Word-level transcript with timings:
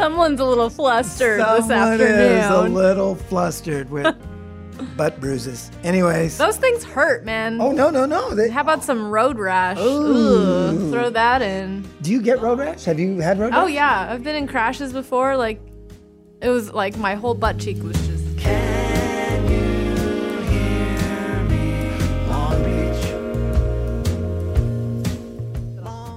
Someone's 0.00 0.40
a 0.40 0.44
little 0.46 0.70
flustered 0.70 1.40
this 1.40 1.66
Someone 1.66 2.00
is 2.00 2.46
a 2.46 2.62
little 2.62 3.14
flustered 3.16 3.90
with 3.90 4.16
butt 4.96 5.20
bruises. 5.20 5.70
Anyways. 5.84 6.38
Those 6.38 6.56
things 6.56 6.82
hurt, 6.82 7.26
man. 7.26 7.60
Oh 7.60 7.70
no 7.70 7.90
no 7.90 8.06
no! 8.06 8.34
They, 8.34 8.48
How 8.48 8.62
about 8.62 8.82
some 8.82 9.10
road 9.10 9.38
rash? 9.38 9.76
Ooh. 9.78 10.86
Ugh, 10.86 10.90
throw 10.90 11.10
that 11.10 11.42
in. 11.42 11.86
do 12.00 12.10
you 12.10 12.22
get 12.22 12.40
road 12.40 12.60
rash? 12.60 12.84
Have 12.84 12.98
you 12.98 13.18
had 13.20 13.38
road 13.38 13.48
oh, 13.52 13.58
rash? 13.58 13.64
Oh 13.64 13.66
yeah, 13.66 14.08
I've 14.10 14.24
been 14.24 14.36
in 14.36 14.48
crashes 14.48 14.94
before. 14.94 15.36
Like, 15.36 15.60
it 16.40 16.48
was 16.48 16.72
like 16.72 16.96
my 16.96 17.14
whole 17.14 17.34
butt 17.34 17.58
cheek 17.58 17.82
was 17.82 17.94
just. 18.06 18.20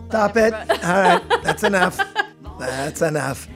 Stop 0.07 0.37
it! 0.37 0.53
All 0.85 1.01
right, 1.01 1.21
that's 1.43 1.63
enough. 1.63 1.99
That's 2.59 3.01
enough. 3.01 3.49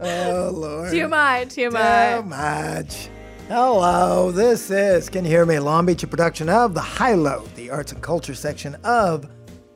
Oh 0.00 0.50
Lord. 0.54 0.92
TMI, 0.92 1.46
TMI. 1.46 2.16
Too 2.16 2.28
much. 2.28 3.08
Hello, 3.48 4.32
this 4.32 4.70
is, 4.70 5.08
can 5.08 5.24
you 5.24 5.30
hear 5.30 5.46
me? 5.46 5.58
Long 5.60 5.86
Beach, 5.86 6.02
a 6.02 6.06
production 6.08 6.48
of 6.48 6.74
The 6.74 6.80
High 6.80 7.14
Low, 7.14 7.44
the 7.54 7.70
arts 7.70 7.92
and 7.92 8.02
culture 8.02 8.34
section 8.34 8.74
of 8.82 9.28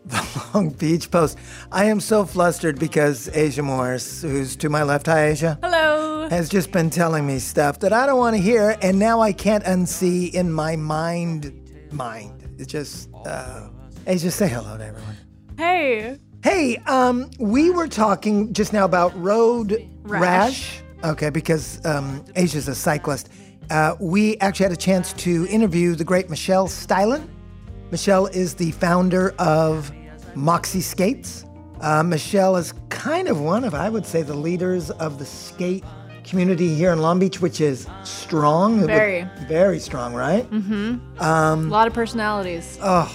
the 0.06 0.50
Long 0.54 0.70
Beach 0.70 1.08
Post. 1.08 1.38
I 1.70 1.84
am 1.84 2.00
so 2.00 2.24
flustered 2.24 2.80
because 2.80 3.28
Asia 3.32 3.62
Morris, 3.62 4.22
who's 4.22 4.56
to 4.56 4.68
my 4.68 4.82
left, 4.82 5.06
hi 5.06 5.28
Asia, 5.28 5.56
Hello. 5.62 6.28
has 6.30 6.48
just 6.48 6.72
been 6.72 6.90
telling 6.90 7.24
me 7.26 7.38
stuff 7.38 7.78
that 7.78 7.92
I 7.92 8.06
don't 8.06 8.18
want 8.18 8.34
to 8.34 8.42
hear, 8.42 8.76
and 8.82 8.98
now 8.98 9.20
I 9.20 9.32
can't 9.32 9.62
unsee 9.62 10.34
in 10.34 10.50
my 10.50 10.74
mind. 10.74 11.54
Mind. 11.92 12.48
It's 12.58 12.72
just, 12.72 13.08
uh, 13.24 13.68
Asia, 14.06 14.32
say 14.32 14.48
hello 14.48 14.78
to 14.78 14.84
everyone. 14.84 15.16
Hey. 15.56 16.18
Hey, 16.42 16.78
um, 16.86 17.30
we 17.38 17.68
were 17.68 17.86
talking 17.86 18.54
just 18.54 18.72
now 18.72 18.86
about 18.86 19.14
road 19.20 19.86
rash. 20.04 20.22
Rash. 20.22 20.82
Okay, 21.04 21.28
because 21.28 21.84
um, 21.84 22.24
Asia's 22.34 22.66
a 22.66 22.74
cyclist. 22.74 23.28
Uh, 23.68 23.94
we 24.00 24.38
actually 24.38 24.64
had 24.64 24.72
a 24.72 24.76
chance 24.76 25.12
to 25.14 25.46
interview 25.48 25.94
the 25.94 26.04
great 26.04 26.30
Michelle 26.30 26.66
Steilen. 26.66 27.28
Michelle 27.90 28.26
is 28.26 28.54
the 28.54 28.70
founder 28.72 29.34
of 29.38 29.92
Moxi 30.34 30.80
Skates. 30.80 31.44
Uh, 31.82 32.02
Michelle 32.02 32.56
is 32.56 32.72
kind 32.88 33.28
of 33.28 33.40
one 33.40 33.62
of, 33.62 33.74
I 33.74 33.90
would 33.90 34.06
say, 34.06 34.22
the 34.22 34.34
leaders 34.34 34.90
of 34.92 35.18
the 35.18 35.26
skate 35.26 35.84
community 36.24 36.74
here 36.74 36.92
in 36.92 37.02
Long 37.02 37.18
Beach, 37.18 37.40
which 37.42 37.60
is 37.60 37.86
strong. 38.04 38.86
Very. 38.86 39.28
Very 39.46 39.78
strong, 39.78 40.14
right? 40.14 40.50
Mm-hmm. 40.50 41.22
Um, 41.22 41.66
a 41.66 41.70
lot 41.70 41.86
of 41.86 41.92
personalities. 41.92 42.78
Oh, 42.82 43.14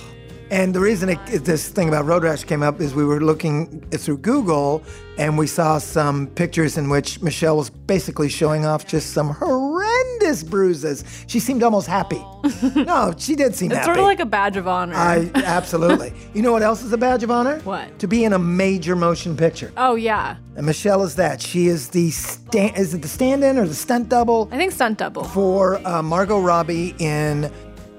and 0.52 0.74
the 0.76 0.80
reason 0.80 1.10
it, 1.10 1.18
this 1.44 1.70
thing 1.70 1.88
about 1.88 2.06
road 2.06 2.24
rash 2.24 2.44
came 2.44 2.62
up 2.64 2.80
is 2.80 2.94
we 2.94 3.04
were 3.06 3.20
looking 3.22 3.82
through 3.92 4.18
Google 4.20 4.84
and 5.18 5.38
we 5.38 5.48
saw 5.48 5.78
some 5.78 6.28
pictures 6.28 6.78
in 6.78 6.90
which 6.90 7.22
Michelle 7.22 7.58
was 7.58 7.70
basically 7.70 8.30
showing 8.30 8.66
off 8.66 8.86
just 8.86 9.12
some 9.14 9.30
horrendous 9.30 10.44
bruises. 10.44 11.04
She 11.28 11.40
seemed 11.40 11.64
almost 11.64 11.88
happy. 11.88 12.22
no, 12.76 13.14
she 13.18 13.36
did 13.36 13.56
seem 13.56 13.72
it's 13.72 13.78
happy. 13.80 13.86
sort 13.88 13.98
of 14.00 14.04
like 14.06 14.20
a 14.20 14.26
badge 14.26 14.58
of 14.58 14.68
honor. 14.68 14.94
I 14.96 15.32
absolutely. 15.36 16.14
you 16.34 16.42
know 16.42 16.52
what 16.52 16.62
else 16.64 16.84
is 16.84 16.92
a 16.94 16.98
badge 16.98 17.24
of 17.24 17.32
honor? 17.32 17.60
What? 17.62 17.98
To 18.00 18.08
be 18.08 18.24
in 18.26 18.34
a 18.34 18.40
major 18.40 18.96
motion 18.96 19.38
picture. 19.38 19.72
oh 19.78 19.96
yeah, 19.96 20.36
And 20.58 20.66
Michelle 20.66 21.04
is 21.04 21.16
that. 21.16 21.42
She 21.42 21.68
is 21.68 21.90
the 21.90 22.12
stand. 22.12 22.78
Is 22.78 22.94
it 22.94 23.02
the 23.02 23.08
stand-in 23.08 23.58
or 23.58 23.68
the 23.68 23.74
stunt 23.74 24.10
double 24.10 24.50
I 24.52 24.58
think 24.58 24.74
stunt 24.74 24.98
double. 25.00 25.24
for 25.24 25.86
uh, 25.88 26.02
Margot 26.04 26.40
Robbie 26.42 26.94
in 27.00 27.52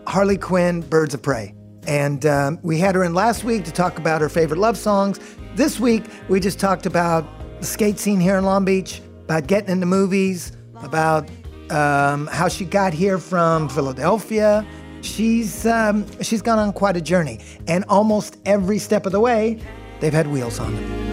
Harley 0.07 0.37
Quinn 0.39 0.83
Birds 0.83 1.15
of 1.15 1.23
Prey. 1.23 1.55
And 1.87 2.27
um, 2.27 2.59
we 2.63 2.79
had 2.79 2.95
her 2.95 3.05
in 3.05 3.15
last 3.15 3.45
week 3.45 3.65
to 3.65 3.73
talk 3.73 3.99
about 3.99 4.21
her 4.21 4.29
favorite 4.29 4.59
love 4.59 4.77
songs. 4.77 5.21
This 5.55 5.79
week, 5.79 6.05
we 6.29 6.41
just 6.41 6.59
talked 6.59 6.87
about 6.87 7.25
the 7.61 7.67
skate 7.67 7.99
scene 7.99 8.21
here 8.21 8.37
in 8.37 8.45
Long 8.45 8.65
Beach, 8.65 9.01
about 9.25 9.47
getting 9.47 9.71
into 9.71 9.87
movies, 9.87 10.53
about 10.83 11.29
um, 11.71 12.27
how 12.27 12.49
she 12.49 12.65
got 12.65 12.93
here 12.93 13.19
from 13.19 13.69
Philadelphia. 13.69 14.67
She's, 15.03 15.65
um, 15.67 16.05
she's 16.23 16.43
gone 16.43 16.59
on 16.59 16.73
quite 16.73 16.97
a 16.97 17.01
journey. 17.01 17.41
And 17.69 17.85
almost 17.89 18.39
every 18.45 18.79
step 18.79 19.07
of 19.07 19.13
the 19.13 19.21
way, 19.21 19.61
they've 20.01 20.13
had 20.13 20.27
wheels 20.27 20.59
on 20.59 20.75
them. 20.75 21.07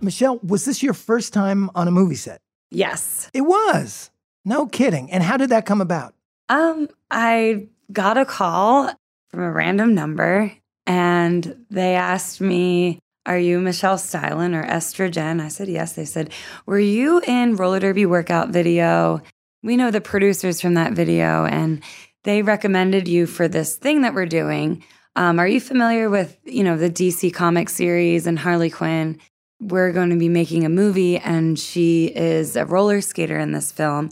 Michelle, 0.00 0.38
was 0.38 0.64
this 0.64 0.82
your 0.82 0.94
first 0.94 1.32
time 1.32 1.70
on 1.74 1.88
a 1.88 1.90
movie 1.90 2.14
set? 2.14 2.40
Yes. 2.70 3.30
It 3.34 3.42
was. 3.42 4.10
No 4.44 4.66
kidding. 4.66 5.10
And 5.10 5.22
how 5.22 5.36
did 5.36 5.50
that 5.50 5.66
come 5.66 5.80
about? 5.80 6.14
Um, 6.48 6.88
I 7.10 7.68
got 7.92 8.18
a 8.18 8.24
call 8.24 8.92
from 9.30 9.40
a 9.40 9.50
random 9.50 9.94
number 9.94 10.52
and 10.86 11.64
they 11.70 11.94
asked 11.94 12.40
me, 12.40 12.98
Are 13.26 13.38
you 13.38 13.60
Michelle 13.60 13.98
Steilen 13.98 14.54
or 14.54 14.66
Estrogen? 14.66 15.40
I 15.40 15.48
said, 15.48 15.68
Yes. 15.68 15.92
They 15.92 16.04
said, 16.04 16.32
Were 16.66 16.78
you 16.78 17.20
in 17.26 17.56
roller 17.56 17.80
derby 17.80 18.06
workout 18.06 18.48
video? 18.48 19.20
We 19.62 19.76
know 19.76 19.90
the 19.90 20.00
producers 20.00 20.60
from 20.60 20.74
that 20.74 20.92
video 20.92 21.44
and 21.44 21.82
they 22.24 22.42
recommended 22.42 23.08
you 23.08 23.26
for 23.26 23.48
this 23.48 23.76
thing 23.76 24.02
that 24.02 24.14
we're 24.14 24.26
doing. 24.26 24.84
Um, 25.16 25.38
are 25.38 25.48
you 25.48 25.60
familiar 25.60 26.08
with, 26.08 26.38
you 26.44 26.62
know, 26.62 26.76
the 26.76 26.90
DC 26.90 27.34
comic 27.34 27.68
series 27.68 28.26
and 28.26 28.38
Harley 28.38 28.70
Quinn? 28.70 29.18
We're 29.60 29.92
going 29.92 30.10
to 30.10 30.16
be 30.16 30.28
making 30.28 30.64
a 30.64 30.68
movie 30.68 31.18
and 31.18 31.58
she 31.58 32.06
is 32.06 32.54
a 32.54 32.64
roller 32.64 33.00
skater 33.00 33.38
in 33.38 33.52
this 33.52 33.72
film. 33.72 34.10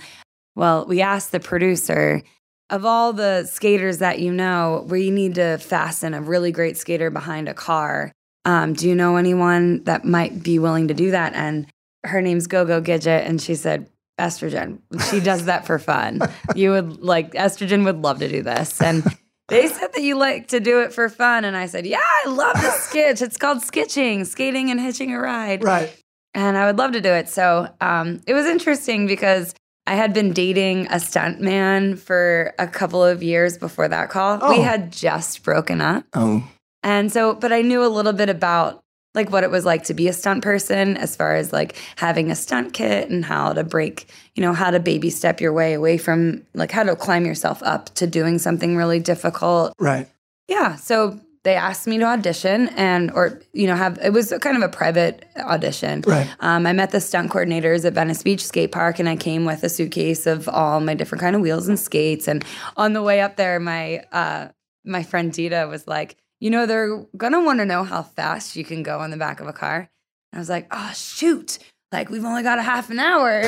Well, 0.56 0.86
we 0.86 1.00
asked 1.02 1.30
the 1.32 1.40
producer, 1.40 2.22
of 2.70 2.84
all 2.84 3.12
the 3.12 3.44
skaters 3.44 3.98
that 3.98 4.18
you 4.18 4.32
know, 4.32 4.84
we 4.88 5.10
need 5.10 5.36
to 5.36 5.58
fasten 5.58 6.14
a 6.14 6.20
really 6.20 6.50
great 6.50 6.76
skater 6.76 7.10
behind 7.10 7.48
a 7.48 7.54
car. 7.54 8.10
Um, 8.44 8.72
do 8.72 8.88
you 8.88 8.94
know 8.96 9.16
anyone 9.16 9.84
that 9.84 10.04
might 10.04 10.42
be 10.42 10.58
willing 10.58 10.88
to 10.88 10.94
do 10.94 11.12
that? 11.12 11.34
And 11.34 11.66
her 12.04 12.20
name's 12.20 12.46
Gogo 12.48 12.80
Gidget, 12.80 13.24
and 13.26 13.40
she 13.40 13.54
said, 13.54 13.88
Estrogen. 14.18 14.78
She 15.10 15.20
does 15.20 15.44
that 15.44 15.66
for 15.66 15.78
fun. 15.78 16.20
you 16.56 16.70
would 16.70 17.02
like, 17.02 17.34
Estrogen 17.34 17.84
would 17.84 17.98
love 17.98 18.18
to 18.20 18.28
do 18.28 18.42
this. 18.42 18.80
And 18.80 19.04
they 19.48 19.68
said 19.68 19.92
that 19.92 20.02
you 20.02 20.16
like 20.16 20.48
to 20.48 20.58
do 20.58 20.80
it 20.80 20.92
for 20.92 21.08
fun. 21.08 21.44
And 21.44 21.56
I 21.56 21.66
said, 21.66 21.84
Yeah, 21.86 22.00
I 22.24 22.28
love 22.30 22.54
the 22.54 22.68
skitch. 22.80 23.20
It's 23.20 23.36
called 23.36 23.58
skitching, 23.58 24.26
skating 24.26 24.70
and 24.70 24.80
hitching 24.80 25.12
a 25.12 25.20
ride 25.20 25.62
Right. 25.62 25.94
and 26.34 26.56
I 26.56 26.66
would 26.66 26.78
love 26.78 26.92
to 26.92 27.00
do 27.00 27.10
it. 27.10 27.28
So 27.28 27.68
um, 27.80 28.22
it 28.26 28.32
was 28.32 28.46
interesting 28.46 29.06
because 29.06 29.54
I 29.86 29.94
had 29.94 30.12
been 30.12 30.32
dating 30.32 30.88
a 30.90 30.98
stunt 30.98 31.40
man 31.40 31.96
for 31.96 32.54
a 32.58 32.66
couple 32.66 33.04
of 33.04 33.22
years 33.22 33.56
before 33.56 33.88
that 33.88 34.10
call. 34.10 34.38
Oh. 34.42 34.56
We 34.56 34.62
had 34.62 34.92
just 34.92 35.42
broken 35.42 35.80
up. 35.80 36.04
Oh. 36.12 36.48
And 36.82 37.12
so, 37.12 37.34
but 37.34 37.52
I 37.52 37.62
knew 37.62 37.84
a 37.84 37.88
little 37.88 38.12
bit 38.12 38.28
about 38.28 38.82
like 39.14 39.30
what 39.30 39.44
it 39.44 39.50
was 39.50 39.64
like 39.64 39.84
to 39.84 39.94
be 39.94 40.08
a 40.08 40.12
stunt 40.12 40.44
person 40.44 40.96
as 40.96 41.16
far 41.16 41.36
as 41.36 41.52
like 41.52 41.76
having 41.96 42.30
a 42.30 42.36
stunt 42.36 42.74
kit 42.74 43.08
and 43.08 43.24
how 43.24 43.52
to 43.52 43.64
break, 43.64 44.08
you 44.34 44.42
know, 44.42 44.52
how 44.52 44.70
to 44.70 44.78
baby 44.78 45.08
step 45.08 45.40
your 45.40 45.52
way 45.52 45.72
away 45.72 45.96
from 45.98 46.44
like 46.52 46.70
how 46.70 46.82
to 46.82 46.94
climb 46.94 47.24
yourself 47.24 47.62
up 47.62 47.86
to 47.94 48.06
doing 48.06 48.38
something 48.38 48.76
really 48.76 49.00
difficult 49.00 49.72
Right. 49.78 50.06
yeah. 50.48 50.76
So 50.76 51.18
they 51.46 51.54
asked 51.54 51.86
me 51.86 51.96
to 51.96 52.04
audition 52.04 52.70
and, 52.70 53.12
or, 53.12 53.40
you 53.52 53.68
know, 53.68 53.76
have, 53.76 54.00
it 54.02 54.12
was 54.12 54.34
kind 54.40 54.56
of 54.56 54.64
a 54.64 54.68
private 54.68 55.24
audition. 55.36 56.02
Right. 56.04 56.28
Um, 56.40 56.66
I 56.66 56.72
met 56.72 56.90
the 56.90 57.00
stunt 57.00 57.30
coordinators 57.30 57.84
at 57.84 57.92
Venice 57.92 58.24
Beach 58.24 58.44
Skate 58.44 58.72
Park 58.72 58.98
and 58.98 59.08
I 59.08 59.14
came 59.14 59.44
with 59.44 59.62
a 59.62 59.68
suitcase 59.68 60.26
of 60.26 60.48
all 60.48 60.80
my 60.80 60.94
different 60.94 61.20
kind 61.20 61.36
of 61.36 61.42
wheels 61.42 61.68
and 61.68 61.78
skates. 61.78 62.26
And 62.26 62.44
on 62.76 62.94
the 62.94 63.02
way 63.02 63.20
up 63.20 63.36
there, 63.36 63.60
my, 63.60 63.98
uh, 64.10 64.48
my 64.84 65.04
friend 65.04 65.32
Dita 65.32 65.68
was 65.70 65.86
like, 65.86 66.16
you 66.40 66.50
know, 66.50 66.66
they're 66.66 67.06
going 67.16 67.32
to 67.32 67.40
want 67.40 67.60
to 67.60 67.64
know 67.64 67.84
how 67.84 68.02
fast 68.02 68.56
you 68.56 68.64
can 68.64 68.82
go 68.82 68.98
on 68.98 69.12
the 69.12 69.16
back 69.16 69.38
of 69.38 69.46
a 69.46 69.52
car. 69.52 69.88
And 70.32 70.38
I 70.38 70.38
was 70.38 70.50
like, 70.50 70.66
oh, 70.72 70.92
shoot. 70.96 71.60
Like, 71.92 72.10
we've 72.10 72.24
only 72.24 72.42
got 72.42 72.58
a 72.58 72.62
half 72.62 72.90
an 72.90 72.98
hour. 72.98 73.40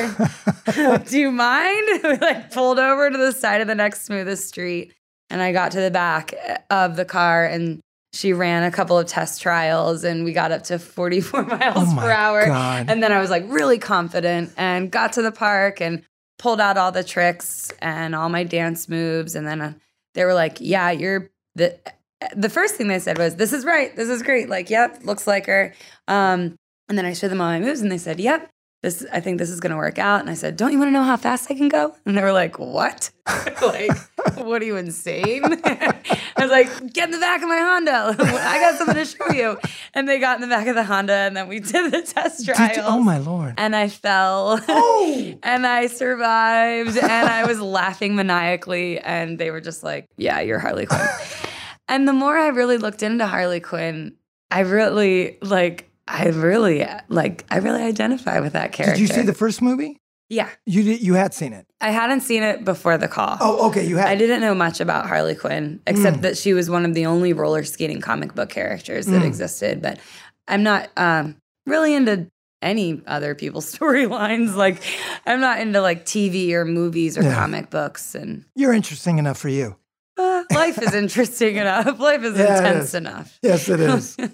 Do 1.05 1.19
you 1.19 1.31
mind? 1.31 1.85
we 2.05 2.15
like 2.15 2.53
pulled 2.53 2.79
over 2.79 3.09
to 3.09 3.17
the 3.17 3.33
side 3.33 3.59
of 3.59 3.67
the 3.67 3.75
next 3.75 4.05
smoothest 4.05 4.47
street 4.47 4.93
and 5.29 5.41
I 5.41 5.51
got 5.51 5.71
to 5.73 5.81
the 5.81 5.91
back 5.91 6.33
of 6.69 6.95
the 6.95 7.05
car 7.05 7.45
and 7.45 7.81
she 8.13 8.33
ran 8.33 8.63
a 8.63 8.71
couple 8.71 8.97
of 8.97 9.07
test 9.07 9.41
trials 9.41 10.03
and 10.03 10.23
we 10.23 10.33
got 10.33 10.51
up 10.51 10.63
to 10.63 10.79
44 10.79 11.43
miles 11.45 11.89
Oh 11.89 11.95
per 11.99 12.09
hour. 12.09 12.45
God. 12.45 12.89
And 12.89 13.03
then 13.03 13.11
I 13.11 13.19
was 13.19 13.29
like 13.29 13.43
really 13.47 13.77
confident 13.77 14.51
and 14.57 14.91
got 14.91 15.13
to 15.13 15.21
the 15.21 15.31
park 15.31 15.79
and 15.81 16.03
pulled 16.39 16.59
out 16.59 16.77
all 16.77 16.91
the 16.91 17.03
tricks 17.03 17.71
and 17.81 18.15
all 18.15 18.29
my 18.29 18.43
dance 18.43 18.89
moves. 18.89 19.35
And 19.35 19.45
then 19.45 19.61
uh, 19.61 19.73
they 20.15 20.25
were 20.25 20.33
like, 20.33 20.57
yeah, 20.59 20.89
you're 20.91 21.29
the, 21.55 21.77
the 22.35 22.49
first 22.49 22.75
thing 22.75 22.87
they 22.87 22.99
said 22.99 23.17
was, 23.17 23.35
this 23.35 23.53
is 23.53 23.63
right. 23.65 23.95
This 23.95 24.09
is 24.09 24.23
great. 24.23 24.49
Like, 24.49 24.69
yep, 24.69 25.03
looks 25.03 25.27
like 25.27 25.45
her. 25.45 25.73
Um, 26.07 26.55
and 26.87 26.97
then 26.97 27.05
I 27.05 27.13
showed 27.13 27.29
them 27.29 27.41
all 27.41 27.47
my 27.47 27.59
moves 27.59 27.81
and 27.81 27.91
they 27.91 27.97
said, 27.99 28.19
yep, 28.19 28.49
this, 28.81 29.05
I 29.11 29.19
think 29.19 29.39
this 29.39 29.49
is 29.49 29.59
going 29.59 29.71
to 29.71 29.77
work 29.77 29.99
out. 29.99 30.21
And 30.21 30.29
I 30.29 30.35
said, 30.35 30.55
don't 30.55 30.71
you 30.71 30.77
want 30.79 30.87
to 30.87 30.93
know 30.93 31.03
how 31.03 31.17
fast 31.17 31.51
I 31.51 31.55
can 31.55 31.67
go? 31.67 31.95
And 32.05 32.17
they 32.17 32.21
were 32.21 32.31
like, 32.31 32.59
what? 32.59 33.11
like, 33.61 33.91
what 34.37 34.61
are 34.61 34.65
you 34.65 34.77
insane? 34.77 35.43
I 35.65 35.95
was 36.37 36.49
like, 36.49 36.93
get 36.93 37.05
in 37.05 37.11
the 37.11 37.19
back 37.19 37.41
of 37.41 37.49
my 37.49 37.57
Honda. 37.57 38.15
I 38.19 38.59
got 38.59 38.77
something 38.77 38.95
to 38.95 39.05
show 39.05 39.31
you. 39.33 39.57
And 39.93 40.07
they 40.07 40.17
got 40.17 40.35
in 40.37 40.41
the 40.41 40.47
back 40.47 40.67
of 40.67 40.75
the 40.75 40.85
Honda 40.85 41.13
and 41.13 41.35
then 41.35 41.49
we 41.49 41.59
did 41.59 41.91
the 41.91 42.01
test 42.01 42.47
you- 42.47 42.53
oh 42.77 42.99
my 43.01 43.17
lord. 43.17 43.55
And 43.57 43.75
I 43.75 43.89
fell. 43.89 44.59
Oh! 44.69 45.37
and 45.43 45.67
I 45.67 45.87
survived. 45.87 46.97
And 46.97 47.27
I 47.27 47.45
was 47.45 47.59
laughing 47.59 48.15
maniacally. 48.15 48.99
And 48.99 49.37
they 49.37 49.51
were 49.51 49.61
just 49.61 49.83
like, 49.83 50.05
yeah, 50.15 50.39
you're 50.39 50.59
Harley 50.59 50.85
Quinn. 50.85 51.07
and 51.89 52.07
the 52.07 52.13
more 52.13 52.37
I 52.37 52.47
really 52.47 52.77
looked 52.77 53.03
into 53.03 53.27
Harley 53.27 53.59
Quinn, 53.59 54.15
I 54.49 54.61
really 54.61 55.37
like. 55.41 55.88
I 56.11 56.25
really 56.29 56.85
like. 57.07 57.45
I 57.51 57.57
really 57.57 57.83
identify 57.83 58.39
with 58.39 58.53
that 58.53 58.71
character. 58.73 58.95
Did 58.95 59.01
you 59.01 59.07
see 59.07 59.21
the 59.21 59.33
first 59.33 59.61
movie? 59.61 59.97
Yeah, 60.31 60.47
You 60.67 60.83
did, 60.83 61.01
you 61.01 61.15
had 61.15 61.33
seen 61.33 61.53
it. 61.53 61.65
I 61.81 61.89
hadn't 61.89 62.21
seen 62.21 62.43
it 62.43 62.63
before 62.63 62.99
the 62.99 63.07
call. 63.07 63.37
Oh, 63.41 63.67
okay, 63.69 63.83
you 63.87 63.97
had. 63.97 64.07
I 64.09 64.15
didn't 64.15 64.41
know 64.41 64.53
much 64.53 64.79
about 64.79 65.07
Harley 65.07 65.33
Quinn 65.33 65.81
except 65.87 66.21
that 66.21 66.37
she 66.37 66.53
was 66.53 66.69
one 66.69 66.85
of 66.85 66.93
the 66.93 67.07
only 67.07 67.33
roller 67.33 67.63
skating 67.63 67.99
comic 67.99 68.35
book 68.35 68.49
characters 68.49 69.07
that 69.07 69.23
existed. 69.23 69.81
But 69.81 69.97
I'm 70.47 70.61
not 70.61 70.89
um, 70.97 71.37
really 71.65 71.95
into 71.95 72.27
any 72.61 73.01
other 73.07 73.33
people's 73.33 73.73
storylines. 73.75 74.55
Like, 74.55 74.83
I'm 75.25 75.39
not 75.41 75.61
into 75.61 75.81
like 75.81 76.05
TV 76.05 76.51
or 76.51 76.63
movies 76.65 77.17
or 77.17 77.23
Yeah. 77.23 77.33
comic 77.33 77.71
books. 77.71 78.13
And 78.13 78.45
You're 78.55 78.73
interesting 78.73 79.17
enough 79.17 79.39
for 79.39 79.49
you. 79.49 79.77
uh, 80.17 80.43
life 80.51 80.79
is 80.79 80.93
interesting 81.03 81.55
enough. 81.55 81.99
Life 81.99 82.23
is 82.23 82.37
Yeah, 82.37 82.57
intense 82.57 82.89
is. 82.89 82.93
enough. 82.95 83.39
Yes, 83.41 83.67
it 83.69 83.79
is. 83.79 84.15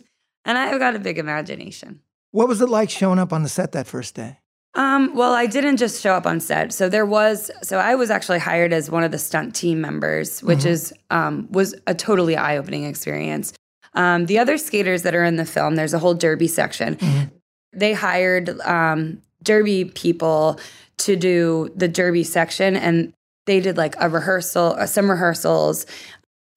and 0.46 0.58
I've 0.58 0.80
got 0.80 0.96
a 0.96 1.00
big 1.00 1.18
imagination. 1.18 2.02
what 2.32 2.48
was 2.48 2.62
it 2.62 2.70
like 2.70 2.90
showing 2.90 3.20
up 3.20 3.34
on 3.34 3.44
the 3.44 3.50
set 3.50 3.72
that 3.74 3.88
first 3.88 4.16
day? 4.16 4.40
Um, 4.76 5.16
well, 5.16 5.34
I 5.34 5.46
didn't 5.46 5.78
just 5.78 6.02
show 6.02 6.14
up 6.14 6.26
on 6.28 6.42
set. 6.42 6.74
So 6.74 6.90
there 6.90 7.06
was, 7.06 7.50
so 7.64 7.80
I 7.80 7.96
was 7.96 8.10
actually 8.12 8.40
hired 8.40 8.74
as 8.74 8.92
one 8.92 9.06
of 9.06 9.12
the 9.12 9.18
stunt 9.18 9.56
team 9.56 9.80
members, 9.80 10.44
which 10.44 10.66
is 10.66 10.94
um, 11.10 11.48
was 11.50 11.76
a 11.88 11.96
totally 11.96 12.36
eye 12.36 12.58
opening 12.58 12.84
experience. 12.84 13.54
Um, 13.94 14.26
the 14.26 14.38
other 14.38 14.58
skaters 14.58 15.04
that 15.04 15.16
are 15.16 15.24
in 15.24 15.38
the 15.38 15.46
film, 15.46 15.76
there's 15.76 15.94
a 15.94 16.00
whole 16.00 16.14
derby 16.14 16.50
section. 16.50 16.98
They 17.72 17.94
hired 17.94 18.50
um, 18.62 19.22
derby 19.42 19.86
people 19.86 20.60
to 20.98 21.16
do 21.16 21.72
the 21.76 21.88
derby 21.88 22.26
section, 22.26 22.76
and 22.76 23.14
they 23.46 23.62
did 23.62 23.78
like 23.78 23.96
a 24.00 24.10
rehearsal, 24.10 24.76
uh, 24.78 24.86
some 24.88 25.10
rehearsals, 25.10 25.86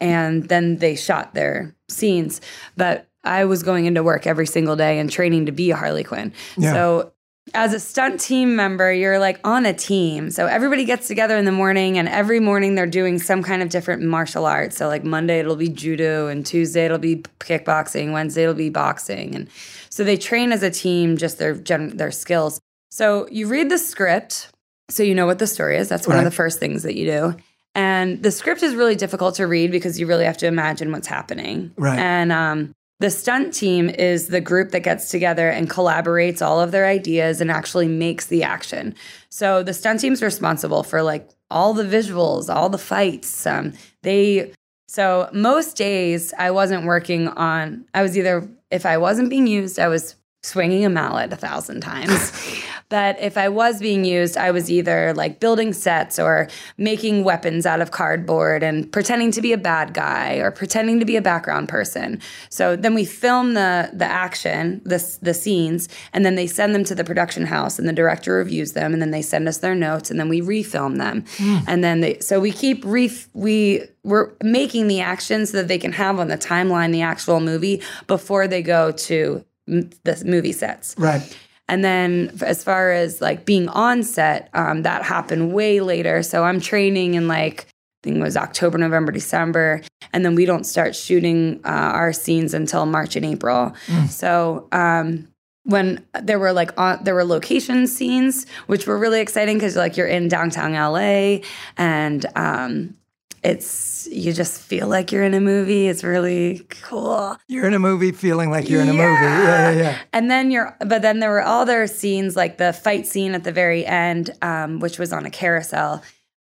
and 0.00 0.48
then 0.48 0.78
they 0.78 0.96
shot 0.96 1.34
their 1.34 1.74
scenes. 1.88 2.40
But 2.76 3.07
I 3.28 3.44
was 3.44 3.62
going 3.62 3.86
into 3.86 4.02
work 4.02 4.26
every 4.26 4.46
single 4.46 4.74
day 4.76 4.98
and 4.98 5.10
training 5.10 5.46
to 5.46 5.52
be 5.52 5.70
a 5.70 5.76
Harley 5.76 6.02
Quinn. 6.04 6.32
Yeah. 6.56 6.72
So 6.72 7.12
as 7.54 7.72
a 7.72 7.80
stunt 7.80 8.20
team 8.20 8.56
member, 8.56 8.92
you're 8.92 9.18
like 9.18 9.40
on 9.42 9.64
a 9.64 9.72
team. 9.72 10.30
So 10.30 10.46
everybody 10.46 10.84
gets 10.84 11.08
together 11.08 11.36
in 11.36 11.44
the 11.46 11.52
morning, 11.52 11.96
and 11.98 12.08
every 12.08 12.40
morning 12.40 12.74
they're 12.74 12.86
doing 12.86 13.18
some 13.18 13.42
kind 13.42 13.62
of 13.62 13.70
different 13.70 14.02
martial 14.02 14.44
arts. 14.44 14.76
So, 14.76 14.86
like 14.86 15.02
Monday, 15.04 15.38
it'll 15.40 15.56
be 15.56 15.68
judo, 15.70 16.26
and 16.28 16.44
Tuesday, 16.44 16.84
it'll 16.84 16.98
be 16.98 17.22
kickboxing, 17.40 18.12
Wednesday, 18.12 18.42
it'll 18.42 18.54
be 18.54 18.68
boxing. 18.70 19.34
And 19.34 19.48
so 19.88 20.04
they 20.04 20.16
train 20.18 20.52
as 20.52 20.62
a 20.62 20.70
team, 20.70 21.16
just 21.16 21.38
their, 21.38 21.54
gen- 21.54 21.96
their 21.96 22.10
skills. 22.10 22.60
So 22.90 23.26
you 23.30 23.48
read 23.48 23.70
the 23.70 23.78
script, 23.78 24.50
so 24.90 25.02
you 25.02 25.14
know 25.14 25.24
what 25.26 25.38
the 25.38 25.46
story 25.46 25.78
is. 25.78 25.88
That's 25.88 26.06
one 26.06 26.16
Right. 26.16 26.26
of 26.26 26.30
the 26.30 26.36
first 26.36 26.58
things 26.60 26.82
that 26.82 26.96
you 26.96 27.06
do. 27.06 27.36
And 27.74 28.22
the 28.22 28.30
script 28.30 28.62
is 28.62 28.74
really 28.74 28.94
difficult 28.96 29.36
to 29.36 29.46
read 29.46 29.70
because 29.70 29.98
you 30.00 30.06
really 30.06 30.24
have 30.24 30.38
to 30.38 30.46
imagine 30.46 30.90
what's 30.92 31.06
happening. 31.06 31.72
Right. 31.76 31.98
And 31.98 32.32
um, 32.32 32.74
the 33.00 33.10
stunt 33.10 33.54
team 33.54 33.88
is 33.88 34.28
the 34.28 34.40
group 34.40 34.70
that 34.70 34.80
gets 34.80 35.10
together 35.10 35.48
and 35.48 35.70
collaborates 35.70 36.42
all 36.42 36.60
of 36.60 36.72
their 36.72 36.86
ideas 36.86 37.40
and 37.40 37.50
actually 37.50 37.86
makes 37.86 38.26
the 38.26 38.42
action. 38.42 38.94
So 39.28 39.62
the 39.62 39.72
stunt 39.72 40.00
team's 40.00 40.22
responsible 40.22 40.82
for 40.82 41.02
like 41.02 41.28
all 41.50 41.74
the 41.74 41.84
visuals, 41.84 42.52
all 42.52 42.68
the 42.68 42.78
fights. 42.78 43.46
Um, 43.46 43.72
they 44.02 44.52
so 44.88 45.28
most 45.32 45.76
days 45.76 46.32
I 46.38 46.50
wasn't 46.50 46.86
working 46.86 47.28
on. 47.28 47.84
I 47.94 48.02
was 48.02 48.16
either 48.16 48.48
if 48.70 48.84
I 48.84 48.98
wasn't 48.98 49.30
being 49.30 49.46
used, 49.46 49.78
I 49.78 49.88
was 49.88 50.16
swinging 50.42 50.84
a 50.84 50.90
mallet 50.90 51.32
a 51.32 51.36
thousand 51.36 51.80
times. 51.80 52.32
but 52.88 53.20
if 53.20 53.36
I 53.36 53.48
was 53.48 53.80
being 53.80 54.04
used, 54.04 54.36
I 54.36 54.50
was 54.50 54.70
either 54.70 55.12
like 55.14 55.40
building 55.40 55.72
sets 55.72 56.18
or 56.18 56.48
making 56.78 57.22
weapons 57.22 57.66
out 57.66 57.80
of 57.80 57.90
cardboard 57.90 58.62
and 58.62 58.90
pretending 58.90 59.30
to 59.32 59.42
be 59.42 59.52
a 59.52 59.58
bad 59.58 59.92
guy 59.92 60.36
or 60.36 60.50
pretending 60.50 60.98
to 61.00 61.04
be 61.04 61.16
a 61.16 61.22
background 61.22 61.68
person. 61.68 62.20
So 62.48 62.76
then 62.76 62.94
we 62.94 63.04
film 63.04 63.54
the 63.54 63.90
the 63.92 64.06
action, 64.06 64.80
the 64.84 64.98
the 65.20 65.34
scenes, 65.34 65.88
and 66.12 66.24
then 66.24 66.34
they 66.34 66.46
send 66.46 66.74
them 66.74 66.84
to 66.84 66.94
the 66.94 67.04
production 67.04 67.46
house, 67.46 67.78
and 67.78 67.88
the 67.88 67.92
director 67.92 68.34
reviews 68.34 68.72
them, 68.72 68.92
and 68.92 69.02
then 69.02 69.10
they 69.10 69.22
send 69.22 69.48
us 69.48 69.58
their 69.58 69.74
notes, 69.74 70.10
and 70.10 70.18
then 70.18 70.28
we 70.28 70.40
refilm 70.40 70.98
them, 70.98 71.24
hmm. 71.36 71.58
and 71.66 71.84
then 71.84 72.00
they 72.00 72.18
so 72.20 72.40
we 72.40 72.52
keep 72.52 72.84
ref 72.84 73.28
we 73.34 73.82
we're 74.02 74.32
making 74.42 74.88
the 74.88 75.00
action 75.00 75.44
so 75.44 75.58
that 75.58 75.68
they 75.68 75.78
can 75.78 75.92
have 75.92 76.18
on 76.18 76.28
the 76.28 76.38
timeline 76.38 76.92
the 76.92 77.02
actual 77.02 77.40
movie 77.40 77.82
before 78.06 78.48
they 78.48 78.62
go 78.62 78.90
to 78.92 79.44
the 79.66 80.22
movie 80.24 80.52
sets. 80.52 80.94
Right. 80.96 81.36
And 81.68 81.84
then 81.84 82.38
as 82.40 82.64
far 82.64 82.90
as 82.92 83.20
like 83.20 83.44
being 83.44 83.68
on 83.68 84.02
set, 84.02 84.48
um, 84.54 84.82
that 84.82 85.02
happened 85.02 85.52
way 85.52 85.80
later. 85.80 86.22
So 86.22 86.44
I'm 86.44 86.60
training 86.60 87.14
in 87.14 87.28
like, 87.28 87.66
I 87.68 88.00
think 88.04 88.16
it 88.16 88.22
was 88.22 88.36
October, 88.36 88.78
November, 88.78 89.12
December. 89.12 89.82
And 90.12 90.24
then 90.24 90.34
we 90.34 90.46
don't 90.46 90.64
start 90.64 90.96
shooting 90.96 91.60
uh, 91.64 91.68
our 91.68 92.12
scenes 92.12 92.54
until 92.54 92.86
March 92.86 93.16
and 93.16 93.26
April. 93.26 93.74
So, 94.08 94.68
um, 94.72 95.28
when 95.64 96.02
there 96.22 96.38
were 96.38 96.52
like 96.54 96.70
on, 96.80 97.04
there 97.04 97.14
were 97.14 97.24
location 97.24 97.86
scenes, 97.86 98.46
which 98.68 98.86
were 98.86 98.96
really 98.96 99.20
exciting 99.20 99.56
because 99.58 99.76
like 99.76 99.98
you're 99.98 100.06
in 100.06 100.26
downtown 100.28 100.72
LA 100.72 101.40
and 101.76 102.24
um, 102.36 102.94
it's 103.42 104.08
you 104.10 104.32
just 104.32 104.60
feel 104.60 104.88
like 104.88 105.12
you're 105.12 105.22
in 105.22 105.34
a 105.34 105.40
movie. 105.40 105.88
It's 105.88 106.02
really 106.02 106.66
cool. 106.82 107.36
You're 107.48 107.66
in 107.66 107.74
a 107.74 107.78
movie 107.78 108.12
feeling 108.12 108.50
like 108.50 108.68
you're 108.68 108.80
in 108.80 108.88
a 108.88 108.92
movie. 108.92 109.02
Yeah, 109.02 109.70
yeah, 109.70 109.78
yeah. 109.78 109.98
And 110.12 110.30
then 110.30 110.50
you're, 110.50 110.76
but 110.80 111.02
then 111.02 111.20
there 111.20 111.30
were 111.30 111.44
other 111.44 111.86
scenes 111.86 112.36
like 112.36 112.58
the 112.58 112.72
fight 112.72 113.06
scene 113.06 113.34
at 113.34 113.44
the 113.44 113.52
very 113.52 113.86
end, 113.86 114.30
um, 114.42 114.80
which 114.80 114.98
was 114.98 115.12
on 115.12 115.26
a 115.26 115.30
carousel. 115.30 116.02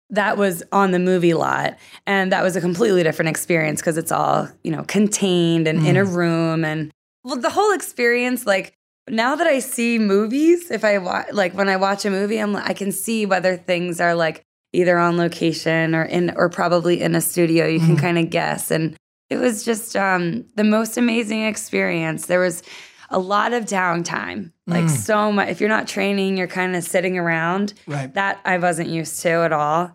That 0.09 0.37
was 0.37 0.63
on 0.71 0.91
the 0.91 0.99
movie 0.99 1.33
lot, 1.33 1.77
and 2.05 2.31
that 2.31 2.41
was 2.41 2.55
a 2.55 2.61
completely 2.61 3.03
different 3.03 3.29
experience 3.29 3.81
because 3.81 3.97
it's 3.97 4.11
all 4.11 4.47
you 4.63 4.71
know 4.71 4.83
contained 4.83 5.67
and 5.67 5.85
in 5.85 5.97
a 5.97 6.05
room, 6.05 6.63
and 6.63 6.91
well, 7.23 7.37
the 7.37 7.49
whole 7.49 7.73
experience. 7.73 8.45
Like 8.45 8.73
now 9.09 9.35
that 9.35 9.47
I 9.47 9.59
see 9.59 9.99
movies, 9.99 10.71
if 10.71 10.85
I 10.85 10.97
watch, 10.97 11.27
like 11.33 11.53
when 11.53 11.67
I 11.67 11.75
watch 11.75 12.05
a 12.05 12.09
movie, 12.09 12.37
I'm 12.37 12.55
I 12.55 12.73
can 12.73 12.93
see 12.93 13.25
whether 13.25 13.57
things 13.57 13.99
are 13.99 14.15
like 14.15 14.45
either 14.77 14.99
on 14.99 15.17
location 15.17 15.95
or 15.95 16.03
in 16.03 16.31
or 16.35 16.49
probably 16.49 17.01
in 17.01 17.15
a 17.15 17.21
studio. 17.21 17.65
You 17.65 17.79
can 17.79 17.97
kind 17.97 18.19
of 18.19 18.29
guess, 18.29 18.69
and 18.69 18.95
it 19.29 19.37
was 19.37 19.65
just 19.65 19.95
um, 19.95 20.45
the 20.55 20.63
most 20.63 20.97
amazing 20.97 21.43
experience. 21.43 22.27
There 22.27 22.39
was 22.39 22.61
a 23.09 23.17
lot 23.17 23.53
of 23.53 23.65
downtime, 23.65 24.51
like 24.67 24.87
so 24.89 25.31
much. 25.31 25.49
If 25.49 25.59
you're 25.59 25.69
not 25.69 25.87
training, 25.87 26.37
you're 26.37 26.47
kind 26.47 26.75
of 26.75 26.83
sitting 26.83 27.17
around. 27.17 27.73
Right. 27.87 28.13
That 28.13 28.39
I 28.45 28.59
wasn't 28.59 28.89
used 28.89 29.19
to 29.21 29.29
at 29.29 29.51
all. 29.51 29.91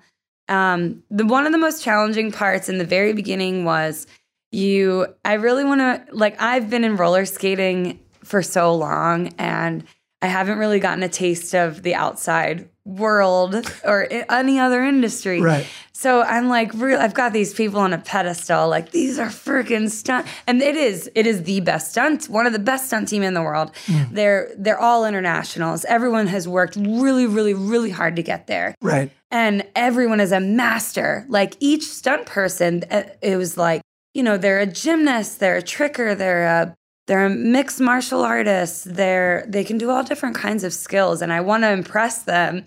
Um, 0.49 1.05
the 1.11 1.25
one 1.25 1.47
of 1.47 1.53
the 1.53 1.59
most 1.59 1.85
challenging 1.85 2.33
parts 2.33 2.69
in 2.69 2.79
the 2.79 2.85
very 2.85 3.13
beginning 3.13 3.65
was 3.65 4.09
you. 4.51 5.07
I 5.25 5.35
really 5.35 5.65
want 5.65 5.81
to 5.81 6.05
like. 6.13 6.43
I've 6.43 6.69
been 6.69 6.83
in 6.83 6.97
roller 6.97 7.25
skating 7.25 8.01
for 8.25 8.43
so 8.43 8.75
long, 8.75 9.29
and 9.39 9.85
I 10.21 10.27
haven't 10.27 10.59
really 10.59 10.81
gotten 10.81 11.05
a 11.05 11.09
taste 11.09 11.55
of 11.55 11.85
the 11.85 11.95
outside 11.95 12.69
world 12.85 13.55
or 13.85 14.09
any 14.31 14.59
other 14.59 14.83
industry. 14.85 15.41
Right. 15.41 15.67
So 15.93 16.23
I'm 16.23 16.49
like, 16.49 16.75
real. 16.75 16.99
I've 16.99 17.15
got 17.15 17.33
these 17.33 17.55
people 17.55 17.79
on 17.79 17.93
a 17.93 17.99
pedestal. 17.99 18.69
Like 18.69 18.91
these 18.91 19.21
are 19.21 19.29
freaking 19.29 19.89
stunt, 19.89 20.27
and 20.49 20.61
it 20.61 20.75
is. 20.75 21.09
It 21.15 21.27
is 21.27 21.45
the 21.45 21.61
best 21.61 21.93
stunt. 21.93 22.29
One 22.29 22.45
of 22.47 22.53
the 22.53 22.59
best 22.59 22.87
stunt 22.89 23.09
team 23.09 23.23
in 23.23 23.35
the 23.35 23.43
world. 23.43 23.71
They're 24.11 24.51
they're 24.59 24.81
all 24.81 25.05
internationals. 25.05 25.85
Everyone 25.85 26.27
has 26.27 26.49
worked 26.49 26.75
really, 26.77 27.27
really, 27.27 27.55
really 27.55 27.91
hard 27.91 28.17
to 28.17 28.23
get 28.23 28.49
there, 28.49 28.75
Right. 28.83 29.13
and 29.31 29.65
everyone 29.77 30.19
is 30.19 30.33
a 30.33 30.41
master. 30.41 31.25
Like 31.29 31.55
each 31.61 31.85
stunt 31.85 32.27
person, 32.27 32.83
uh, 32.91 33.05
it 33.21 33.37
was 33.37 33.57
like 33.57 33.83
you 34.13 34.25
know 34.25 34.37
they're 34.37 34.59
a 34.61 34.67
gymnast, 34.67 35.39
they're 35.39 35.59
a 35.59 35.63
tricker, 35.63 36.19
they're 36.19 36.45
a 36.47 36.75
they're 37.07 37.29
mixed 37.29 37.81
martial 37.81 38.23
artists 38.23 38.85
They're 38.85 39.45
they 39.49 39.65
can 39.65 39.79
do 39.79 39.91
all 39.91 40.03
different 40.03 40.37
kinds 40.37 40.65
of 40.65 40.73
skills, 40.73 41.23
and 41.23 41.33
I 41.33 41.41
want 41.41 41.65
to 41.65 41.71
impress 41.71 42.23
them 42.23 42.65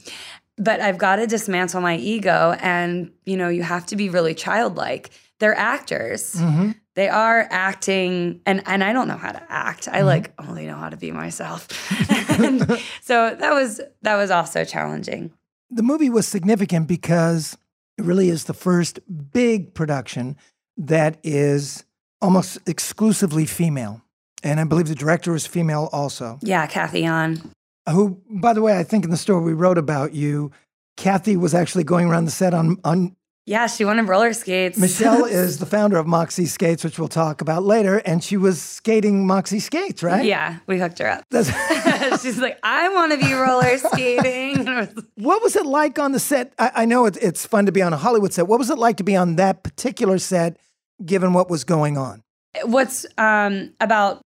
but 0.58 0.80
I've 0.80 0.98
got 0.98 1.18
to 1.18 1.28
dismantle 1.28 1.82
my 1.82 1.98
ego 1.98 2.56
and 2.60 3.12
you 3.26 3.38
know 3.38 3.50
you 3.50 3.64
have 3.64 3.86
to 3.88 3.96
be 3.96 4.10
really 4.10 4.34
childlike. 4.34 5.12
They're 5.40 5.58
actors. 5.58 6.36
Mm-hmm. 6.36 6.72
They 6.96 7.10
are 7.10 7.48
acting 7.50 8.42
and 8.46 8.64
and 8.66 8.84
I 8.84 8.94
don't 8.94 9.08
know 9.08 9.18
how 9.18 9.32
to 9.32 9.44
act. 9.52 9.88
I 9.88 10.02
like 10.02 10.34
only 10.40 10.66
know 10.66 10.78
how 10.78 10.90
to 10.90 10.98
be 10.98 11.12
myself. 11.12 11.68
so 13.02 13.36
that 13.36 13.54
was 13.54 13.82
that 14.02 14.16
was 14.16 14.32
also 14.32 14.64
challenging. 14.64 15.32
The 15.70 15.84
movie 15.84 16.10
was 16.10 16.28
significant 16.28 16.88
because 16.88 17.58
it 17.98 18.06
really 18.06 18.30
is 18.30 18.46
the 18.46 18.54
first 18.54 19.00
big 19.34 19.74
production 19.74 20.38
that 20.78 21.18
is 21.24 21.84
almost 22.22 22.60
exclusively 22.66 23.46
female. 23.46 24.05
And 24.46 24.60
I 24.60 24.64
believe 24.64 24.88
the 24.88 24.96
director 24.96 25.32
was 25.32 25.48
female 25.48 25.90
also. 25.92 26.38
Yeah, 26.44 26.68
Cathy 26.68 27.02
Yan. 27.02 27.42
Who, 27.90 28.22
by 28.30 28.54
the 28.54 28.62
way, 28.62 28.78
I 28.78 28.84
think 28.84 29.04
in 29.04 29.10
the 29.10 29.18
story 29.18 29.44
we 29.44 29.54
wrote 29.54 29.80
about 29.80 30.14
you, 30.14 30.52
Cathy 30.98 31.36
was 31.36 31.56
actually 31.56 31.84
going 31.84 32.08
around 32.08 32.26
the 32.26 32.32
set 32.32 32.54
on, 32.54 32.78
on 32.84 33.16
Yeah, 33.48 33.66
she 33.66 33.86
wanted 33.86 34.08
roller 34.08 34.34
skates. 34.34 34.78
Michelle 34.78 35.26
is 35.26 35.58
the 35.58 35.66
founder 35.66 35.98
of 35.98 36.06
Moxi 36.06 36.46
Skates, 36.46 36.84
which 36.84 37.00
we'll 37.00 37.08
talk 37.08 37.42
about 37.42 37.64
later, 37.64 37.98
and 37.98 38.24
she 38.24 38.38
was 38.38 38.62
skating 38.62 39.26
Moxi 39.26 39.60
Skates, 39.60 40.04
right? 40.04 40.24
Yeah, 40.24 40.60
we 40.68 40.78
hooked 40.78 41.00
her 41.00 41.10
up. 41.10 41.24
She's 42.22 42.38
like, 42.38 42.60
I 42.62 42.90
want 42.90 43.14
to 43.14 43.18
be 43.18 43.34
roller 43.34 43.78
skating. 43.94 44.60
And 44.60 44.70
I 44.70 44.80
was 44.82 44.96
like, 44.96 45.06
what 45.16 45.42
was 45.42 45.56
it 45.56 45.66
like 45.66 45.98
on 45.98 46.12
the 46.12 46.20
set? 46.20 46.54
I, 46.60 46.72
I 46.76 46.86
know 46.86 47.08
it, 47.08 47.18
it's 47.20 47.48
fun 47.48 47.66
to 47.66 47.72
be 47.72 47.82
on 47.82 47.94
a 47.94 47.98
Hollywood 47.98 48.32
set. 48.32 48.48
What 48.48 48.60
was 48.60 48.70
it 48.70 48.78
like 48.78 48.98
to 48.98 49.04
be 49.04 49.16
on 49.16 49.38
that 49.38 49.64
particular 49.64 50.20
set, 50.20 50.58
given 51.04 51.34
what 51.34 51.50
was 51.50 51.64
going 51.64 51.98
on? 51.98 52.22
What's 52.64 53.08
um, 53.18 53.74
about 53.82 54.22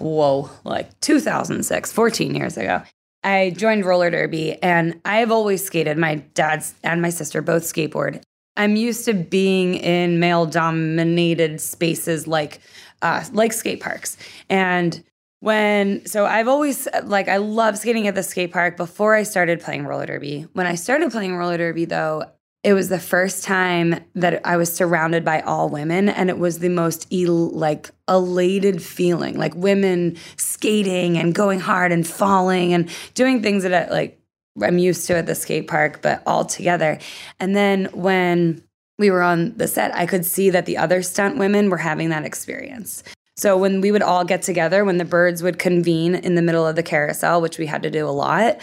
whoa, 0.00 0.50
like 0.64 0.98
2006, 1.00 1.92
14 1.92 2.34
years 2.34 2.56
ago. 2.56 2.82
I 3.22 3.52
joined 3.56 3.84
roller 3.84 4.10
derby 4.10 4.60
and 4.62 5.00
I've 5.04 5.30
always 5.30 5.64
skated. 5.64 5.98
My 5.98 6.16
dad's 6.34 6.74
and 6.82 7.02
my 7.02 7.10
sister 7.10 7.42
both 7.42 7.62
skateboard. 7.62 8.22
I'm 8.56 8.76
used 8.76 9.04
to 9.04 9.14
being 9.14 9.74
in 9.74 10.18
male 10.20 10.46
dominated 10.46 11.60
spaces 11.60 12.26
like 12.26 12.60
uh, 13.02 13.24
like 13.32 13.52
skate 13.52 13.80
parks. 13.80 14.16
And 14.48 15.02
when 15.40 16.04
so 16.06 16.26
I've 16.26 16.48
always 16.48 16.88
like 17.04 17.28
I 17.28 17.38
love 17.38 17.78
skating 17.78 18.06
at 18.06 18.14
the 18.14 18.22
skate 18.22 18.52
park 18.52 18.76
before 18.76 19.14
I 19.14 19.22
started 19.22 19.60
playing 19.60 19.86
roller 19.86 20.06
derby. 20.06 20.46
When 20.52 20.66
I 20.66 20.74
started 20.74 21.10
playing 21.10 21.36
roller 21.36 21.56
derby 21.56 21.84
though, 21.84 22.24
it 22.62 22.74
was 22.74 22.88
the 22.90 22.98
first 22.98 23.42
time 23.42 24.04
that 24.14 24.44
I 24.44 24.56
was 24.56 24.72
surrounded 24.72 25.24
by 25.24 25.40
all 25.40 25.68
women 25.70 26.08
and 26.08 26.28
it 26.28 26.38
was 26.38 26.58
the 26.58 26.68
most 26.68 27.06
el- 27.12 27.50
like 27.50 27.90
elated 28.08 28.82
feeling 28.82 29.38
like 29.38 29.54
women 29.54 30.16
skating 30.36 31.16
and 31.16 31.34
going 31.34 31.60
hard 31.60 31.90
and 31.90 32.06
falling 32.06 32.74
and 32.74 32.90
doing 33.14 33.42
things 33.42 33.62
that 33.62 33.72
I, 33.72 33.90
like 33.90 34.20
I'm 34.60 34.78
used 34.78 35.06
to 35.06 35.16
at 35.16 35.26
the 35.26 35.34
skate 35.34 35.68
park 35.68 36.02
but 36.02 36.22
all 36.26 36.44
together. 36.44 36.98
And 37.38 37.56
then 37.56 37.86
when 37.92 38.62
we 38.98 39.10
were 39.10 39.22
on 39.22 39.56
the 39.56 39.68
set 39.68 39.94
I 39.94 40.04
could 40.04 40.26
see 40.26 40.50
that 40.50 40.66
the 40.66 40.76
other 40.76 41.02
stunt 41.02 41.38
women 41.38 41.70
were 41.70 41.78
having 41.78 42.10
that 42.10 42.26
experience. 42.26 43.02
So 43.38 43.56
when 43.56 43.80
we 43.80 43.90
would 43.90 44.02
all 44.02 44.22
get 44.22 44.42
together, 44.42 44.84
when 44.84 44.98
the 44.98 45.04
birds 45.06 45.42
would 45.42 45.58
convene 45.58 46.14
in 46.14 46.34
the 46.34 46.42
middle 46.42 46.66
of 46.66 46.76
the 46.76 46.82
carousel, 46.82 47.40
which 47.40 47.56
we 47.56 47.64
had 47.64 47.82
to 47.84 47.90
do 47.90 48.06
a 48.06 48.10
lot, 48.10 48.60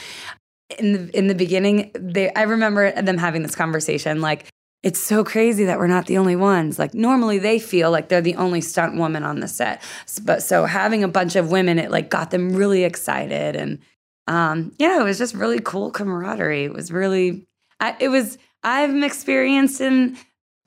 in 0.77 0.93
the 0.93 1.17
in 1.17 1.27
the 1.27 1.35
beginning, 1.35 1.91
they 1.93 2.33
I 2.33 2.43
remember 2.43 2.91
them 3.01 3.17
having 3.17 3.43
this 3.43 3.55
conversation 3.55 4.21
like 4.21 4.47
it's 4.83 4.99
so 4.99 5.23
crazy 5.23 5.65
that 5.65 5.79
we're 5.79 5.87
not 5.87 6.05
the 6.05 6.17
only 6.17 6.35
ones. 6.35 6.77
Like 6.77 6.93
normally 6.93 7.39
they 7.39 7.59
feel 7.59 7.91
like 7.91 8.09
they're 8.09 8.21
the 8.21 8.35
only 8.35 8.61
stunt 8.61 8.95
woman 8.95 9.23
on 9.23 9.39
the 9.39 9.47
set. 9.47 9.81
But 10.23 10.43
so 10.43 10.65
having 10.65 11.03
a 11.03 11.07
bunch 11.07 11.35
of 11.35 11.51
women, 11.51 11.79
it 11.79 11.91
like 11.91 12.09
got 12.09 12.31
them 12.31 12.55
really 12.55 12.83
excited. 12.83 13.55
And 13.55 13.79
um, 14.27 14.71
yeah, 14.77 14.99
it 14.99 15.03
was 15.03 15.17
just 15.17 15.33
really 15.33 15.59
cool 15.59 15.89
camaraderie. 15.89 16.65
It 16.65 16.73
was 16.73 16.91
really, 16.91 17.47
I, 17.79 17.95
it 17.99 18.09
was, 18.09 18.37
I 18.63 18.81
have 18.81 19.03
experienced 19.03 19.81
in 19.81 20.17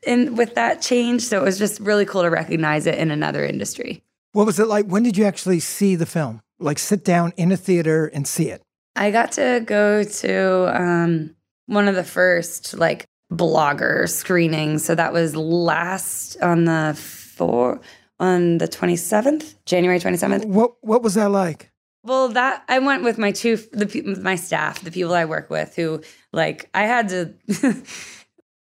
in 0.06 0.34
with 0.34 0.54
that 0.54 0.80
change. 0.80 1.22
So 1.22 1.40
it 1.40 1.44
was 1.44 1.58
just 1.58 1.78
really 1.78 2.06
cool 2.06 2.22
to 2.22 2.30
recognize 2.30 2.86
it 2.86 2.98
in 2.98 3.10
another 3.10 3.44
industry. 3.44 4.02
What 4.32 4.46
was 4.46 4.58
it 4.58 4.66
like? 4.66 4.86
When 4.86 5.02
did 5.02 5.16
you 5.16 5.24
actually 5.24 5.60
see 5.60 5.94
the 5.94 6.06
film? 6.06 6.40
Like 6.58 6.78
sit 6.78 7.04
down 7.04 7.32
in 7.36 7.52
a 7.52 7.56
theater 7.56 8.06
and 8.06 8.26
see 8.26 8.48
it? 8.48 8.62
I 9.00 9.10
got 9.10 9.32
to 9.32 9.62
go 9.64 10.04
to 10.04 10.80
um, 10.80 11.34
one 11.64 11.88
of 11.88 11.94
the 11.94 12.04
first 12.04 12.74
like 12.74 13.06
blogger 13.32 14.06
screenings. 14.06 14.84
So 14.84 14.94
that 14.94 15.14
was 15.14 15.34
last 15.34 16.36
on 16.42 16.66
the 16.66 16.94
four 16.94 17.80
on 18.20 18.58
the 18.58 18.68
twenty 18.68 18.96
seventh, 18.96 19.54
January 19.64 19.98
twenty 19.98 20.18
seventh. 20.18 20.44
What 20.44 20.74
What 20.82 21.02
was 21.02 21.14
that 21.14 21.30
like? 21.30 21.72
Well, 22.04 22.28
that 22.28 22.62
I 22.68 22.78
went 22.80 23.02
with 23.02 23.16
my 23.16 23.32
two 23.32 23.56
the 23.72 24.18
my 24.22 24.36
staff, 24.36 24.82
the 24.82 24.90
people 24.90 25.14
I 25.14 25.24
work 25.24 25.48
with, 25.48 25.74
who 25.76 26.02
like 26.32 26.68
I 26.74 26.82
had 26.82 27.08
to. 27.08 27.82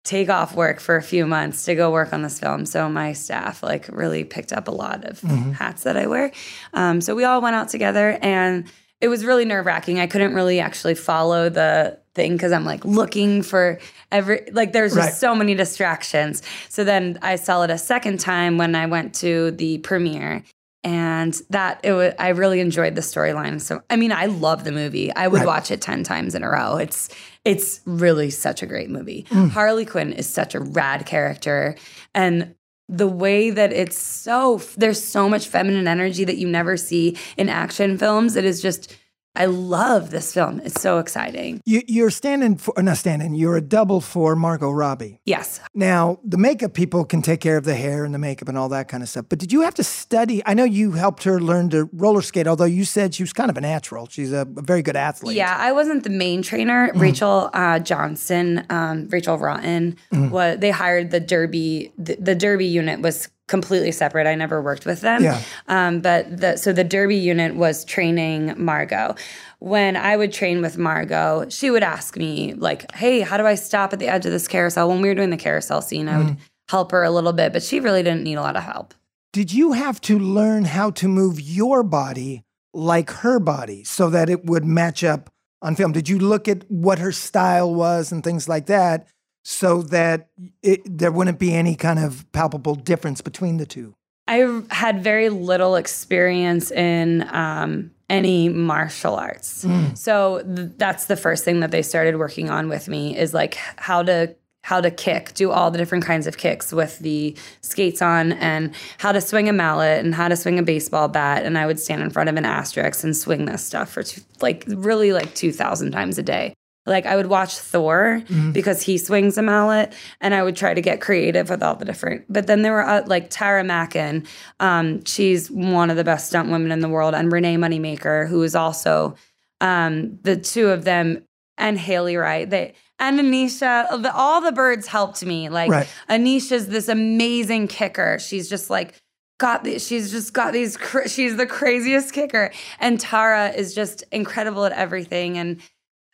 take 0.04 0.28
off 0.28 0.56
work 0.56 0.80
for 0.80 0.96
a 0.96 1.02
few 1.02 1.24
months 1.24 1.64
to 1.64 1.76
go 1.76 1.92
work 1.92 2.12
on 2.12 2.22
this 2.22 2.40
film. 2.40 2.66
So 2.66 2.88
my 2.88 3.12
staff 3.12 3.62
like 3.62 3.86
really 3.86 4.24
picked 4.24 4.52
up 4.52 4.66
a 4.66 4.72
lot 4.72 5.04
of 5.04 5.20
mm-hmm. 5.20 5.52
hats 5.52 5.84
that 5.84 5.96
I 5.96 6.08
wear. 6.08 6.32
Um, 6.74 7.00
so 7.00 7.14
we 7.14 7.22
all 7.22 7.40
went 7.40 7.54
out 7.54 7.68
together 7.68 8.18
and 8.20 8.68
it 9.02 9.08
was 9.08 9.24
really 9.24 9.44
nerve 9.44 9.66
wracking. 9.66 9.98
I 9.98 10.06
couldn't 10.06 10.32
really 10.32 10.60
actually 10.60 10.94
follow 10.94 11.48
the 11.48 11.98
thing 12.14 12.32
because 12.32 12.52
I'm 12.52 12.64
like 12.64 12.84
looking 12.84 13.42
for 13.42 13.80
every 14.12 14.48
like 14.52 14.72
there's 14.72 14.94
just 14.94 15.18
so 15.18 15.34
many 15.34 15.54
distractions. 15.54 16.42
So 16.68 16.84
then 16.84 17.18
I 17.20 17.36
saw 17.36 17.62
it 17.64 17.70
a 17.70 17.78
second 17.78 18.20
time 18.20 18.58
when 18.58 18.74
I 18.76 18.86
went 18.86 19.14
to 19.16 19.50
the 19.50 19.78
premiere 19.78 20.44
and 20.84 21.34
that 21.50 21.80
it 21.82 21.92
was 21.92 22.14
I 22.18 22.28
really 22.28 22.60
enjoyed 22.60 22.94
the 22.94 23.00
storyline. 23.00 23.60
So 23.60 23.82
I 23.90 23.96
mean, 23.96 24.12
I 24.12 24.26
love 24.26 24.62
the 24.62 24.72
movie. 24.72 25.12
I 25.12 25.26
would 25.26 25.38
right. 25.38 25.46
watch 25.46 25.72
it 25.72 25.80
10 25.80 26.04
times 26.04 26.36
in 26.36 26.44
a 26.44 26.50
row. 26.50 26.76
It's 26.76 27.08
it's 27.44 27.80
really 27.84 28.30
such 28.30 28.62
a 28.62 28.66
great 28.66 28.88
movie. 28.88 29.26
Mm. 29.30 29.50
Harley 29.50 29.84
Quinn 29.84 30.12
is 30.12 30.28
such 30.28 30.54
a 30.54 30.60
rad 30.60 31.06
character 31.06 31.74
and 32.14 32.54
the 32.92 33.08
way 33.08 33.48
that 33.48 33.72
it's 33.72 33.98
so 33.98 34.60
there's 34.76 35.02
so 35.02 35.26
much 35.26 35.48
feminine 35.48 35.88
energy 35.88 36.24
that 36.24 36.36
you 36.36 36.46
never 36.46 36.76
see 36.76 37.16
in 37.38 37.48
action 37.48 37.96
films. 37.96 38.36
It 38.36 38.44
is 38.44 38.60
just 38.60 38.94
I 39.34 39.46
love 39.46 40.10
this 40.10 40.32
film. 40.34 40.60
It's 40.60 40.80
so 40.80 40.98
exciting. 40.98 41.62
You, 41.64 42.04
are 42.06 42.10
standing 42.10 42.56
for, 42.56 42.74
not 42.82 42.98
standing, 42.98 43.34
you're 43.34 43.56
a 43.56 43.62
double 43.62 44.00
for 44.00 44.36
Margot 44.36 44.70
Robbie. 44.70 45.20
Yes. 45.24 45.60
Now, 45.74 46.18
the 46.22 46.36
makeup 46.36 46.74
people 46.74 47.04
can 47.04 47.22
take 47.22 47.40
care 47.40 47.56
of 47.56 47.64
the 47.64 47.74
hair 47.74 48.04
and 48.04 48.12
the 48.12 48.18
makeup 48.18 48.48
and 48.48 48.58
all 48.58 48.68
that 48.70 48.88
kind 48.88 49.02
of 49.02 49.08
stuff. 49.08 49.26
But 49.28 49.38
did 49.38 49.52
you 49.52 49.62
have 49.62 49.74
to 49.74 49.84
study? 49.84 50.42
I 50.44 50.52
know 50.54 50.64
you 50.64 50.92
helped 50.92 51.22
her 51.24 51.40
learn 51.40 51.70
to 51.70 51.88
roller 51.92 52.20
skate, 52.22 52.46
although 52.46 52.64
you 52.64 52.84
said 52.84 53.14
she 53.14 53.22
was 53.22 53.32
kind 53.32 53.50
of 53.50 53.56
a 53.56 53.62
natural. 53.62 54.06
She's 54.08 54.32
a, 54.32 54.40
a 54.56 54.62
very 54.62 54.82
good 54.82 54.96
athlete. 54.96 55.36
Yeah, 55.36 55.56
I 55.58 55.72
wasn't 55.72 56.04
the 56.04 56.10
main 56.10 56.42
trainer. 56.42 56.88
Mm-hmm. 56.88 57.00
Rachel 57.00 57.50
uh, 57.54 57.78
Johnson, 57.78 58.66
um, 58.68 59.08
Rachel 59.08 59.38
Rotten, 59.38 59.96
mm-hmm. 60.12 60.30
was, 60.30 60.58
they 60.58 60.70
hired 60.70 61.10
the 61.10 61.20
Derby, 61.20 61.92
the, 61.96 62.16
the 62.16 62.34
Derby 62.34 62.66
unit 62.66 63.00
was 63.00 63.28
completely 63.52 63.92
separate. 63.92 64.26
I 64.26 64.34
never 64.34 64.62
worked 64.62 64.86
with 64.86 65.02
them. 65.02 65.22
Yeah. 65.22 65.40
Um, 65.68 66.00
but 66.00 66.40
the 66.40 66.56
so 66.56 66.72
the 66.72 66.82
Derby 66.82 67.16
unit 67.16 67.54
was 67.54 67.84
training 67.84 68.54
Margot. 68.56 69.14
When 69.58 69.94
I 69.94 70.16
would 70.16 70.32
train 70.32 70.62
with 70.62 70.78
Margot, 70.78 71.50
she 71.50 71.70
would 71.70 71.82
ask 71.82 72.16
me 72.16 72.54
like, 72.54 72.90
"Hey, 72.94 73.20
how 73.20 73.36
do 73.36 73.46
I 73.46 73.54
stop 73.54 73.92
at 73.92 73.98
the 73.98 74.08
edge 74.08 74.24
of 74.24 74.32
this 74.32 74.48
carousel?" 74.48 74.88
When 74.88 75.02
we 75.02 75.08
were 75.08 75.14
doing 75.14 75.28
the 75.28 75.36
carousel 75.36 75.82
scene, 75.82 76.08
I 76.08 76.16
would 76.16 76.26
mm. 76.28 76.38
help 76.70 76.92
her 76.92 77.02
a 77.04 77.10
little 77.10 77.34
bit, 77.34 77.52
but 77.52 77.62
she 77.62 77.78
really 77.78 78.02
didn't 78.02 78.24
need 78.24 78.36
a 78.36 78.40
lot 78.40 78.56
of 78.56 78.62
help. 78.62 78.94
Did 79.34 79.52
you 79.52 79.72
have 79.72 80.00
to 80.02 80.18
learn 80.18 80.64
how 80.64 80.90
to 80.92 81.08
move 81.08 81.38
your 81.38 81.82
body 81.82 82.42
like 82.72 83.10
her 83.10 83.38
body 83.38 83.84
so 83.84 84.08
that 84.08 84.30
it 84.30 84.46
would 84.46 84.64
match 84.64 85.04
up 85.04 85.30
on 85.60 85.76
film? 85.76 85.92
Did 85.92 86.08
you 86.08 86.18
look 86.18 86.48
at 86.48 86.70
what 86.70 86.98
her 86.98 87.12
style 87.12 87.72
was 87.74 88.12
and 88.12 88.24
things 88.24 88.48
like 88.48 88.66
that? 88.66 89.06
So 89.42 89.82
that 89.82 90.28
it, 90.62 90.80
there 90.84 91.10
wouldn't 91.10 91.38
be 91.38 91.52
any 91.52 91.74
kind 91.74 91.98
of 91.98 92.30
palpable 92.32 92.74
difference 92.74 93.20
between 93.20 93.56
the 93.56 93.66
two? 93.66 93.94
I 94.28 94.62
had 94.70 95.02
very 95.02 95.28
little 95.28 95.74
experience 95.74 96.70
in 96.70 97.28
um, 97.34 97.90
any 98.08 98.48
martial 98.48 99.16
arts. 99.16 99.64
Mm. 99.64 99.98
So 99.98 100.42
th- 100.42 100.70
that's 100.76 101.06
the 101.06 101.16
first 101.16 101.44
thing 101.44 101.60
that 101.60 101.72
they 101.72 101.82
started 101.82 102.16
working 102.16 102.48
on 102.48 102.68
with 102.68 102.88
me 102.88 103.18
is 103.18 103.34
like 103.34 103.54
how 103.54 104.02
to 104.04 104.36
how 104.64 104.80
to 104.80 104.92
kick, 104.92 105.34
do 105.34 105.50
all 105.50 105.72
the 105.72 105.78
different 105.78 106.04
kinds 106.04 106.28
of 106.28 106.36
kicks 106.36 106.72
with 106.72 107.00
the 107.00 107.36
skates 107.62 108.00
on, 108.00 108.30
and 108.34 108.72
how 108.98 109.10
to 109.10 109.20
swing 109.20 109.48
a 109.48 109.52
mallet 109.52 110.04
and 110.04 110.14
how 110.14 110.28
to 110.28 110.36
swing 110.36 110.56
a 110.56 110.62
baseball 110.62 111.08
bat. 111.08 111.44
And 111.44 111.58
I 111.58 111.66
would 111.66 111.80
stand 111.80 112.00
in 112.00 112.10
front 112.10 112.28
of 112.28 112.36
an 112.36 112.44
asterisk 112.44 113.02
and 113.02 113.16
swing 113.16 113.46
this 113.46 113.64
stuff 113.64 113.90
for 113.90 114.04
two, 114.04 114.20
like 114.40 114.64
really 114.68 115.12
like 115.12 115.34
two 115.34 115.50
thousand 115.50 115.90
times 115.90 116.16
a 116.16 116.22
day. 116.22 116.54
Like 116.84 117.06
I 117.06 117.14
would 117.16 117.26
watch 117.26 117.58
Thor 117.58 118.22
mm-hmm. 118.24 118.50
because 118.52 118.82
he 118.82 118.98
swings 118.98 119.38
a 119.38 119.42
mallet, 119.42 119.92
and 120.20 120.34
I 120.34 120.42
would 120.42 120.56
try 120.56 120.74
to 120.74 120.80
get 120.80 121.00
creative 121.00 121.48
with 121.50 121.62
all 121.62 121.76
the 121.76 121.84
different. 121.84 122.24
But 122.28 122.46
then 122.46 122.62
there 122.62 122.72
were 122.72 122.86
uh, 122.86 123.04
like 123.06 123.30
Tara 123.30 123.62
Macken. 123.62 124.26
Um, 124.58 125.04
she's 125.04 125.50
one 125.50 125.90
of 125.90 125.96
the 125.96 126.04
best 126.04 126.28
stunt 126.28 126.50
women 126.50 126.72
in 126.72 126.80
the 126.80 126.88
world, 126.88 127.14
and 127.14 127.30
Renee 127.30 127.56
Moneymaker, 127.56 128.28
who 128.28 128.42
is 128.42 128.56
also 128.56 129.14
um, 129.60 130.18
the 130.22 130.36
two 130.36 130.70
of 130.70 130.84
them, 130.84 131.24
and 131.56 131.78
Haley 131.78 132.16
Wright. 132.16 132.50
They 132.50 132.74
and 132.98 133.20
Anisha. 133.20 133.86
All 134.14 134.40
the 134.40 134.52
birds 134.52 134.88
helped 134.88 135.24
me. 135.24 135.48
Like 135.48 135.70
right. 135.70 135.88
Anisha's 136.10 136.66
this 136.66 136.88
amazing 136.88 137.68
kicker. 137.68 138.18
She's 138.18 138.48
just 138.48 138.70
like 138.70 139.00
got 139.38 139.64
these, 139.64 139.84
she's 139.84 140.12
just 140.12 140.32
got 140.32 140.52
these 140.52 140.78
she's 141.06 141.36
the 141.36 141.46
craziest 141.46 142.12
kicker 142.12 142.52
and 142.78 143.00
tara 143.00 143.48
is 143.48 143.74
just 143.74 144.04
incredible 144.12 144.64
at 144.64 144.70
everything 144.70 145.36
and 145.36 145.60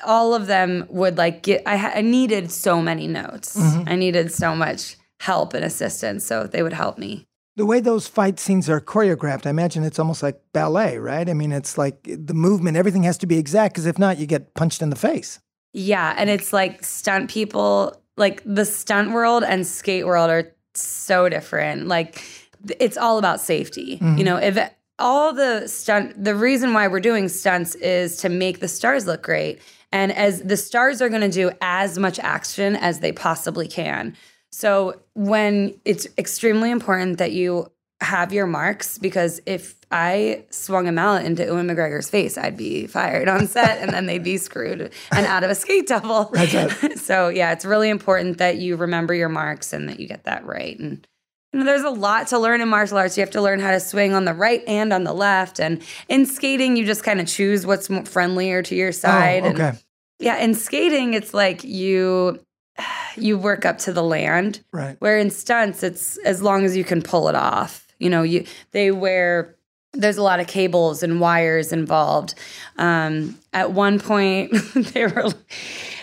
all 0.05 0.35
of 0.35 0.47
them 0.47 0.87
would 0.89 1.19
like 1.19 1.43
get 1.43 1.63
I, 1.67 1.77
ha- 1.77 1.93
I 1.95 2.03
needed 2.03 2.51
so 2.51 2.81
many 2.81 3.07
notes. 3.07 3.57
Mm-hmm. 3.57 3.89
i 3.89 3.97
needed 3.97 4.33
so 4.33 4.55
much 4.55 4.97
help 5.21 5.55
and 5.55 5.65
assistance 5.65 6.25
so 6.25 6.47
they 6.47 6.63
would 6.63 6.73
help 6.73 6.99
me. 6.99 7.27
The 7.57 7.67
way 7.67 7.81
those 7.81 8.07
fight 8.07 8.39
scenes 8.39 8.71
are 8.71 8.81
choreographed 8.81 9.47
i 9.47 9.51
imagine 9.51 9.83
it's 9.83 9.99
almost 9.99 10.23
like 10.23 10.41
ballet 10.53 10.99
right? 10.99 11.29
I 11.29 11.35
mean 11.35 11.53
it's 11.53 11.77
like 11.77 11.99
the 12.05 12.35
movement 12.35 12.77
everything 12.77 13.03
has 13.03 13.19
to 13.19 13.27
be 13.27 13.39
exact 13.39 13.75
because 13.75 13.87
if 13.87 13.99
not 13.99 14.19
you 14.19 14.27
get 14.27 14.55
punched 14.55 14.83
in 14.83 14.91
the 14.91 14.97
face. 14.97 15.41
Yeah 15.73 16.15
and 16.17 16.31
it's 16.31 16.53
like 16.53 16.85
stunt 16.85 17.31
people 17.31 18.01
like 18.17 18.43
the 18.45 18.65
stunt 18.65 19.13
world 19.13 19.43
and 19.45 19.67
skate 19.67 20.07
world 20.07 20.31
are 20.31 20.53
so 20.75 21.29
different. 21.29 21.87
Like 21.89 22.23
it's 22.81 22.97
all 22.97 23.19
about 23.19 23.41
safety. 23.41 23.97
Mm-hmm. 23.97 24.19
you 24.19 24.25
know 24.25 24.37
if 24.37 24.57
all 25.01 25.33
the 25.33 25.67
stunt 25.69 26.23
the 26.23 26.35
reason 26.35 26.75
why 26.75 26.87
we're 26.89 27.01
doing 27.01 27.29
stunts 27.29 27.75
is 27.77 28.17
to 28.19 28.29
make 28.29 28.61
the 28.61 28.69
stars 28.69 29.07
look 29.07 29.23
great 29.23 29.61
and 29.93 30.13
as 30.13 30.43
the 30.43 30.57
stars 30.57 31.01
are 31.01 31.09
going 31.09 31.23
to 31.23 31.31
do 31.31 31.51
as 31.61 31.99
much 31.99 32.19
action 32.19 32.77
as 32.77 33.01
they 33.01 33.13
possibly 33.13 33.69
can. 33.69 34.17
So 34.51 35.01
when 35.15 35.79
it's 35.85 36.07
extremely 36.17 36.71
important 36.71 37.19
that 37.19 37.33
you 37.33 37.71
have 38.01 38.33
your 38.33 38.47
marks 38.47 38.97
because 38.97 39.41
if 39.45 39.75
I 39.91 40.45
swung 40.51 40.87
a 40.87 40.93
mallet 40.93 41.27
into 41.27 41.45
Ewan 41.45 41.67
McGregor's 41.67 42.09
face, 42.09 42.39
I'd 42.39 42.57
be 42.57 42.87
fired 42.87 43.29
on 43.29 43.47
set 43.49 43.81
and 43.81 43.93
then 43.93 44.07
they'd 44.07 44.23
be 44.23 44.37
screwed 44.37 44.93
and 45.11 45.27
out 45.27 45.43
of 45.43 45.51
a 45.51 45.55
skate 45.55 45.89
double. 45.89 46.33
so 46.97 47.29
yeah, 47.29 47.53
it's 47.53 47.65
really 47.65 47.89
important 47.89 48.39
that 48.39 48.59
you 48.59 48.77
remember 48.77 49.15
your 49.15 49.29
marks 49.29 49.73
and 49.73 49.89
that 49.89 49.99
you 49.99 50.07
get 50.07 50.25
that 50.25 50.45
right. 50.45 50.79
And 50.79 51.07
you 51.53 51.61
know, 51.61 51.65
there's 51.65 51.83
a 51.83 51.91
lot 51.91 52.27
to 52.29 52.39
learn 52.39 52.61
in 52.61 52.69
martial 52.69 52.99
arts. 52.99 53.17
You 53.17 53.23
have 53.23 53.31
to 53.33 53.41
learn 53.43 53.59
how 53.61 53.71
to 53.71 53.81
swing 53.81 54.13
on 54.15 54.25
the 54.25 54.35
right 54.35 54.63
and 54.67 54.93
on 54.93 55.05
the 55.05 55.13
left. 55.15 55.59
And 55.61 55.83
in 56.09 56.27
skating, 56.27 56.77
you 56.77 56.85
just 56.85 57.03
kind 57.05 57.21
of 57.21 57.27
choose 57.27 57.65
what's 57.67 57.89
more 57.89 58.05
friendlier 58.05 58.63
to 58.63 58.75
your 58.75 58.93
side. 58.93 59.43
Oh, 59.45 59.47
And- 59.49 59.61
okay. 59.61 59.79
yeah, 60.19 60.37
in 60.39 60.55
skating, 60.55 61.15
it's 61.15 61.33
like 61.33 61.65
you 61.65 62.41
you 63.17 63.39
work 63.39 63.65
up 63.65 63.79
to 63.79 63.93
the 63.93 64.03
land. 64.03 64.61
Right. 64.73 64.97
Where 65.01 65.19
in 65.19 65.31
stunts, 65.31 65.83
it's 65.83 66.19
as 66.19 66.43
long 66.43 66.65
as 66.65 66.77
you 66.77 66.85
can 66.85 67.03
pull 67.03 67.29
it 67.29 67.35
off. 67.35 67.87
You 67.99 68.11
know, 68.11 68.23
you 68.23 68.45
they 68.73 68.91
wear 68.91 69.57
there's 69.95 70.19
a 70.19 70.23
lot 70.23 70.39
of 70.39 70.47
cables 70.47 71.03
and 71.03 71.19
wires 71.19 71.73
involved. 71.73 72.35
Um, 72.77 73.39
at 73.55 73.73
one 73.73 73.99
point, 73.99 74.53
they 74.75 75.07
were 75.07 75.33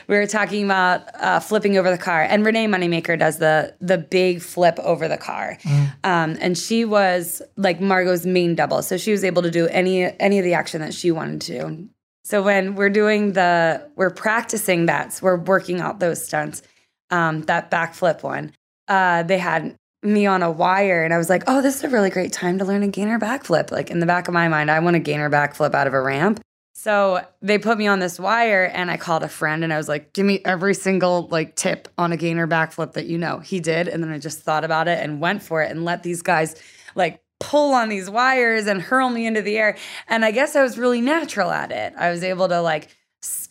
we 0.08 0.16
were 0.16 0.28
talking 0.28 0.66
about 0.66 1.04
uh, 1.16 1.40
flipping 1.40 1.78
over 1.78 1.90
the 1.90 1.98
car, 1.98 2.24
and 2.24 2.46
Renee 2.46 2.68
Moneymaker 2.68 3.18
does 3.18 3.38
the 3.38 3.74
the 3.80 3.98
big 3.98 4.42
flip 4.42 4.78
over 4.80 5.08
the 5.08 5.18
car, 5.18 5.58
um, 6.04 6.38
and 6.40 6.58
she 6.58 6.86
was 6.86 7.42
like 7.58 7.80
Margot's 7.80 8.26
main 8.26 8.56
double, 8.56 8.82
so 8.82 8.98
she 8.98 9.12
was 9.12 9.24
able 9.24 9.42
to 9.42 9.52
do 9.52 9.68
any 9.68 10.04
any 10.20 10.40
of 10.40 10.46
the 10.46 10.54
action 10.54 10.82
that 10.82 10.94
she 10.94 11.12
wanted 11.12 11.42
to. 11.42 11.88
So 12.26 12.42
when 12.42 12.74
we're 12.74 12.90
doing 12.90 13.34
the, 13.34 13.88
we're 13.96 14.10
practicing 14.10 14.88
that, 14.88 15.14
so 15.14 15.26
we're 15.26 15.38
working 15.38 15.80
out 15.80 16.00
those 16.00 16.26
stunts. 16.26 16.64
Um, 17.12 17.44
that 17.44 17.70
backflip 17.70 18.24
one, 18.24 18.52
uh, 18.88 19.22
they 19.22 19.38
had 19.38 19.76
me 20.02 20.26
on 20.26 20.42
a 20.42 20.50
wire, 20.50 21.04
and 21.04 21.14
I 21.14 21.20
was 21.20 21.30
like, 21.30 21.44
"Oh, 21.46 21.62
this 21.62 21.76
is 21.76 21.84
a 21.84 21.90
really 21.90 22.10
great 22.10 22.34
time 22.34 22.58
to 22.58 22.66
learn 22.66 22.82
a 22.82 22.88
gainer 22.88 23.20
backflip." 23.20 23.72
Like 23.72 23.92
in 23.92 24.00
the 24.00 24.08
back 24.08 24.28
of 24.28 24.34
my 24.34 24.48
mind, 24.48 24.72
I 24.72 24.80
want 24.80 24.96
a 24.96 25.00
gainer 25.00 25.30
backflip 25.30 25.76
out 25.76 25.86
of 25.86 25.94
a 25.94 26.02
ramp. 26.02 26.42
So 26.86 27.26
they 27.42 27.58
put 27.58 27.80
me 27.80 27.88
on 27.88 27.98
this 27.98 28.20
wire, 28.20 28.66
and 28.66 28.92
I 28.92 28.98
called 28.98 29.24
a 29.24 29.28
friend, 29.28 29.64
and 29.64 29.74
I 29.74 29.78
was 29.78 29.90
like, 29.90 30.14
"Give 30.14 30.24
me 30.24 30.42
every 30.46 30.76
single 30.76 31.28
like 31.32 31.56
tip 31.56 31.88
on 31.98 32.12
a 32.12 32.16
gainer 32.16 32.48
backflip 32.48 32.94
that 32.94 33.08
you 33.08 33.18
know." 33.18 33.40
He 33.40 33.60
did, 33.60 33.88
and 33.88 34.04
then 34.04 34.12
I 34.12 34.20
just 34.20 34.44
thought 34.44 34.64
about 34.64 34.88
it 34.88 35.00
and 35.02 35.20
went 35.20 35.42
for 35.42 35.64
it, 35.64 35.72
and 35.72 35.84
let 35.84 36.04
these 36.04 36.22
guys 36.22 36.56
like 36.94 37.24
pull 37.40 37.74
on 37.74 37.90
these 37.90 38.08
wires 38.08 38.68
and 38.68 38.84
hurl 38.84 39.10
me 39.10 39.26
into 39.26 39.42
the 39.42 39.58
air. 39.58 39.76
And 40.08 40.24
I 40.24 40.30
guess 40.30 40.56
I 40.56 40.62
was 40.62 40.78
really 40.78 41.02
natural 41.02 41.50
at 41.50 41.72
it. 41.72 41.96
I 41.98 42.12
was 42.12 42.24
able 42.24 42.48
to 42.50 42.62
like 42.62 42.96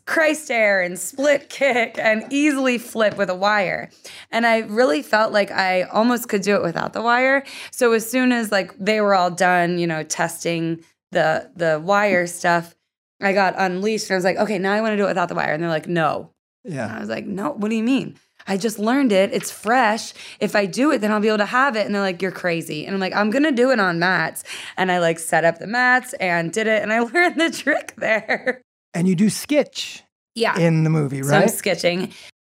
Christ 0.06 0.48
air 0.48 0.80
and 0.80 0.96
split 0.96 1.48
kick 1.60 1.98
and 1.98 2.32
easily 2.32 2.78
flip 2.78 3.16
with 3.16 3.30
a 3.30 3.34
wire. 3.34 3.90
And 4.30 4.46
I 4.46 4.58
really 4.58 5.02
felt 5.02 5.32
like 5.32 5.50
I 5.50 5.82
almost 5.82 6.28
could 6.28 6.42
do 6.42 6.54
it 6.54 6.62
without 6.62 6.92
the 6.92 7.02
wire. 7.02 7.44
So 7.72 7.90
as 7.94 8.08
soon 8.08 8.30
as 8.30 8.52
like 8.52 8.78
they 8.78 9.00
were 9.00 9.16
all 9.16 9.32
done, 9.32 9.78
you 9.78 9.88
know, 9.88 10.04
testing 10.04 10.84
the 11.10 11.50
the 11.56 11.80
wire 11.84 12.28
stuff, 12.28 12.76
I 13.20 13.32
got 13.32 13.54
unleashed 13.56 14.10
and 14.10 14.14
I 14.14 14.16
was 14.16 14.24
like, 14.24 14.36
okay, 14.36 14.58
now 14.58 14.72
I 14.72 14.80
want 14.80 14.92
to 14.92 14.96
do 14.96 15.04
it 15.04 15.08
without 15.08 15.28
the 15.28 15.34
wire. 15.34 15.52
And 15.54 15.62
they're 15.62 15.70
like, 15.70 15.86
no. 15.88 16.30
And 16.64 16.74
Yeah. 16.74 16.94
I 16.96 17.00
was 17.00 17.08
like, 17.08 17.26
no, 17.26 17.50
what 17.52 17.68
do 17.70 17.76
you 17.76 17.82
mean? 17.82 18.16
I 18.46 18.56
just 18.58 18.78
learned 18.78 19.12
it. 19.12 19.32
It's 19.32 19.50
fresh. 19.50 20.12
If 20.40 20.54
I 20.54 20.66
do 20.66 20.90
it, 20.90 20.98
then 21.00 21.10
I'll 21.12 21.20
be 21.20 21.28
able 21.28 21.38
to 21.38 21.46
have 21.46 21.76
it. 21.76 21.86
And 21.86 21.94
they're 21.94 22.02
like, 22.02 22.20
you're 22.20 22.30
crazy. 22.32 22.84
And 22.84 22.94
I'm 22.94 23.00
like, 23.00 23.14
I'm 23.14 23.30
going 23.30 23.44
to 23.44 23.52
do 23.52 23.70
it 23.70 23.80
on 23.80 23.98
mats. 23.98 24.44
And 24.76 24.92
I 24.92 24.98
like 24.98 25.18
set 25.18 25.44
up 25.46 25.58
the 25.58 25.66
mats 25.66 26.12
and 26.14 26.52
did 26.52 26.66
it. 26.66 26.82
And 26.82 26.92
I 26.92 27.00
learned 27.14 27.40
the 27.40 27.50
trick 27.50 27.94
there. 27.96 28.60
And 28.92 29.08
you 29.08 29.14
do 29.14 29.26
skitch 29.26 30.02
Yeah. 30.34 30.58
in 30.58 30.84
the 30.84 30.90
movie, 30.90 31.22
right? 31.22 31.28
So 31.28 31.36
I'm 31.36 31.76
skitching. 31.76 32.12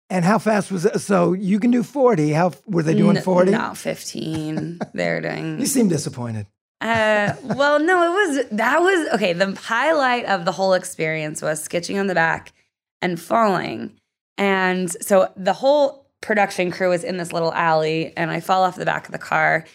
and 0.09 0.23
how 0.23 0.39
fast 0.39 0.71
was 0.71 0.85
it? 0.85 0.99
So 0.99 1.33
you 1.33 1.59
can 1.59 1.71
do 1.71 1.83
40. 1.83 2.31
How 2.31 2.53
were 2.67 2.83
they 2.83 2.93
doing 2.93 3.17
N- 3.17 3.23
40? 3.23 3.51
No, 3.51 3.73
15. 3.73 4.79
They're 4.93 5.19
doing. 5.19 5.59
You 5.59 5.65
seem 5.65 5.89
disappointed. 5.89 6.47
Uh, 6.81 7.33
well, 7.43 7.79
no, 7.79 8.03
it 8.03 8.09
was 8.27 8.45
that 8.51 8.81
was 8.81 9.09
okay. 9.13 9.33
The 9.33 9.55
highlight 9.55 10.25
of 10.25 10.45
the 10.45 10.51
whole 10.51 10.73
experience 10.73 11.41
was 11.41 11.65
skitching 11.67 11.99
on 11.99 12.07
the 12.07 12.15
back 12.15 12.51
and 13.01 13.19
falling. 13.19 13.91
And 14.37 14.89
so 15.03 15.31
the 15.37 15.53
whole 15.53 16.07
production 16.21 16.71
crew 16.71 16.89
was 16.89 17.03
in 17.03 17.17
this 17.17 17.31
little 17.31 17.53
alley, 17.53 18.13
and 18.17 18.31
I 18.31 18.39
fall 18.39 18.63
off 18.63 18.75
the 18.75 18.85
back 18.85 19.05
of 19.05 19.11
the 19.11 19.19
car. 19.19 19.65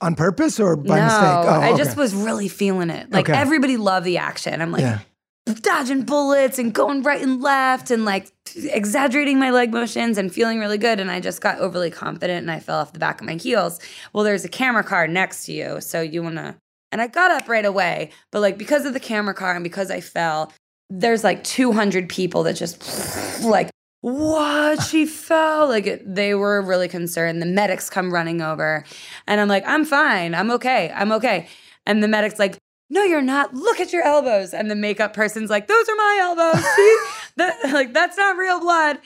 On 0.00 0.14
purpose 0.14 0.58
or 0.60 0.76
by 0.76 0.98
no, 0.98 1.04
mistake? 1.04 1.20
Oh, 1.22 1.60
I 1.60 1.68
okay. 1.70 1.78
just 1.78 1.96
was 1.96 2.14
really 2.14 2.48
feeling 2.48 2.90
it. 2.90 3.10
Like 3.10 3.28
Okay. 3.28 3.38
everybody 3.38 3.76
loved 3.76 4.06
the 4.06 4.18
action. 4.18 4.60
I'm 4.62 4.70
like 4.72 4.82
yeah. 4.82 5.00
Dodging 5.46 6.02
bullets 6.02 6.58
and 6.58 6.72
going 6.72 7.02
right 7.02 7.20
and 7.20 7.42
left 7.42 7.90
and 7.90 8.04
like 8.04 8.30
exaggerating 8.54 9.38
my 9.38 9.50
leg 9.50 9.72
motions 9.72 10.18
and 10.18 10.32
feeling 10.32 10.60
really 10.60 10.78
good. 10.78 11.00
And 11.00 11.10
I 11.10 11.20
just 11.20 11.40
got 11.40 11.58
overly 11.58 11.90
confident 11.90 12.42
and 12.42 12.50
I 12.50 12.60
fell 12.60 12.78
off 12.78 12.92
the 12.92 12.98
back 12.98 13.20
of 13.20 13.26
my 13.26 13.34
heels. 13.34 13.80
Well, 14.12 14.24
there's 14.24 14.44
a 14.44 14.48
camera 14.48 14.84
car 14.84 15.08
next 15.08 15.46
to 15.46 15.52
you. 15.52 15.80
So 15.80 16.00
you 16.00 16.22
want 16.22 16.36
to, 16.36 16.54
and 16.92 17.00
I 17.00 17.08
got 17.08 17.30
up 17.30 17.48
right 17.48 17.64
away. 17.64 18.10
But 18.30 18.40
like 18.40 18.56
because 18.56 18.84
of 18.84 18.92
the 18.92 19.00
camera 19.00 19.34
car 19.34 19.54
and 19.54 19.64
because 19.64 19.90
I 19.90 20.00
fell, 20.00 20.52
there's 20.90 21.24
like 21.24 21.42
200 21.42 22.08
people 22.08 22.44
that 22.44 22.54
just 22.54 23.42
like, 23.42 23.70
what? 24.00 24.82
She 24.82 25.06
fell. 25.06 25.68
Like 25.68 25.86
it, 25.86 26.14
they 26.14 26.34
were 26.34 26.62
really 26.62 26.88
concerned. 26.88 27.42
The 27.42 27.46
medics 27.46 27.90
come 27.90 28.12
running 28.12 28.42
over 28.42 28.84
and 29.26 29.40
I'm 29.40 29.48
like, 29.48 29.66
I'm 29.66 29.84
fine. 29.84 30.34
I'm 30.34 30.52
okay. 30.52 30.92
I'm 30.94 31.10
okay. 31.12 31.48
And 31.84 32.00
the 32.00 32.08
medic's 32.08 32.38
like, 32.38 32.58
no, 32.92 33.04
you're 33.04 33.22
not. 33.22 33.54
Look 33.54 33.80
at 33.80 33.90
your 33.90 34.04
elbows. 34.04 34.52
And 34.52 34.70
the 34.70 34.74
makeup 34.74 35.14
person's 35.14 35.48
like, 35.48 35.66
those 35.66 35.88
are 35.88 35.96
my 35.96 36.18
elbows. 36.20 36.62
See? 36.62 36.98
that, 37.36 37.58
like, 37.72 37.94
that's 37.94 38.18
not 38.18 38.36
real 38.36 38.60
blood. 38.60 38.98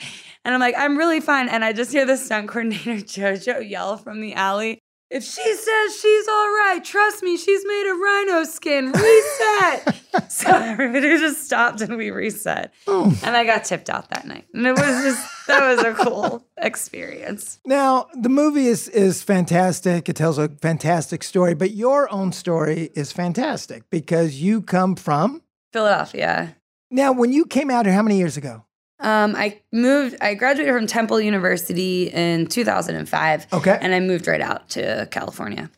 And 0.43 0.53
I'm 0.53 0.59
like, 0.59 0.75
I'm 0.77 0.97
really 0.97 1.21
fine. 1.21 1.47
And 1.47 1.63
I 1.63 1.71
just 1.71 1.93
hear 1.93 2.05
the 2.05 2.17
stunt 2.17 2.49
coordinator, 2.49 2.95
JoJo, 2.95 3.67
yell 3.67 3.95
from 3.95 4.19
the 4.19 4.33
alley. 4.33 4.79
If 5.09 5.23
she 5.23 5.55
says 5.55 5.99
she's 5.99 6.27
all 6.27 6.49
right, 6.49 6.81
trust 6.83 7.23
me, 7.23 7.37
she's 7.37 7.63
made 7.65 7.89
of 7.89 7.97
rhino 7.97 8.43
skin. 8.43 8.91
Reset. 8.91 9.95
so 10.29 10.49
everybody 10.49 11.17
just 11.17 11.45
stopped 11.45 11.79
and 11.79 11.95
we 11.95 12.11
reset. 12.11 12.73
Oh. 12.87 13.17
And 13.23 13.37
I 13.37 13.45
got 13.45 13.63
tipped 13.63 13.89
out 13.89 14.09
that 14.09 14.27
night. 14.27 14.45
And 14.53 14.67
it 14.67 14.71
was 14.71 15.03
just, 15.03 15.47
that 15.47 15.75
was 15.75 15.85
a 15.85 15.93
cool 15.93 16.45
experience. 16.57 17.59
Now, 17.65 18.07
the 18.13 18.27
movie 18.27 18.67
is 18.67 18.89
is 18.89 19.23
fantastic. 19.23 20.09
It 20.09 20.17
tells 20.17 20.37
a 20.37 20.49
fantastic 20.49 21.23
story, 21.23 21.53
but 21.53 21.71
your 21.71 22.11
own 22.11 22.33
story 22.33 22.89
is 22.93 23.13
fantastic 23.13 23.89
because 23.89 24.41
you 24.41 24.61
come 24.61 24.95
from 24.95 25.41
Philadelphia. 25.71 26.57
Now, 26.91 27.13
when 27.13 27.31
you 27.31 27.45
came 27.45 27.69
out 27.69 27.85
here 27.85 27.95
how 27.95 28.01
many 28.01 28.17
years 28.17 28.35
ago? 28.35 28.65
Um, 28.99 29.35
I 29.35 29.61
moved. 29.71 30.15
I 30.21 30.33
graduated 30.33 30.73
from 30.73 30.87
Temple 30.87 31.21
University 31.21 32.07
in 32.07 32.47
2005. 32.47 33.47
Okay. 33.53 33.77
and 33.79 33.93
I 33.93 33.99
moved 33.99 34.27
right 34.27 34.41
out 34.41 34.69
to 34.71 35.07
California. 35.11 35.69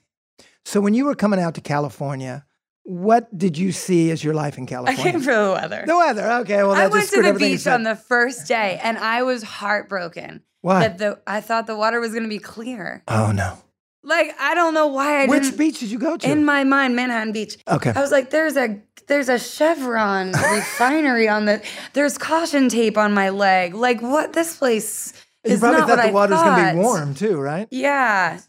So 0.66 0.80
when 0.82 0.94
you 0.94 1.06
were 1.06 1.16
coming 1.16 1.40
out 1.40 1.56
to 1.56 1.62
California, 1.62 2.46
what 2.84 3.36
did 3.38 3.58
you 3.58 3.72
see 3.72 4.10
as 4.12 4.24
your 4.24 4.34
life 4.34 4.58
in 4.58 4.66
California? 4.66 5.02
I 5.08 5.12
came 5.12 5.22
for 5.22 5.34
the 5.34 5.52
weather. 5.52 5.84
the 5.86 5.98
weather. 5.98 6.28
Okay, 6.42 6.58
well 6.64 6.74
I 6.74 6.88
went 6.88 7.10
to 7.10 7.22
the 7.22 7.34
beach 7.34 7.68
on 7.68 7.84
the 7.84 7.96
first 7.96 8.48
day, 8.48 8.80
and 8.82 8.98
I 8.98 9.24
was 9.24 9.44
heartbroken 9.44 10.42
Why? 10.62 10.82
that 10.88 10.98
the 10.98 11.20
I 11.28 11.42
thought 11.42 11.68
the 11.68 11.76
water 11.76 12.00
was 12.00 12.12
going 12.12 12.24
to 12.24 12.30
be 12.30 12.40
clear. 12.40 13.04
oh 13.08 13.32
no. 13.32 13.58
Like 14.02 14.34
I 14.40 14.56
don't 14.56 14.74
know 14.74 14.88
why 14.88 15.24
I 15.24 15.26
Which 15.28 15.58
beach 15.58 15.80
did 15.82 15.92
you 15.92 16.00
go 16.00 16.16
to? 16.18 16.32
in 16.32 16.46
my 16.46 16.64
mind, 16.64 16.96
Manhattan 16.96 17.34
Beach. 17.34 17.58
okay. 17.68 17.92
I 17.94 18.00
was 18.02 18.12
like, 18.12 18.30
"There's 18.30 18.56
a 18.56 18.80
there's 19.10 19.28
a 19.28 19.38
Chevron 19.38 20.32
refinery 20.54 21.28
on 21.28 21.44
the. 21.46 21.62
There's 21.94 22.18
caution 22.18 22.70
tape 22.70 22.98
on 22.98 23.14
my 23.14 23.30
leg. 23.30 23.74
Like 23.74 24.02
what? 24.02 24.32
This 24.32 24.56
place 24.56 25.12
is 25.44 25.54
you 25.54 25.60
probably 25.60 25.80
not 25.82 25.88
thought 25.90 25.98
what 25.98 26.04
the 26.04 26.10
I 26.10 26.12
water's 26.12 26.38
gonna 26.42 26.74
be 26.74 26.80
warm 26.80 27.14
too, 27.14 27.38
right? 27.40 27.68
Yeah, 27.72 28.40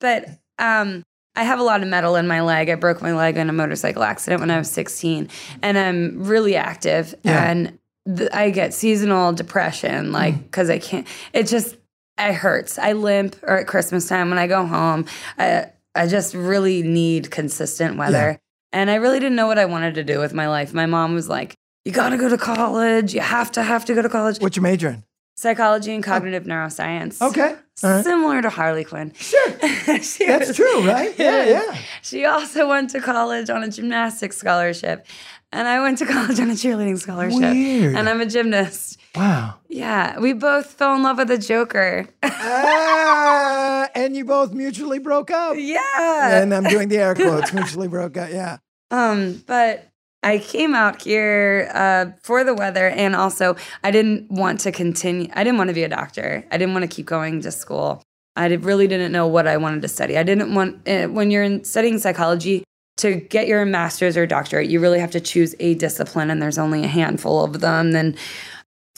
but 0.00 0.26
um, 0.58 1.02
I 1.34 1.42
have 1.44 1.58
a 1.58 1.62
lot 1.64 1.82
of 1.82 1.88
metal 1.88 2.14
in 2.16 2.26
my 2.28 2.42
leg. 2.42 2.68
I 2.68 2.76
broke 2.76 3.02
my 3.02 3.12
leg 3.14 3.36
in 3.36 3.48
a 3.50 3.52
motorcycle 3.52 4.02
accident 4.04 4.40
when 4.40 4.50
I 4.50 4.58
was 4.58 4.70
16, 4.70 5.28
and 5.62 5.76
I'm 5.78 6.24
really 6.24 6.54
active. 6.56 7.14
Yeah. 7.24 7.50
And 7.50 7.78
th- 8.16 8.30
I 8.32 8.50
get 8.50 8.74
seasonal 8.74 9.32
depression, 9.32 10.12
like 10.12 10.34
Mm. 10.34 10.42
because 10.44 10.70
I 10.70 10.78
can't. 10.78 11.06
It 11.32 11.44
just 11.48 11.76
it 12.18 12.34
hurts. 12.34 12.78
I 12.78 12.92
limp, 12.92 13.36
or 13.42 13.58
at 13.58 13.66
Christmas 13.66 14.06
time 14.08 14.28
when 14.28 14.38
I 14.38 14.46
go 14.46 14.66
home, 14.66 15.06
I 15.38 15.66
I 15.94 16.06
just 16.06 16.34
really 16.34 16.82
need 16.82 17.30
consistent 17.30 17.96
weather. 17.96 18.38
And 18.72 18.90
I 18.90 18.96
really 18.96 19.18
didn't 19.18 19.36
know 19.36 19.46
what 19.46 19.58
I 19.58 19.64
wanted 19.64 19.94
to 19.96 20.04
do 20.04 20.18
with 20.18 20.32
my 20.32 20.48
life. 20.48 20.72
My 20.72 20.86
mom 20.86 21.14
was 21.14 21.28
like, 21.28 21.54
"You 21.84 21.92
got 21.92 22.10
to 22.10 22.16
go 22.16 22.28
to 22.28 22.38
college. 22.38 23.14
You 23.14 23.20
have 23.20 23.50
to 23.52 23.62
have 23.62 23.84
to 23.86 23.94
go 23.94 24.02
to 24.02 24.08
college." 24.08 24.38
What's 24.38 24.56
your 24.56 24.62
major 24.62 24.88
in? 24.88 25.04
Psychology 25.36 25.94
and 25.94 26.04
oh. 26.04 26.06
cognitive 26.06 26.44
neuroscience. 26.44 27.20
Okay. 27.22 27.56
Right. 27.82 28.04
Similar 28.04 28.42
to 28.42 28.50
Harley 28.50 28.84
Quinn. 28.84 29.12
Sure. 29.14 29.50
That's 29.86 30.18
was- 30.18 30.54
true, 30.54 30.86
right? 30.86 31.18
Yeah, 31.18 31.44
yeah. 31.48 31.78
She 32.02 32.26
also 32.26 32.68
went 32.68 32.90
to 32.90 33.00
college 33.00 33.48
on 33.48 33.62
a 33.62 33.70
gymnastics 33.70 34.36
scholarship. 34.36 35.06
And 35.50 35.66
I 35.66 35.80
went 35.80 35.98
to 35.98 36.06
college 36.14 36.38
on 36.40 36.50
a 36.50 36.54
cheerleading 36.54 36.98
scholarship. 36.98 37.40
Weird. 37.40 37.96
And 37.96 38.08
I'm 38.08 38.20
a 38.20 38.26
gymnast. 38.26 38.99
Wow. 39.14 39.56
Yeah. 39.68 40.18
We 40.18 40.32
both 40.32 40.66
fell 40.66 40.94
in 40.94 41.02
love 41.02 41.18
with 41.18 41.28
the 41.28 41.38
Joker. 41.38 42.06
ah, 42.22 43.88
and 43.94 44.16
you 44.16 44.24
both 44.24 44.52
mutually 44.52 44.98
broke 44.98 45.30
up. 45.30 45.56
yeah. 45.58 46.40
And 46.40 46.54
I'm 46.54 46.64
doing 46.64 46.88
the 46.88 46.98
air 46.98 47.14
quotes, 47.14 47.52
mutually 47.52 47.88
broke 47.88 48.16
up. 48.16 48.30
Yeah. 48.30 48.58
Um, 48.90 49.42
but 49.46 49.88
I 50.22 50.38
came 50.38 50.74
out 50.74 51.02
here 51.02 51.70
uh, 51.72 52.06
for 52.22 52.44
the 52.44 52.54
weather, 52.54 52.88
and 52.88 53.16
also 53.16 53.56
I 53.82 53.90
didn't 53.90 54.30
want 54.30 54.60
to 54.60 54.72
continue. 54.72 55.28
I 55.34 55.44
didn't 55.44 55.58
want 55.58 55.68
to 55.68 55.74
be 55.74 55.82
a 55.82 55.88
doctor. 55.88 56.44
I 56.50 56.58
didn't 56.58 56.74
want 56.74 56.82
to 56.88 56.94
keep 56.94 57.06
going 57.06 57.40
to 57.42 57.50
school. 57.50 58.02
I 58.36 58.48
did, 58.48 58.64
really 58.64 58.86
didn't 58.86 59.12
know 59.12 59.26
what 59.26 59.46
I 59.46 59.56
wanted 59.56 59.82
to 59.82 59.88
study. 59.88 60.18
I 60.18 60.22
didn't 60.22 60.54
want 60.54 60.86
uh, 60.88 61.06
when 61.06 61.30
you're 61.30 61.42
in 61.42 61.64
studying 61.64 61.98
psychology 61.98 62.64
to 62.98 63.16
get 63.16 63.46
your 63.46 63.64
master's 63.64 64.16
or 64.16 64.26
doctorate. 64.26 64.68
You 64.68 64.78
really 64.80 64.98
have 64.98 65.10
to 65.12 65.20
choose 65.20 65.54
a 65.58 65.74
discipline, 65.74 66.30
and 66.30 66.42
there's 66.42 66.58
only 66.58 66.84
a 66.84 66.88
handful 66.88 67.42
of 67.42 67.60
them. 67.60 67.92
Then 67.92 68.16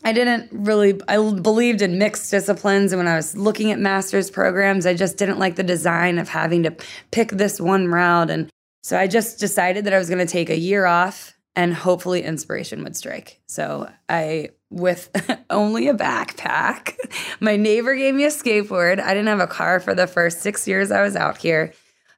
I 0.04 0.12
didn't 0.12 0.48
really 0.52 1.00
I 1.08 1.16
believed 1.16 1.82
in 1.82 1.98
mixed 1.98 2.30
disciplines 2.30 2.92
and 2.92 2.98
when 2.98 3.08
I 3.08 3.16
was 3.16 3.36
looking 3.36 3.70
at 3.70 3.78
master's 3.78 4.30
programs 4.30 4.86
I 4.86 4.94
just 4.94 5.16
didn't 5.16 5.38
like 5.38 5.56
the 5.56 5.62
design 5.62 6.18
of 6.18 6.28
having 6.28 6.64
to 6.64 6.74
pick 7.10 7.30
this 7.30 7.60
one 7.60 7.88
route 7.88 8.30
and 8.30 8.50
so 8.82 8.98
I 8.98 9.06
just 9.06 9.38
decided 9.38 9.84
that 9.84 9.94
I 9.94 9.98
was 9.98 10.08
going 10.08 10.24
to 10.24 10.30
take 10.30 10.50
a 10.50 10.58
year 10.58 10.86
off 10.86 11.34
and 11.54 11.72
hopefully 11.72 12.22
inspiration 12.22 12.82
would 12.82 12.96
strike. 12.96 13.40
So 13.46 13.88
I 14.08 14.50
with 14.70 15.10
only 15.50 15.88
a 15.88 15.94
backpack. 15.94 16.96
My 17.40 17.56
neighbor 17.56 17.94
gave 17.94 18.14
me 18.14 18.24
a 18.24 18.28
skateboard. 18.28 19.00
I 19.00 19.14
didn't 19.14 19.28
have 19.28 19.40
a 19.40 19.46
car 19.46 19.78
for 19.78 19.94
the 19.94 20.06
first 20.06 20.40
6 20.40 20.66
years 20.66 20.90
I 20.90 21.02
was 21.02 21.14
out 21.14 21.38
here. 21.38 21.72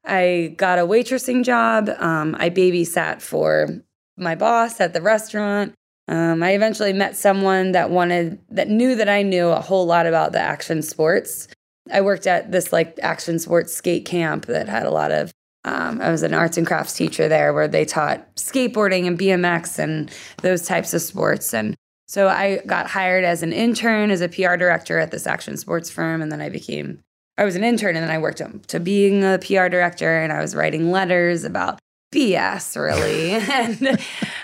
I 0.04 0.54
got 0.56 0.78
a 0.78 0.86
waitressing 0.86 1.44
job. 1.44 1.88
Um, 1.98 2.36
I 2.38 2.50
babysat 2.50 3.22
for 3.22 3.68
my 4.16 4.34
boss 4.34 4.80
at 4.80 4.92
the 4.92 5.02
restaurant. 5.02 5.74
Um, 6.06 6.42
I 6.42 6.50
eventually 6.50 6.92
met 6.92 7.16
someone 7.16 7.72
that 7.72 7.90
wanted 7.90 8.38
that 8.50 8.68
knew 8.68 8.94
that 8.96 9.08
I 9.08 9.22
knew 9.22 9.48
a 9.48 9.60
whole 9.60 9.86
lot 9.86 10.06
about 10.06 10.32
the 10.32 10.40
action 10.40 10.82
sports. 10.82 11.48
I 11.92 12.00
worked 12.00 12.26
at 12.26 12.52
this 12.52 12.72
like 12.72 12.98
action 13.02 13.38
sports 13.38 13.74
skate 13.74 14.04
camp 14.04 14.46
that 14.46 14.68
had 14.68 14.86
a 14.86 14.90
lot 14.90 15.12
of. 15.12 15.32
Um, 15.66 16.02
I 16.02 16.10
was 16.10 16.22
an 16.22 16.34
arts 16.34 16.58
and 16.58 16.66
crafts 16.66 16.92
teacher 16.92 17.26
there, 17.26 17.54
where 17.54 17.68
they 17.68 17.86
taught 17.86 18.36
skateboarding 18.36 19.06
and 19.06 19.18
BMX 19.18 19.78
and 19.78 20.10
those 20.42 20.66
types 20.66 20.92
of 20.92 21.00
sports. 21.00 21.54
And 21.54 21.74
so 22.06 22.28
I 22.28 22.60
got 22.66 22.86
hired 22.86 23.24
as 23.24 23.42
an 23.42 23.54
intern 23.54 24.10
as 24.10 24.20
a 24.20 24.28
PR 24.28 24.56
director 24.56 24.98
at 24.98 25.10
this 25.10 25.26
action 25.26 25.56
sports 25.56 25.88
firm, 25.88 26.20
and 26.20 26.30
then 26.30 26.42
I 26.42 26.50
became 26.50 27.00
I 27.36 27.44
was 27.44 27.56
an 27.56 27.64
intern, 27.64 27.96
and 27.96 28.04
then 28.04 28.10
I 28.10 28.18
worked 28.18 28.40
up 28.42 28.66
to 28.66 28.78
being 28.78 29.24
a 29.24 29.38
PR 29.38 29.68
director, 29.68 30.22
and 30.22 30.32
I 30.32 30.40
was 30.40 30.54
writing 30.54 30.90
letters 30.90 31.44
about 31.44 31.80
BS, 32.14 32.80
really. 32.80 33.32
and 33.32 33.98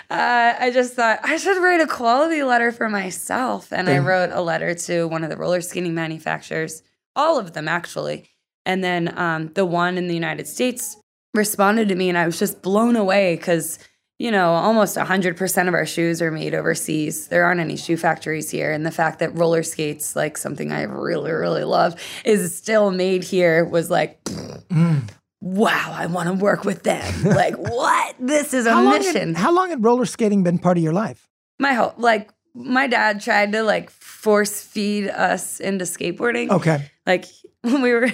uh, 0.09 0.55
I 0.59 0.71
just 0.73 0.93
thought 0.93 1.19
I 1.23 1.37
should 1.37 1.61
write 1.63 1.79
a 1.79 1.87
quality 1.87 2.43
letter 2.43 2.71
for 2.71 2.89
myself. 2.89 3.71
And 3.71 3.89
I 3.89 3.99
wrote 3.99 4.31
a 4.31 4.41
letter 4.41 4.75
to 4.75 5.05
one 5.05 5.23
of 5.23 5.29
the 5.29 5.37
roller 5.37 5.61
skating 5.61 5.95
manufacturers, 5.95 6.83
all 7.15 7.39
of 7.39 7.53
them 7.53 7.67
actually. 7.67 8.29
And 8.65 8.83
then 8.83 9.17
um, 9.17 9.53
the 9.53 9.65
one 9.65 9.97
in 9.97 10.07
the 10.07 10.13
United 10.13 10.47
States 10.47 10.97
responded 11.33 11.87
to 11.89 11.95
me, 11.95 12.09
and 12.09 12.17
I 12.17 12.25
was 12.25 12.37
just 12.37 12.61
blown 12.61 12.95
away 12.95 13.35
because, 13.37 13.79
you 14.19 14.29
know, 14.29 14.51
almost 14.51 14.97
100% 14.97 15.67
of 15.67 15.73
our 15.73 15.85
shoes 15.85 16.21
are 16.21 16.29
made 16.29 16.53
overseas. 16.53 17.29
There 17.29 17.45
aren't 17.45 17.61
any 17.61 17.77
shoe 17.77 17.97
factories 17.97 18.51
here. 18.51 18.71
And 18.71 18.85
the 18.85 18.91
fact 18.91 19.19
that 19.19 19.35
roller 19.35 19.63
skates, 19.63 20.15
like 20.15 20.37
something 20.37 20.71
I 20.71 20.83
really, 20.83 21.31
really 21.31 21.63
love, 21.63 21.99
is 22.25 22.55
still 22.55 22.91
made 22.91 23.23
here 23.23 23.63
was 23.65 23.89
like, 23.89 24.21
mm 24.25 25.09
wow, 25.41 25.91
I 25.93 26.05
want 26.05 26.27
to 26.27 26.33
work 26.33 26.63
with 26.63 26.83
them. 26.83 27.23
like, 27.23 27.57
what? 27.57 28.15
This 28.19 28.53
is 28.53 28.65
a 28.65 28.71
how 28.71 28.89
mission. 28.89 29.33
Had, 29.33 29.43
how 29.43 29.51
long 29.51 29.69
had 29.69 29.83
roller 29.83 30.05
skating 30.05 30.43
been 30.43 30.59
part 30.59 30.77
of 30.77 30.83
your 30.83 30.93
life? 30.93 31.27
My 31.59 31.73
whole, 31.73 31.93
like, 31.97 32.29
my 32.53 32.87
dad 32.87 33.21
tried 33.21 33.53
to 33.53 33.63
like 33.63 33.89
force 33.89 34.61
feed 34.61 35.09
us 35.09 35.59
into 35.59 35.85
skateboarding. 35.85 36.49
Okay. 36.49 36.89
Like, 37.05 37.25
when 37.61 37.81
we 37.81 37.91
were, 37.91 38.09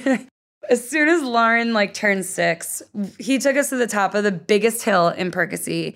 as 0.70 0.90
soon 0.90 1.10
as 1.10 1.22
Lauren 1.22 1.74
like 1.74 1.94
turned 1.94 2.26
six, 2.26 2.82
he 3.20 3.40
took 3.40 3.58
us 3.58 3.70
to 3.70 3.76
the 3.76 3.88
top 3.88 4.16
of 4.16 4.24
the 4.24 4.32
biggest 4.32 4.84
hill 4.84 5.10
in 5.10 5.32
Percy. 5.32 5.96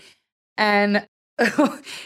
And 0.58 1.08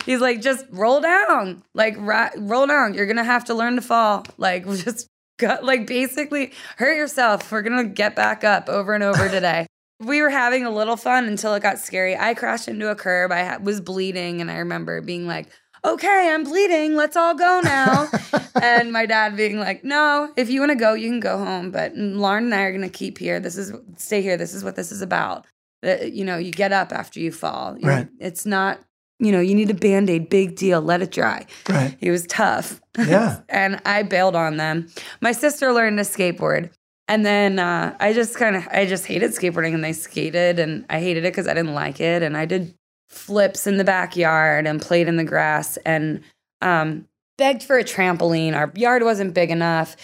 he's 0.05 0.21
like, 0.21 0.41
just 0.41 0.65
roll 0.71 1.01
down, 1.01 1.63
like, 1.73 1.95
roll 1.97 2.67
down. 2.67 2.93
You're 2.93 3.05
going 3.05 3.17
to 3.17 3.23
have 3.23 3.45
to 3.45 3.53
learn 3.53 3.75
to 3.75 3.81
fall. 3.81 4.25
Like, 4.37 4.65
just 4.65 5.09
got, 5.37 5.63
like 5.63 5.87
basically 5.87 6.51
hurt 6.77 6.95
yourself. 6.95 7.51
We're 7.51 7.61
gonna 7.61 7.85
get 7.85 8.15
back 8.15 8.43
up 8.43 8.69
over 8.69 8.93
and 8.93 9.03
over 9.03 9.29
today. 9.37 9.67
we 9.99 10.21
were 10.21 10.29
having 10.29 10.65
a 10.65 10.69
little 10.71 10.97
fun 10.97 11.25
until 11.25 11.53
it 11.55 11.63
got 11.63 11.79
scary. 11.79 12.17
I 12.17 12.33
crashed 12.33 12.67
into 12.67 12.89
a 12.89 12.95
curb. 12.95 13.31
I 13.31 13.43
ha- 13.43 13.57
was 13.61 13.81
bleeding, 13.81 14.41
and 14.41 14.51
I 14.51 14.57
remember 14.57 15.01
being 15.01 15.25
like, 15.27 15.47
"Okay, 15.83 16.31
I'm 16.33 16.43
bleeding. 16.43 16.95
Let's 16.95 17.15
all 17.15 17.35
go 17.35 17.61
now." 17.63 18.09
and 18.61 18.91
my 18.91 19.05
dad 19.05 19.37
being 19.37 19.59
like, 19.59 19.83
"No, 19.83 20.31
if 20.35 20.49
you 20.49 20.59
want 20.59 20.71
to 20.71 20.75
go, 20.77 20.93
you 20.93 21.09
can 21.09 21.19
go 21.21 21.37
home, 21.37 21.71
but 21.71 21.95
Lauren 21.95 22.45
and 22.45 22.55
I 22.55 22.63
are 22.63 22.71
gonna 22.73 22.89
keep 22.89 23.17
here. 23.17 23.39
This 23.39 23.57
is 23.57 23.73
stay 23.97 24.21
here. 24.21 24.37
This 24.37 24.53
is 24.53 24.63
what 24.63 24.75
this 24.75 24.91
is 24.91 25.01
about." 25.01 25.45
That 25.81 26.13
you 26.13 26.25
know, 26.25 26.37
you 26.37 26.51
get 26.51 26.71
up 26.71 26.91
after 26.91 27.19
you 27.19 27.31
fall. 27.31 27.77
You 27.77 27.87
right. 27.87 28.05
Know, 28.05 28.11
it's 28.19 28.45
not 28.45 28.79
you 29.19 29.31
know, 29.31 29.39
you 29.39 29.55
need 29.55 29.69
a 29.69 29.73
band 29.75 30.09
aid, 30.09 30.29
big 30.29 30.55
deal, 30.55 30.81
let 30.81 31.01
it 31.01 31.11
dry. 31.11 31.45
Right. 31.69 31.95
He 31.99 32.09
was 32.09 32.25
tough. 32.27 32.81
Yeah. 32.97 33.41
and 33.49 33.81
I 33.85 34.03
bailed 34.03 34.37
on 34.37 34.55
them. 34.55 34.87
My 35.19 35.33
sister 35.33 35.73
learned 35.73 35.97
to 35.97 36.03
skateboard. 36.05 36.69
And 37.09 37.25
then 37.25 37.59
uh, 37.59 37.95
I 37.99 38.13
just 38.13 38.37
kind 38.37 38.55
of, 38.55 38.65
I 38.71 38.85
just 38.85 39.05
hated 39.05 39.31
skateboarding 39.31 39.73
and 39.73 39.83
they 39.83 39.91
skated 39.91 40.59
and 40.59 40.85
I 40.89 41.01
hated 41.01 41.25
it 41.25 41.33
because 41.33 41.45
I 41.47 41.53
didn't 41.53 41.73
like 41.73 41.99
it. 41.99 42.23
And 42.23 42.37
I 42.37 42.45
did 42.45 42.73
flips 43.09 43.67
in 43.67 43.77
the 43.77 43.83
backyard 43.83 44.65
and 44.65 44.81
played 44.81 45.09
in 45.09 45.17
the 45.17 45.25
grass 45.25 45.75
and 45.85 46.21
um, 46.61 47.05
begged 47.37 47.63
for 47.63 47.77
a 47.77 47.83
trampoline. 47.83 48.55
Our 48.55 48.71
yard 48.75 49.03
wasn't 49.03 49.33
big 49.33 49.51
enough. 49.51 49.97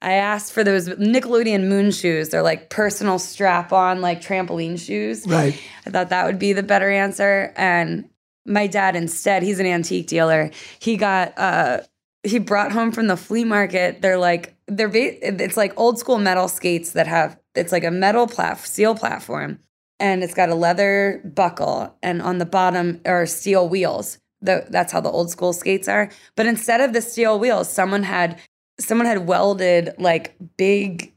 I 0.00 0.12
asked 0.12 0.52
for 0.52 0.62
those 0.62 0.88
Nickelodeon 0.88 1.68
moon 1.68 1.90
shoes. 1.90 2.28
They're 2.28 2.42
like 2.42 2.70
personal 2.70 3.18
strap 3.18 3.72
on, 3.72 4.00
like 4.00 4.20
trampoline 4.20 4.78
shoes. 4.78 5.26
Right. 5.26 5.60
I 5.84 5.90
thought 5.90 6.10
that 6.10 6.26
would 6.26 6.38
be 6.38 6.52
the 6.52 6.62
better 6.62 6.90
answer. 6.90 7.52
And 7.56 8.08
my 8.46 8.66
dad 8.66 8.96
instead, 8.96 9.42
he's 9.42 9.60
an 9.60 9.66
antique 9.66 10.06
dealer. 10.06 10.50
He 10.78 10.96
got 10.96 11.38
uh 11.38 11.80
he 12.22 12.38
brought 12.38 12.72
home 12.72 12.92
from 12.92 13.06
the 13.06 13.16
flea 13.16 13.44
market. 13.44 14.02
They're 14.02 14.18
like 14.18 14.56
they're 14.66 14.90
it's 14.94 15.56
like 15.56 15.78
old 15.78 15.98
school 15.98 16.18
metal 16.18 16.48
skates 16.48 16.92
that 16.92 17.06
have 17.06 17.38
it's 17.54 17.72
like 17.72 17.84
a 17.84 17.90
metal 17.90 18.26
plat 18.26 18.58
steel 18.58 18.94
platform 18.94 19.60
and 19.98 20.22
it's 20.22 20.34
got 20.34 20.48
a 20.48 20.54
leather 20.54 21.22
buckle 21.24 21.96
and 22.02 22.20
on 22.20 22.38
the 22.38 22.46
bottom 22.46 23.00
are 23.06 23.26
steel 23.26 23.68
wheels. 23.68 24.18
The, 24.42 24.66
that's 24.68 24.92
how 24.92 25.00
the 25.00 25.10
old 25.10 25.30
school 25.30 25.52
skates 25.52 25.88
are. 25.88 26.10
But 26.36 26.46
instead 26.46 26.80
of 26.82 26.92
the 26.92 27.00
steel 27.00 27.38
wheels, 27.38 27.72
someone 27.72 28.02
had 28.02 28.38
someone 28.78 29.06
had 29.06 29.26
welded 29.26 29.94
like 29.98 30.36
big 30.56 31.12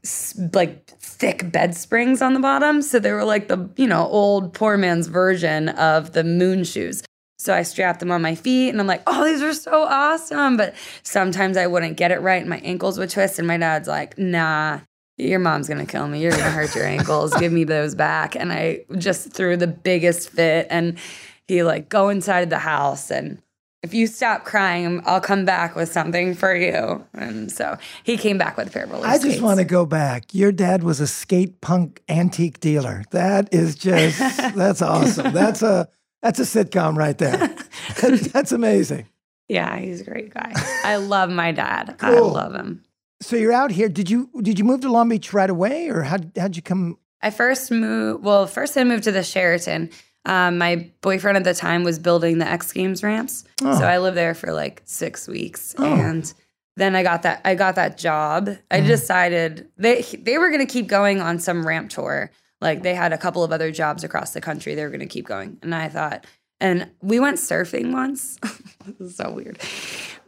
like 0.54 0.86
thick 0.86 1.52
bed 1.52 1.76
springs 1.76 2.22
on 2.22 2.32
the 2.32 2.40
bottom 2.40 2.80
so 2.80 2.98
they 2.98 3.12
were 3.12 3.24
like 3.24 3.48
the 3.48 3.68
you 3.76 3.86
know 3.86 4.06
old 4.06 4.54
poor 4.54 4.78
man's 4.78 5.08
version 5.08 5.68
of 5.70 6.12
the 6.12 6.24
moon 6.24 6.64
shoes 6.64 7.02
so 7.40 7.54
I 7.54 7.62
strapped 7.62 8.00
them 8.00 8.12
on 8.12 8.20
my 8.20 8.34
feet 8.34 8.68
and 8.68 8.78
I'm 8.78 8.86
like, 8.86 9.02
oh, 9.06 9.24
these 9.24 9.40
are 9.40 9.54
so 9.54 9.84
awesome. 9.84 10.58
But 10.58 10.74
sometimes 11.02 11.56
I 11.56 11.68
wouldn't 11.68 11.96
get 11.96 12.10
it 12.10 12.20
right 12.20 12.42
and 12.42 12.50
my 12.50 12.58
ankles 12.58 12.98
would 12.98 13.08
twist. 13.08 13.38
And 13.38 13.48
my 13.48 13.56
dad's 13.56 13.88
like, 13.88 14.18
nah, 14.18 14.80
your 15.16 15.38
mom's 15.38 15.66
gonna 15.66 15.86
kill 15.86 16.06
me. 16.06 16.20
You're 16.20 16.32
gonna 16.32 16.50
hurt 16.50 16.74
your 16.74 16.84
ankles. 16.84 17.32
Give 17.32 17.50
me 17.50 17.64
those 17.64 17.94
back. 17.94 18.36
And 18.36 18.52
I 18.52 18.84
just 18.98 19.32
threw 19.32 19.56
the 19.56 19.66
biggest 19.66 20.28
fit. 20.28 20.66
And 20.68 20.98
he 21.48 21.62
like, 21.62 21.88
go 21.88 22.10
inside 22.10 22.50
the 22.50 22.58
house 22.58 23.10
and 23.10 23.40
if 23.82 23.94
you 23.94 24.06
stop 24.06 24.44
crying, 24.44 25.02
I'll 25.06 25.22
come 25.22 25.46
back 25.46 25.74
with 25.74 25.90
something 25.90 26.34
for 26.34 26.54
you. 26.54 27.02
And 27.14 27.50
so 27.50 27.78
he 28.04 28.18
came 28.18 28.36
back 28.36 28.58
with 28.58 28.68
a 28.68 28.70
pair 28.70 28.84
of 28.84 28.90
roller 28.90 29.06
I 29.06 29.16
skates. 29.16 29.36
just 29.36 29.42
want 29.42 29.58
to 29.58 29.64
go 29.64 29.86
back. 29.86 30.34
Your 30.34 30.52
dad 30.52 30.82
was 30.82 31.00
a 31.00 31.06
skate 31.06 31.62
punk 31.62 32.02
antique 32.06 32.60
dealer. 32.60 33.04
That 33.12 33.54
is 33.54 33.76
just 33.76 34.18
that's 34.54 34.82
awesome. 34.82 35.32
That's 35.32 35.62
a 35.62 35.88
that's 36.22 36.38
a 36.38 36.42
sitcom 36.42 36.96
right 36.96 37.16
there. 37.16 37.54
That's 38.00 38.52
amazing. 38.52 39.06
Yeah, 39.48 39.78
he's 39.78 40.00
a 40.00 40.04
great 40.04 40.32
guy. 40.32 40.52
I 40.84 40.96
love 40.96 41.28
my 41.30 41.50
dad. 41.50 41.96
Cool. 41.98 42.08
I 42.08 42.20
love 42.20 42.54
him. 42.54 42.82
So 43.20 43.36
you're 43.36 43.52
out 43.52 43.72
here. 43.72 43.88
Did 43.88 44.08
you 44.08 44.30
did 44.40 44.58
you 44.58 44.64
move 44.64 44.80
to 44.82 44.90
Long 44.90 45.08
Beach 45.08 45.32
right 45.32 45.50
away, 45.50 45.88
or 45.88 46.02
how 46.02 46.18
how'd 46.36 46.56
you 46.56 46.62
come? 46.62 46.98
I 47.20 47.30
first 47.30 47.70
moved. 47.70 48.24
Well, 48.24 48.46
first 48.46 48.76
I 48.76 48.84
moved 48.84 49.04
to 49.04 49.12
the 49.12 49.22
Sheraton. 49.22 49.90
Um, 50.24 50.58
my 50.58 50.90
boyfriend 51.00 51.36
at 51.36 51.44
the 51.44 51.54
time 51.54 51.82
was 51.82 51.98
building 51.98 52.38
the 52.38 52.46
X 52.46 52.72
Games 52.72 53.02
ramps, 53.02 53.44
oh. 53.62 53.78
so 53.78 53.84
I 53.84 53.98
lived 53.98 54.16
there 54.16 54.34
for 54.34 54.52
like 54.52 54.82
six 54.84 55.26
weeks, 55.26 55.74
oh. 55.78 55.84
and 55.84 56.32
then 56.76 56.94
I 56.94 57.02
got 57.02 57.22
that 57.22 57.40
I 57.44 57.54
got 57.54 57.74
that 57.74 57.98
job. 57.98 58.50
I 58.70 58.80
mm. 58.80 58.86
decided 58.86 59.68
they 59.76 60.02
they 60.02 60.38
were 60.38 60.50
going 60.50 60.66
to 60.66 60.72
keep 60.72 60.86
going 60.86 61.20
on 61.20 61.38
some 61.38 61.66
ramp 61.66 61.90
tour. 61.90 62.30
Like 62.60 62.82
they 62.82 62.94
had 62.94 63.12
a 63.12 63.18
couple 63.18 63.42
of 63.42 63.52
other 63.52 63.70
jobs 63.70 64.04
across 64.04 64.32
the 64.32 64.40
country. 64.40 64.74
They 64.74 64.84
were 64.84 64.90
going 64.90 65.00
to 65.00 65.06
keep 65.06 65.26
going. 65.26 65.58
And 65.62 65.74
I 65.74 65.88
thought, 65.88 66.26
and 66.60 66.90
we 67.00 67.20
went 67.20 67.38
surfing 67.38 67.92
once. 67.92 68.36
this 68.86 69.00
is 69.00 69.16
so 69.16 69.30
weird. 69.30 69.58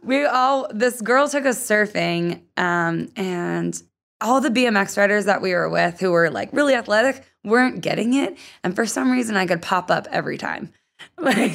We 0.01 0.25
all, 0.25 0.67
this 0.73 1.01
girl 1.01 1.29
took 1.29 1.45
us 1.45 1.59
surfing, 1.59 2.41
um, 2.57 3.09
and 3.15 3.81
all 4.19 4.41
the 4.41 4.49
BMX 4.49 4.97
riders 4.97 5.25
that 5.25 5.41
we 5.41 5.53
were 5.53 5.69
with 5.69 5.99
who 5.99 6.11
were 6.11 6.29
like 6.29 6.51
really 6.53 6.73
athletic 6.73 7.23
weren't 7.43 7.81
getting 7.81 8.13
it. 8.13 8.37
And 8.63 8.75
for 8.75 8.85
some 8.85 9.11
reason, 9.11 9.35
I 9.37 9.45
could 9.45 9.61
pop 9.61 9.91
up 9.91 10.07
every 10.11 10.37
time. 10.37 10.71
Like 11.17 11.53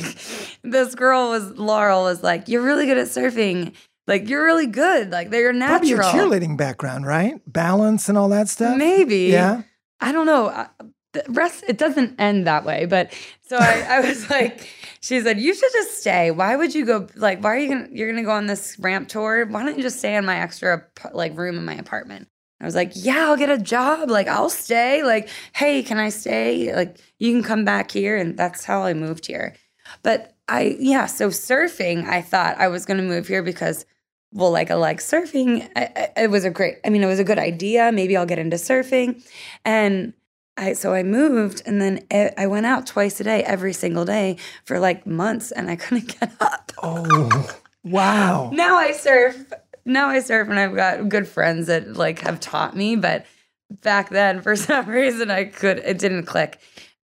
this 0.63 0.95
girl 0.95 1.31
was, 1.31 1.53
Laurel 1.53 2.03
was 2.03 2.23
like, 2.23 2.49
You're 2.49 2.63
really 2.63 2.85
good 2.85 2.99
at 2.99 3.07
surfing. 3.07 3.75
Like 4.09 4.29
you're 4.29 4.45
really 4.45 4.67
good. 4.67 5.11
Like 5.11 5.31
they're 5.31 5.53
natural. 5.53 5.79
Probably 5.79 5.91
your 5.91 6.03
cheerleading 6.03 6.57
background, 6.57 7.07
right? 7.07 7.41
Balance 7.47 8.09
and 8.09 8.17
all 8.17 8.31
that 8.31 8.49
stuff. 8.49 8.77
Maybe. 8.77 9.27
Yeah. 9.27 9.63
I 10.01 10.13
don't 10.13 10.27
know. 10.27 10.67
The 11.13 11.25
rest, 11.29 11.65
it 11.67 11.79
doesn't 11.79 12.21
end 12.21 12.47
that 12.47 12.65
way. 12.65 12.87
But 12.87 13.13
so 13.43 13.57
I, 13.57 13.87
I 13.89 14.01
was 14.01 14.29
like, 14.31 14.69
she 15.01 15.21
said, 15.21 15.41
you 15.41 15.55
should 15.55 15.73
just 15.73 16.01
stay. 16.01 16.31
Why 16.31 16.57
would 16.57 16.75
you 16.75 16.85
go? 16.85 17.09
Like, 17.15 17.43
why 17.43 17.55
are 17.55 17.59
you 17.59 17.69
gonna, 17.69 17.89
you're 17.91 18.11
gonna 18.11 18.25
go 18.25 18.33
on 18.33 18.47
this 18.47 18.79
ramp 18.79 19.09
tour? 19.09 19.47
Why 19.47 19.65
don't 19.65 19.77
you 19.77 19.83
just 19.83 19.99
stay 19.99 20.17
in 20.17 20.25
my 20.25 20.39
extra 20.41 20.85
like 21.13 21.37
room 21.37 21.57
in 21.57 21.65
my 21.65 21.75
apartment? 21.75 22.29
I 22.61 22.65
was 22.65 22.75
like, 22.75 22.93
yeah, 22.95 23.27
I'll 23.29 23.37
get 23.37 23.51
a 23.51 23.59
job. 23.59 24.11
Like, 24.11 24.27
I'll 24.27 24.51
stay. 24.51 25.05
Like, 25.05 25.29
hey, 25.55 25.83
can 25.83 25.99
I 25.99 26.09
stay? 26.09 26.75
Like, 26.75 26.99
you 27.19 27.33
can 27.33 27.43
come 27.43 27.65
back 27.65 27.91
here. 27.91 28.17
And 28.17 28.37
that's 28.37 28.65
how 28.65 28.83
I 28.83 28.95
moved 28.95 29.27
here. 29.27 29.55
But 30.03 30.35
I, 30.49 30.77
yeah, 30.79 31.07
so 31.07 31.29
surfing, 31.29 32.07
I 32.07 32.21
thought 32.21 32.59
I 32.59 32.69
was 32.69 32.85
going 32.85 32.99
to 32.99 33.05
move 33.05 33.29
here 33.29 33.43
because, 33.43 33.87
well, 34.33 34.51
like 34.51 34.71
I 34.71 34.75
like 34.75 34.99
surfing. 34.99 35.69
I, 35.75 36.11
I, 36.17 36.23
it 36.23 36.31
was 36.31 36.45
a 36.45 36.51
great, 36.51 36.79
I 36.85 36.91
mean, 36.91 37.03
it 37.03 37.07
was 37.07 37.19
a 37.19 37.25
good 37.25 37.39
idea. 37.39 37.91
Maybe 37.93 38.17
I'll 38.17 38.27
get 38.27 38.39
into 38.39 38.57
surfing. 38.57 39.25
And 39.65 40.13
I, 40.57 40.73
so 40.75 40.93
I 40.93 41.03
moved 41.03 41.63
and 41.67 41.81
then 41.81 42.07
it, 42.11 42.35
I 42.37 42.47
went 42.47 42.67
out 42.67 42.87
twice 42.87 43.21
a 43.21 43.25
day, 43.25 43.43
every 43.45 43.73
single 43.73 44.05
day 44.05 44.37
for 44.65 44.79
like 44.79 45.07
months 45.07 45.51
and 45.51 45.71
I 45.71 45.77
couldn't 45.77 46.19
get 46.21 46.33
up. 46.41 46.73
Oh, 46.83 47.59
wow. 47.85 48.51
now 48.53 48.77
I 48.77 48.93
surf. 48.93 49.53
Now 49.85 50.09
I 50.09 50.21
surf 50.21 50.49
and 50.49 50.59
I've 50.59 50.75
got 50.75 51.09
good 51.09 51.27
friends 51.27 51.69
that 51.69 51.95
like 51.95 52.19
have 52.21 52.41
taught 52.41 52.77
me. 52.77 52.97
But 52.97 53.25
back 53.83 54.11
then, 54.11 54.43
for 54.43 54.57
some 54.57 54.87
reason, 54.89 55.31
I 55.31 55.45
could, 55.45 55.79
it 55.79 55.99
didn't 55.99 56.27
click. 56.27 56.61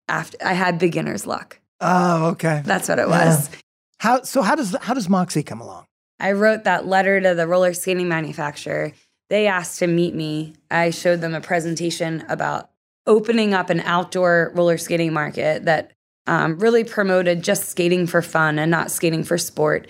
After 0.09 0.37
I 0.41 0.53
had 0.53 0.79
beginner's 0.79 1.27
luck. 1.27 1.59
Oh, 1.81 2.27
okay. 2.27 2.61
That's 2.63 2.87
what 2.87 2.97
it 2.97 3.09
was. 3.09 3.49
Yeah. 3.49 3.55
How 3.99 4.21
so? 4.21 4.41
How 4.41 4.55
does 4.55 4.73
how 4.79 4.93
does 4.93 5.09
Moxi 5.09 5.43
come 5.43 5.59
along? 5.59 5.85
I 6.19 6.31
wrote 6.31 6.63
that 6.63 6.87
letter 6.87 7.21
to 7.21 7.35
the 7.35 7.47
roller 7.47 7.73
skating 7.73 8.07
manufacturer. 8.07 8.93
They 9.29 9.47
asked 9.47 9.79
to 9.79 9.87
meet 9.87 10.15
me. 10.15 10.55
I 10.71 10.89
showed 10.89 11.21
them 11.21 11.35
a 11.35 11.41
presentation 11.41 12.23
about 12.29 12.69
opening 13.05 13.53
up 13.53 13.69
an 13.69 13.81
outdoor 13.81 14.51
roller 14.55 14.77
skating 14.77 15.13
market 15.13 15.65
that 15.65 15.91
um, 16.27 16.59
really 16.59 16.83
promoted 16.83 17.41
just 17.41 17.69
skating 17.69 18.05
for 18.05 18.21
fun 18.21 18.59
and 18.59 18.69
not 18.69 18.91
skating 18.91 19.23
for 19.23 19.37
sport. 19.37 19.87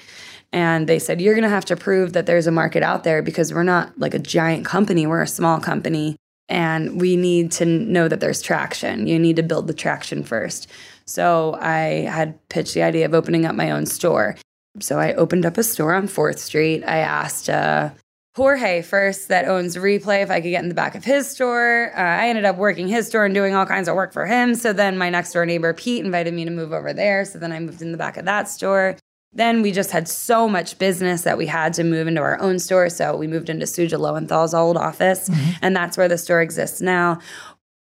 And 0.54 0.88
they 0.88 1.00
said, 1.00 1.20
You're 1.20 1.34
going 1.34 1.44
to 1.44 1.50
have 1.50 1.66
to 1.66 1.76
prove 1.76 2.14
that 2.14 2.26
there's 2.26 2.48
a 2.48 2.52
market 2.52 2.84
out 2.84 3.04
there 3.04 3.22
because 3.22 3.54
we're 3.54 3.64
not 3.64 3.98
like 4.00 4.14
a 4.14 4.20
giant 4.20 4.66
company, 4.66 5.06
we're 5.06 5.22
a 5.22 5.28
small 5.28 5.60
company. 5.60 6.16
And 6.50 7.02
we 7.02 7.18
need 7.18 7.52
to 7.54 7.66
know 7.66 8.08
that 8.08 8.22
there's 8.22 8.42
traction. 8.42 9.06
You 9.06 9.20
need 9.20 9.36
to 9.36 9.44
build 9.44 9.68
the 9.68 9.74
traction 9.74 10.24
first. 10.24 10.72
So 11.06 11.58
I 11.60 12.08
had 12.10 12.40
pitched 12.48 12.74
the 12.74 12.84
idea 12.84 13.06
of 13.06 13.14
opening 13.14 13.46
up 13.46 13.54
my 13.54 13.72
own 13.72 13.86
store. 13.86 14.38
So 14.80 15.00
I 15.00 15.14
opened 15.14 15.46
up 15.46 15.58
a 15.58 15.64
store 15.64 15.94
on 15.94 16.08
4th 16.08 16.40
Street. 16.40 16.84
I 16.84 16.98
asked 16.98 17.50
uh, 17.50 17.92
Jorge 18.38 18.84
first, 18.84 19.30
that 19.30 19.48
owns 19.48 19.76
Replay, 19.76 20.22
if 20.22 20.30
I 20.30 20.42
could 20.42 20.50
get 20.50 20.62
in 20.62 20.70
the 20.70 20.76
back 20.76 20.94
of 20.94 21.04
his 21.04 21.28
store. 21.28 21.92
Uh, 21.96 22.00
I 22.00 22.30
ended 22.30 22.46
up 22.46 22.58
working 22.58 22.88
his 22.88 23.08
store 23.08 23.26
and 23.26 23.34
doing 23.34 23.56
all 23.56 23.66
kinds 23.66 23.88
of 23.88 23.96
work 23.96 24.14
for 24.14 24.28
him. 24.28 24.54
So 24.54 24.74
then 24.74 24.98
my 24.98 25.10
next 25.10 25.34
door 25.34 25.46
neighbor, 25.46 25.74
Pete, 25.74 26.06
invited 26.06 26.34
me 26.36 26.46
to 26.46 26.52
move 26.52 26.72
over 26.72 26.94
there. 26.94 27.26
So 27.26 27.40
then 27.40 27.52
I 27.52 27.60
moved 27.60 27.82
in 27.82 27.92
the 27.92 27.98
back 27.98 28.16
of 28.16 28.26
that 28.26 28.48
store. 28.48 28.96
Then 29.34 29.64
we 29.64 29.72
just 29.72 29.90
had 29.90 30.08
so 30.08 30.48
much 30.48 30.78
business 30.78 31.24
that 31.24 31.38
we 31.38 31.48
had 31.48 31.74
to 31.74 31.84
move 31.84 32.08
into 32.08 32.22
our 32.22 32.40
own 32.40 32.60
store. 32.60 32.90
So 32.90 33.16
we 33.16 33.26
moved 33.26 33.50
into 33.50 33.66
Suja 33.66 34.00
Lowenthal's 34.00 34.54
old 34.54 34.78
office, 34.78 35.30
mm-hmm. 35.30 35.52
and 35.64 35.76
that's 35.76 35.98
where 35.98 36.08
the 36.08 36.18
store 36.18 36.42
exists 36.42 36.80
now 36.80 37.20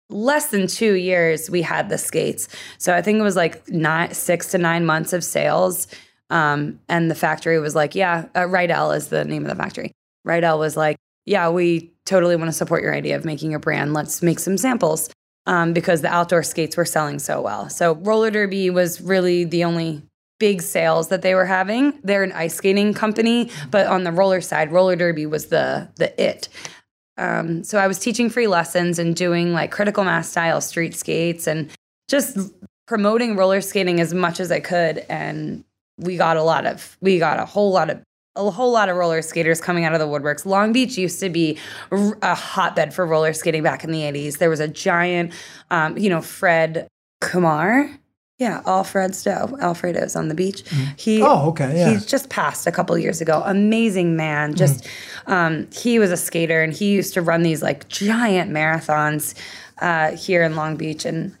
less 0.09 0.47
than 0.51 0.67
two 0.67 0.93
years 0.93 1.49
we 1.49 1.61
had 1.61 1.89
the 1.89 1.97
skates 1.97 2.47
so 2.77 2.95
i 2.95 3.01
think 3.01 3.19
it 3.19 3.23
was 3.23 3.35
like 3.35 3.67
nine 3.67 4.13
six 4.13 4.51
to 4.51 4.57
nine 4.57 4.85
months 4.85 5.11
of 5.11 5.21
sales 5.21 5.85
um, 6.29 6.79
and 6.89 7.09
the 7.09 7.15
factory 7.15 7.59
was 7.59 7.75
like 7.75 7.95
yeah 7.95 8.25
uh, 8.35 8.41
Riedell 8.41 8.95
is 8.95 9.07
the 9.07 9.25
name 9.25 9.43
of 9.43 9.49
the 9.49 9.55
factory. 9.55 9.91
Riedell 10.25 10.59
was 10.59 10.77
like 10.77 10.97
yeah 11.25 11.49
we 11.49 11.91
totally 12.05 12.35
want 12.35 12.49
to 12.49 12.53
support 12.53 12.81
your 12.81 12.93
idea 12.93 13.15
of 13.15 13.25
making 13.25 13.53
a 13.53 13.59
brand. 13.59 13.93
Let's 13.93 14.21
make 14.21 14.39
some 14.39 14.57
samples 14.57 15.09
um, 15.45 15.73
because 15.73 16.01
the 16.01 16.07
outdoor 16.07 16.43
skates 16.43 16.77
were 16.77 16.85
selling 16.85 17.19
so 17.19 17.41
well. 17.41 17.69
So 17.69 17.95
roller 17.95 18.31
derby 18.31 18.69
was 18.69 19.01
really 19.01 19.43
the 19.43 19.63
only 19.63 20.03
big 20.39 20.61
sales 20.61 21.07
that 21.07 21.23
they 21.23 21.33
were 21.33 21.45
having. 21.45 21.99
They're 22.03 22.23
an 22.23 22.31
ice 22.31 22.55
skating 22.55 22.93
company 22.93 23.51
but 23.71 23.87
on 23.87 24.03
the 24.03 24.11
roller 24.11 24.41
side 24.41 24.71
roller 24.71 24.95
derby 24.95 25.25
was 25.25 25.47
the 25.47 25.89
the 25.95 26.21
it. 26.21 26.49
Um, 27.17 27.63
so 27.63 27.79
I 27.79 27.87
was 27.87 27.99
teaching 27.99 28.29
free 28.29 28.47
lessons 28.47 28.99
and 28.99 29.15
doing 29.15 29.53
like 29.53 29.71
critical 29.71 30.03
mass 30.03 30.29
style 30.29 30.61
street 30.61 30.95
skates 30.95 31.47
and 31.47 31.69
just 32.07 32.37
promoting 32.87 33.35
roller 33.35 33.61
skating 33.61 33.99
as 33.99 34.13
much 34.13 34.39
as 34.39 34.51
I 34.51 34.59
could. 34.59 34.99
And 35.09 35.63
we 35.97 36.17
got 36.17 36.37
a 36.37 36.43
lot 36.43 36.65
of, 36.65 36.97
we 37.01 37.19
got 37.19 37.39
a 37.39 37.45
whole 37.45 37.71
lot 37.71 37.89
of, 37.89 38.01
a 38.35 38.51
whole 38.51 38.71
lot 38.71 38.87
of 38.87 38.95
roller 38.95 39.21
skaters 39.21 39.59
coming 39.59 39.83
out 39.83 39.93
of 39.93 39.99
the 39.99 40.05
woodworks. 40.05 40.45
Long 40.45 40.71
Beach 40.71 40.97
used 40.97 41.19
to 41.21 41.29
be 41.29 41.57
a 41.91 42.35
hotbed 42.35 42.93
for 42.93 43.05
roller 43.05 43.33
skating 43.33 43.63
back 43.63 43.83
in 43.83 43.91
the 43.91 44.01
80s. 44.01 44.37
There 44.37 44.49
was 44.49 44.59
a 44.59 44.67
giant, 44.67 45.33
um, 45.71 45.97
you 45.97 46.09
know, 46.09 46.21
Fred 46.21 46.87
Kumar 47.19 47.89
yeah, 48.37 48.61
Alfredo, 48.67 49.57
Alfredo's 49.59 50.15
on 50.15 50.27
the 50.27 50.35
beach. 50.35 50.63
Mm. 50.65 50.99
He 50.99 51.21
oh 51.23 51.49
okay 51.49 51.75
yeah. 51.75 51.89
He's 51.89 52.05
just 52.05 52.29
passed 52.29 52.67
a 52.67 52.71
couple 52.71 52.95
years 52.97 53.19
ago. 53.19 53.41
Amazing 53.43 54.15
man. 54.15 54.53
Just 54.53 54.83
mm. 55.25 55.31
um, 55.31 55.67
he 55.73 55.97
was 55.97 56.11
a 56.11 56.17
skater 56.17 56.61
and 56.61 56.71
he 56.71 56.91
used 56.91 57.15
to 57.15 57.21
run 57.21 57.41
these 57.41 57.63
like 57.63 57.87
giant 57.87 58.51
marathons 58.51 59.33
uh, 59.81 60.11
here 60.15 60.43
in 60.43 60.55
Long 60.55 60.75
Beach. 60.75 61.03
And 61.03 61.35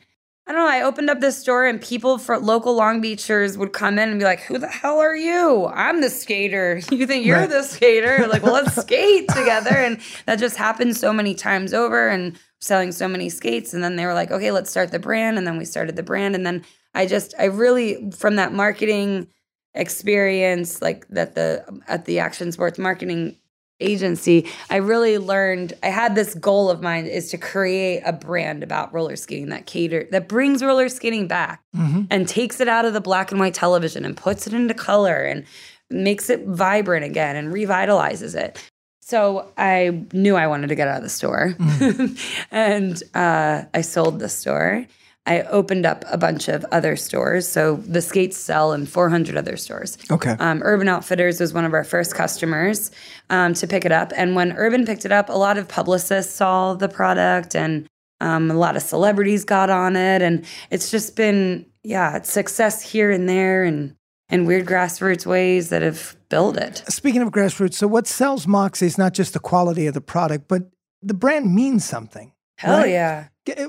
I 0.47 0.53
don't 0.53 0.61
know. 0.61 0.69
I 0.71 0.81
opened 0.81 1.09
up 1.09 1.19
this 1.19 1.37
store 1.37 1.65
and 1.65 1.81
people 1.81 2.17
for 2.17 2.37
local 2.39 2.73
Long 2.73 3.01
Beachers 3.01 3.57
would 3.57 3.73
come 3.73 3.99
in 3.99 4.07
and 4.09 4.17
be 4.17 4.23
like, 4.23 4.39
"Who 4.43 4.57
the 4.57 4.67
hell 4.67 4.99
are 4.99 5.15
you? 5.15 5.67
I'm 5.67 5.99
the 5.99 6.09
skater. 6.09 6.79
You 6.91 7.05
think 7.05 7.25
you're 7.25 7.37
right. 7.37 7.49
the 7.49 7.63
skater? 7.63 8.27
Like, 8.27 8.43
well, 8.43 8.53
let's 8.53 8.75
skate 8.81 9.27
together." 9.27 9.75
And 9.75 9.99
that 10.25 10.39
just 10.39 10.55
happened 10.55 10.95
so 10.95 11.11
many 11.11 11.35
times 11.35 11.73
over 11.73 12.07
and 12.07 12.39
selling 12.61 12.93
so 12.93 13.09
many 13.09 13.29
skates. 13.29 13.73
And 13.73 13.83
then 13.83 13.97
they 13.97 14.05
were 14.05 14.13
like, 14.13 14.31
"Okay, 14.31 14.51
let's 14.51 14.69
start 14.69 14.91
the 14.91 14.99
brand." 14.99 15.37
And 15.37 15.45
then 15.45 15.57
we 15.57 15.65
started 15.65 15.97
the 15.97 16.03
brand. 16.03 16.33
And 16.33 16.45
then 16.45 16.63
I 16.93 17.07
just 17.07 17.33
I 17.37 17.45
really 17.45 18.09
from 18.11 18.37
that 18.37 18.53
marketing 18.53 19.27
experience 19.73 20.81
like 20.81 21.05
that 21.09 21.35
the 21.35 21.81
at 21.87 22.05
the 22.05 22.19
Action 22.19 22.51
Sports 22.53 22.79
marketing 22.79 23.37
agency, 23.79 24.47
I 24.69 24.77
really 24.77 25.17
learned 25.17 25.73
I 25.83 25.87
had 25.87 26.15
this 26.15 26.33
goal 26.33 26.69
of 26.69 26.81
mine 26.81 27.05
is 27.05 27.29
to 27.31 27.37
create 27.37 28.01
a 28.05 28.13
brand 28.13 28.63
about 28.63 28.93
roller 28.93 29.15
skating 29.15 29.49
that 29.49 29.65
cater 29.65 30.07
that 30.11 30.27
brings 30.27 30.63
roller 30.63 30.89
skating 30.89 31.27
back 31.27 31.61
mm-hmm. 31.75 32.03
and 32.09 32.27
takes 32.27 32.59
it 32.59 32.67
out 32.67 32.85
of 32.85 32.93
the 32.93 33.01
black 33.01 33.31
and 33.31 33.39
white 33.39 33.53
television 33.53 34.05
and 34.05 34.17
puts 34.17 34.47
it 34.47 34.53
into 34.53 34.73
color 34.73 35.23
and 35.23 35.45
makes 35.89 36.29
it 36.29 36.45
vibrant 36.45 37.05
again 37.05 37.35
and 37.35 37.53
revitalizes 37.53 38.35
it. 38.35 38.61
So 39.01 39.51
I 39.57 40.05
knew 40.11 40.35
I 40.35 40.47
wanted 40.47 40.67
to 40.67 40.75
get 40.75 40.89
out 40.89 40.97
of 40.97 41.03
the 41.03 41.09
store, 41.09 41.55
mm. 41.57 42.45
and 42.51 43.01
uh, 43.13 43.63
I 43.73 43.79
sold 43.81 44.19
the 44.19 44.27
store. 44.27 44.85
I 45.27 45.41
opened 45.41 45.85
up 45.85 46.05
a 46.07 46.17
bunch 46.17 46.47
of 46.47 46.65
other 46.71 46.95
stores. 46.95 47.47
So 47.47 47.75
the 47.75 48.01
skates 48.01 48.37
sell 48.37 48.71
in 48.71 48.85
400 48.85 49.35
other 49.35 49.57
stores. 49.57 49.97
Okay. 50.09 50.35
Um, 50.39 50.61
Urban 50.63 50.87
Outfitters 50.87 51.41
was 51.41 51.53
one 51.53 51.65
of 51.65 51.73
our 51.73 51.83
first 51.83 52.15
customers 52.15 52.91
um, 53.29 53.53
to 53.55 53.67
pick 53.67 53.83
it 53.83 53.91
up. 53.91 54.13
And 54.15 54.35
when 54.35 54.53
Urban 54.53 54.85
picked 54.85 55.05
it 55.05 55.11
up, 55.11 55.27
a 55.27 55.37
lot 55.37 55.57
of 55.57 55.67
publicists 55.67 56.33
saw 56.33 56.73
the 56.73 56.87
product 56.87 57.55
and 57.55 57.87
um, 58.21 58.49
a 58.49 58.53
lot 58.53 58.77
of 58.77 58.81
celebrities 58.81 59.43
got 59.43 59.69
on 59.69 59.97
it. 59.97 60.21
And 60.21 60.45
it's 60.71 60.89
just 60.89 61.17
been, 61.17 61.65
yeah, 61.83 62.15
it's 62.15 62.31
success 62.31 62.81
here 62.81 63.11
and 63.11 63.27
there 63.27 63.65
and, 63.65 63.95
and 64.29 64.47
weird 64.47 64.65
grassroots 64.65 65.25
ways 65.25 65.69
that 65.69 65.81
have 65.81 66.15
built 66.29 66.55
it. 66.55 66.83
Speaking 66.87 67.21
of 67.21 67.31
grassroots, 67.31 67.73
so 67.73 67.85
what 67.85 68.07
sells 68.07 68.47
Moxi 68.47 68.85
is 68.85 68.97
not 68.97 69.13
just 69.13 69.33
the 69.33 69.39
quality 69.39 69.87
of 69.87 69.93
the 69.93 70.01
product, 70.01 70.47
but 70.47 70.63
the 71.01 71.13
brand 71.13 71.53
means 71.53 71.83
something. 71.83 72.31
Hell 72.57 72.79
right? 72.79 72.89
yeah. 72.89 73.27
Uh, 73.49 73.67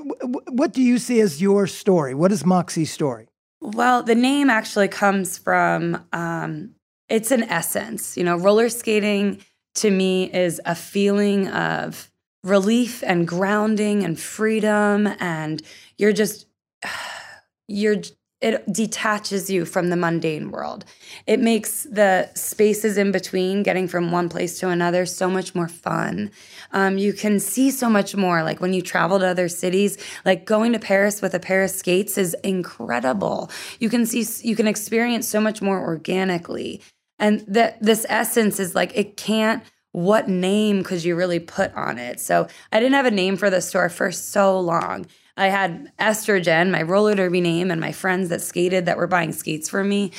what 0.51 0.73
do 0.73 0.81
you 0.81 0.97
see 0.97 1.21
as 1.21 1.41
your 1.41 1.67
story? 1.67 2.13
What 2.13 2.31
is 2.31 2.43
Moxi's 2.43 2.91
story? 2.91 3.27
Well, 3.61 4.03
the 4.03 4.15
name 4.15 4.49
actually 4.49 4.87
comes 4.87 5.37
from 5.37 6.05
um, 6.13 6.75
it's 7.09 7.31
an 7.31 7.43
essence. 7.43 8.17
You 8.17 8.23
know, 8.23 8.37
roller 8.37 8.69
skating 8.69 9.41
to 9.75 9.91
me 9.91 10.31
is 10.31 10.61
a 10.65 10.75
feeling 10.75 11.47
of 11.49 12.11
relief 12.43 13.03
and 13.05 13.27
grounding 13.27 14.03
and 14.03 14.19
freedom, 14.19 15.07
and 15.19 15.61
you're 15.97 16.13
just 16.13 16.45
you're 17.67 17.97
it 18.41 18.71
detaches 18.71 19.49
you 19.49 19.65
from 19.65 19.89
the 19.89 19.97
mundane 19.97 20.49
world. 20.49 20.85
It 21.27 21.41
makes 21.41 21.83
the 21.83 22.29
spaces 22.35 22.97
in 22.97 23.11
between 23.11 23.63
getting 23.63 23.87
from 23.87 24.11
one 24.11 24.29
place 24.29 24.59
to 24.59 24.69
another 24.69 25.05
so 25.05 25.29
much 25.29 25.53
more 25.53 25.67
fun. 25.67 26.31
Um, 26.71 26.97
you 26.97 27.11
can 27.11 27.41
see 27.41 27.69
so 27.69 27.89
much 27.89 28.15
more. 28.15 28.43
Like 28.43 28.61
when 28.61 28.71
you 28.71 28.81
travel 28.81 29.19
to 29.19 29.27
other 29.27 29.49
cities, 29.49 29.97
like 30.25 30.45
going 30.45 30.71
to 30.71 30.79
Paris 30.79 31.21
with 31.21 31.33
a 31.33 31.39
pair 31.39 31.63
of 31.63 31.69
skates 31.69 32.17
is 32.17 32.33
incredible. 32.43 33.51
You 33.79 33.89
can 33.89 34.05
see, 34.05 34.25
you 34.47 34.55
can 34.55 34.67
experience 34.67 35.27
so 35.27 35.41
much 35.41 35.61
more 35.61 35.81
organically. 35.81 36.81
And 37.17 37.41
that 37.41 37.81
this 37.81 38.05
essence 38.07 38.57
is 38.57 38.73
like, 38.73 38.95
it 38.95 39.17
can't, 39.17 39.63
what 39.91 40.29
name 40.29 40.83
could 40.83 41.03
you 41.03 41.15
really 41.15 41.39
put 41.39 41.73
on 41.73 41.97
it? 41.97 42.21
So 42.21 42.47
I 42.71 42.79
didn't 42.79 42.93
have 42.93 43.05
a 43.05 43.11
name 43.11 43.35
for 43.35 43.49
the 43.49 43.59
store 43.59 43.89
for 43.89 44.11
so 44.11 44.57
long. 44.57 45.07
I 45.39 45.47
had 45.47 45.91
Estrogen, 45.97 46.69
my 46.69 46.81
roller 46.81 47.15
derby 47.15 47.39
name, 47.39 47.71
and 47.71 47.79
my 47.79 47.93
friends 47.93 48.27
that 48.29 48.41
skated 48.41 48.85
that 48.85 48.97
were 48.97 49.07
buying 49.07 49.31
skates 49.31 49.69
for 49.69 49.83
me. 49.83 50.11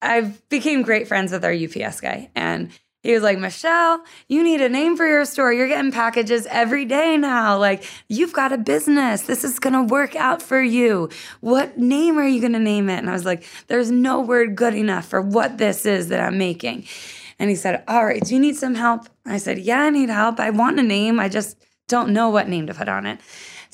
I 0.00 0.32
became 0.48 0.82
great 0.82 1.08
friends 1.08 1.30
with 1.30 1.44
our 1.44 1.52
UPS 1.52 2.00
guy. 2.00 2.30
And 2.34 2.70
he 3.02 3.12
was 3.12 3.22
like, 3.22 3.38
Michelle, 3.38 4.02
you 4.28 4.42
need 4.42 4.62
a 4.62 4.68
name 4.68 4.96
for 4.96 5.06
your 5.06 5.24
store. 5.26 5.52
You're 5.52 5.68
getting 5.68 5.92
packages 5.92 6.46
every 6.46 6.86
day 6.86 7.18
now. 7.18 7.58
Like, 7.58 7.84
you've 8.08 8.32
got 8.32 8.50
a 8.50 8.58
business. 8.58 9.22
This 9.22 9.44
is 9.44 9.58
going 9.58 9.74
to 9.74 9.82
work 9.82 10.16
out 10.16 10.40
for 10.42 10.62
you. 10.62 11.10
What 11.40 11.78
name 11.78 12.18
are 12.18 12.26
you 12.26 12.40
going 12.40 12.54
to 12.54 12.58
name 12.58 12.88
it? 12.88 12.98
And 12.98 13.10
I 13.10 13.12
was 13.12 13.26
like, 13.26 13.46
there's 13.68 13.90
no 13.90 14.22
word 14.22 14.56
good 14.56 14.74
enough 14.74 15.06
for 15.06 15.20
what 15.20 15.58
this 15.58 15.84
is 15.84 16.08
that 16.08 16.20
I'm 16.20 16.38
making. 16.38 16.86
And 17.38 17.50
he 17.50 17.56
said, 17.56 17.84
All 17.86 18.04
right, 18.04 18.22
do 18.22 18.34
you 18.34 18.40
need 18.40 18.56
some 18.56 18.74
help? 18.74 19.08
I 19.26 19.36
said, 19.36 19.58
Yeah, 19.58 19.82
I 19.82 19.90
need 19.90 20.08
help. 20.08 20.40
I 20.40 20.50
want 20.50 20.80
a 20.80 20.82
name. 20.82 21.20
I 21.20 21.28
just 21.28 21.58
don't 21.88 22.12
know 22.12 22.30
what 22.30 22.48
name 22.48 22.66
to 22.66 22.74
put 22.74 22.88
on 22.88 23.06
it. 23.06 23.20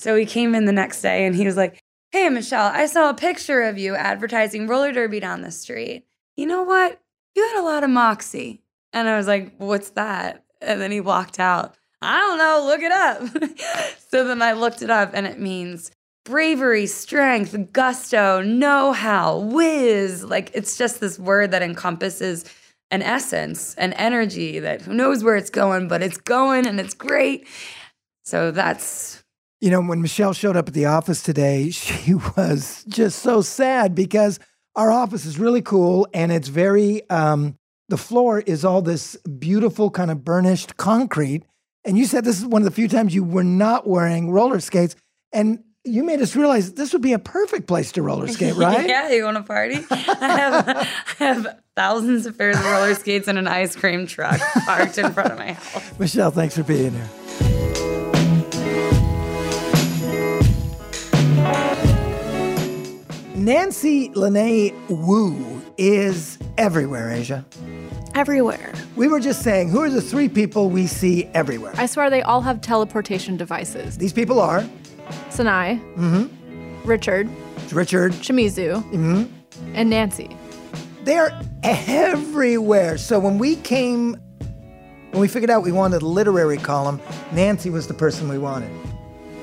So 0.03 0.17
he 0.17 0.27
came 0.27 0.57
in 0.57 0.65
the 0.65 0.73
next 0.73 1.01
day 1.01 1.25
and 1.25 1.37
he 1.37 1.47
was 1.47 1.57
like, 1.57 1.81
Hey, 2.11 2.29
Michelle, 2.29 2.73
I 2.75 2.87
saw 2.87 3.09
a 3.09 3.15
picture 3.15 3.63
of 3.63 3.79
you 3.79 3.95
advertising 3.95 4.67
roller 4.67 4.91
derby 4.91 5.21
down 5.21 5.43
the 5.43 5.53
street. 5.53 6.07
You 6.37 6.47
know 6.47 6.65
what? 6.65 7.01
You 7.37 7.47
had 7.47 7.61
a 7.61 7.65
lot 7.65 7.85
of 7.85 7.91
moxie. 7.91 8.65
And 8.93 9.09
I 9.09 9.17
was 9.17 9.29
like, 9.29 9.55
What's 9.59 9.91
that? 9.91 10.45
And 10.61 10.81
then 10.81 10.91
he 10.91 11.01
walked 11.01 11.39
out. 11.39 11.77
I 12.01 12.19
don't 12.19 12.39
know, 12.39 12.65
look 12.67 12.81
it 12.81 12.91
up. 12.91 13.99
so 14.11 14.27
then 14.27 14.43
I 14.43 14.55
looked 14.55 14.83
it 14.83 14.91
up 14.91 15.13
and 15.15 15.25
it 15.25 15.39
means 15.39 15.93
bravery, 16.25 16.87
strength, 16.87 17.73
gusto, 17.73 18.43
know 18.43 18.93
how, 18.93 19.39
whiz. 19.39 20.25
Like 20.25 20.51
it's 20.53 20.77
just 20.77 20.99
this 20.99 21.17
word 21.17 21.53
that 21.53 21.63
encompasses 21.63 22.45
an 22.91 23.03
essence, 23.03 23.77
an 23.77 23.93
energy 23.93 24.59
that 24.59 24.83
who 24.83 24.95
knows 24.95 25.23
where 25.23 25.37
it's 25.37 25.49
going, 25.49 25.87
but 25.87 26.03
it's 26.03 26.19
going 26.19 26.67
and 26.67 26.81
it's 26.81 26.95
great. 26.95 27.47
So 28.25 28.51
that's 28.51 29.22
You 29.63 29.71
know, 29.71 29.81
when 29.81 30.03
Michelle 30.03 30.33
showed 30.33 30.57
up 30.57 30.67
at 30.67 30.75
the 30.75 30.87
office 30.87 31.23
today, 31.23 31.71
she 31.71 32.15
was 32.15 32.85
just 32.89 33.21
so 33.21 33.43
sad 33.43 33.95
because 33.95 34.41
our 34.75 34.91
office 34.91 35.25
is 35.25 35.39
really 35.39 35.63
cool 35.63 36.09
and 36.13 36.33
it's 36.33 36.49
very, 36.49 37.09
um, 37.09 37.57
the 37.89 37.97
floor 37.97 38.41
is 38.41 38.65
all 38.65 38.83
this 38.83 39.15
beautiful 39.39 39.89
kind 39.89 40.11
of 40.11 40.25
burnished 40.25 40.77
concrete. 40.77 41.45
And 41.85 41.97
you 41.97 42.07
said 42.07 42.25
this 42.25 42.41
is 42.41 42.47
one 42.47 42.63
of 42.63 42.65
the 42.65 42.73
few 42.73 42.89
times 42.89 43.15
you 43.15 43.23
were 43.23 43.45
not 43.45 43.87
wearing 43.87 44.33
roller 44.33 44.59
skates. 44.59 44.97
And 45.33 45.63
you 45.85 46.03
made 46.03 46.21
us 46.21 46.35
realize 46.35 46.73
this 46.73 46.93
would 46.93 47.03
be 47.03 47.13
a 47.13 47.19
perfect 47.21 47.69
place 47.69 47.93
to 47.93 48.03
roller 48.03 48.27
skate, 48.29 48.57
right? 48.57 48.89
yeah, 48.89 49.13
you 49.13 49.23
want 49.23 49.37
to 49.37 49.45
party? 49.45 49.77
I 49.91 50.39
have, 50.39 50.69
I 51.21 51.25
have 51.25 51.61
thousands 51.77 52.27
of 52.27 52.37
pairs 52.37 52.57
of 52.57 52.65
roller 52.65 52.95
skates 52.95 53.29
and 53.29 53.39
an 53.39 53.47
ice 53.47 53.77
cream 53.77 54.09
truck 54.09 54.41
parked 54.65 54.99
in 54.99 55.13
front 55.13 55.31
of 55.31 55.39
my 55.39 55.53
house. 55.53 55.99
Michelle, 56.01 56.33
thanks 56.33 56.57
for 56.57 56.65
being 56.65 56.91
here. 56.91 57.09
Nancy 63.43 64.09
Lynée 64.11 64.73
Woo 64.89 65.61
is 65.77 66.39
everywhere, 66.59 67.11
Asia. 67.11 67.45
Everywhere. 68.15 68.73
We 68.95 69.09
were 69.09 69.19
just 69.19 69.43
saying, 69.43 69.71
who 69.71 69.81
are 69.81 69.91
the 69.91 70.01
three 70.01 70.29
people 70.29 70.71
we 70.71 70.87
see 70.87 71.25
everywhere? 71.35 71.73
I 71.77 71.87
swear 71.87 72.09
they 72.09 72.23
all 72.23 72.41
have 72.43 72.61
teleportation 72.61 73.37
devices. 73.37 73.99
These 73.99 74.13
people 74.13 74.41
are 74.41 74.65
Sanai, 75.31 75.81
mm-hmm. 75.97 76.89
Richard, 76.89 77.29
Richard. 77.73 78.13
Shimizu, 78.13 78.81
mm-hmm. 78.93 79.25
and 79.75 79.91
Nancy. 79.91 80.37
They 81.03 81.19
are 81.19 81.33
everywhere. 81.65 82.97
So 82.97 83.19
when 83.19 83.39
we 83.39 83.57
came, 83.57 84.13
when 85.11 85.21
we 85.21 85.27
figured 85.27 85.51
out 85.51 85.65
we 85.65 85.73
wanted 85.73 86.03
a 86.03 86.07
literary 86.07 86.59
column, 86.59 87.01
Nancy 87.33 87.71
was 87.71 87.89
the 87.89 87.95
person 87.95 88.29
we 88.29 88.39
wanted. 88.39 88.71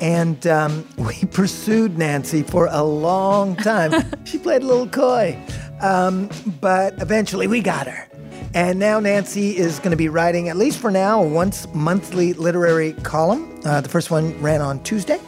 And 0.02 0.46
um, 0.48 0.88
we 0.98 1.26
pursued 1.26 1.98
Nancy 1.98 2.44
for 2.44 2.68
a 2.72 2.84
long 2.84 3.56
time. 3.56 3.94
she 4.26 4.38
played 4.38 4.64
a 4.64 4.66
little 4.66 4.88
coy. 4.88 5.38
Um, 5.82 6.30
but 6.60 7.02
eventually 7.02 7.48
we 7.48 7.62
got 7.62 7.88
her. 7.88 8.08
And 8.54 8.80
now 8.80 9.00
Nancy 9.00 9.58
is 9.58 9.78
going 9.80 9.92
to 9.92 9.98
be 9.98 10.10
writing, 10.10 10.50
at 10.50 10.58
least 10.58 10.80
for 10.80 10.90
now, 10.90 11.22
a 11.24 11.28
once 11.28 11.68
monthly 11.74 12.34
literary 12.34 12.94
column. 13.04 13.60
Uh, 13.64 13.80
the 13.82 13.90
first 13.90 14.10
one 14.10 14.40
ran 14.42 14.60
on 14.60 14.82
Tuesday, 14.84 15.20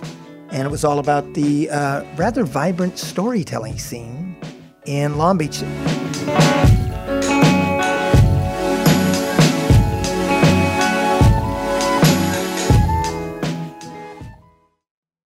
and 0.50 0.68
it 0.68 0.72
was 0.72 0.84
all 0.84 0.98
about 0.98 1.32
the 1.36 1.70
uh, 1.70 2.04
rather 2.16 2.44
vibrant 2.44 2.98
storytelling 2.98 3.78
scene 3.78 4.36
in 4.86 5.18
Long 5.18 5.38
Beach. 5.38 5.62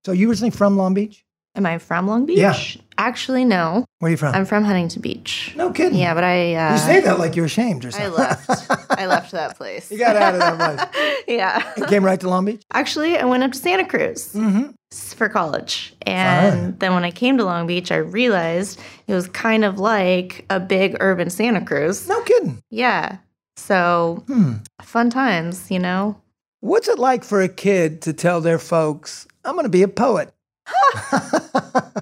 So 0.05 0.11
you 0.11 0.27
were 0.27 0.31
originally 0.31 0.51
from 0.51 0.77
Long 0.77 0.93
Beach? 0.93 1.25
Am 1.55 1.65
I 1.65 1.77
from 1.79 2.05
Long 2.07 2.25
Beach? 2.25 2.37
Yeah. 2.37 2.55
Actually, 2.97 3.43
no. 3.45 3.85
Where 3.99 4.09
are 4.09 4.11
you 4.11 4.17
from? 4.17 4.35
I'm 4.35 4.45
from 4.45 4.63
Huntington 4.65 5.01
Beach. 5.01 5.53
no 5.55 5.71
kidding. 5.71 5.97
Yeah, 5.97 6.13
but 6.13 6.23
I 6.23 6.53
uh, 6.53 6.73
You 6.73 6.77
say 6.79 6.99
that 7.01 7.17
like 7.17 7.35
you're 7.35 7.45
ashamed 7.45 7.85
or 7.85 7.91
something. 7.91 8.11
I 8.11 8.15
left. 8.15 8.91
I 8.91 9.05
left 9.15 9.31
that 9.31 9.57
place. 9.57 9.89
you 9.91 9.97
got 9.97 10.15
out 10.15 10.33
of 10.35 10.39
that 10.41 10.91
place. 10.91 11.23
yeah. 11.27 11.73
You 11.77 11.85
came 11.85 12.03
right 12.05 12.19
to 12.19 12.29
Long 12.29 12.45
Beach? 12.45 12.61
Actually, 12.73 13.17
I 13.17 13.25
went 13.25 13.41
up 13.43 13.51
to 13.53 13.57
Santa 13.57 13.85
Cruz 13.85 14.33
Mm-hmm. 14.33 14.71
for 15.15 15.27
college. 15.29 15.95
And 16.03 16.77
then 16.79 16.93
when 16.93 17.03
I 17.03 17.11
came 17.11 17.37
to 17.37 17.43
Long 17.45 17.65
Beach, 17.65 17.91
I 17.91 17.97
realized 17.97 18.79
it 19.07 19.13
was 19.13 19.27
kind 19.29 19.65
of 19.65 19.79
like 19.79 20.45
a 20.49 20.59
big 20.59 20.97
urban 20.99 21.29
Santa 21.29 21.65
Cruz. 21.65 22.07
No 22.07 22.21
kidding. 22.23 22.61
Yeah. 22.69 23.17
So 23.57 24.23
Hmm. 24.27 24.55
fun 24.81 25.09
times, 25.09 25.71
you 25.71 25.79
know? 25.79 26.17
What's 26.65 26.87
it 26.87 26.97
like 26.97 27.23
for 27.23 27.43
a 27.43 27.47
kid 27.47 28.01
to 28.01 28.13
tell 28.13 28.41
their 28.41 28.57
folks, 28.57 29.27
I'm 29.43 29.53
going 29.53 29.65
to 29.65 29.69
be 29.69 29.83
a 29.83 29.87
poet? 29.87 30.33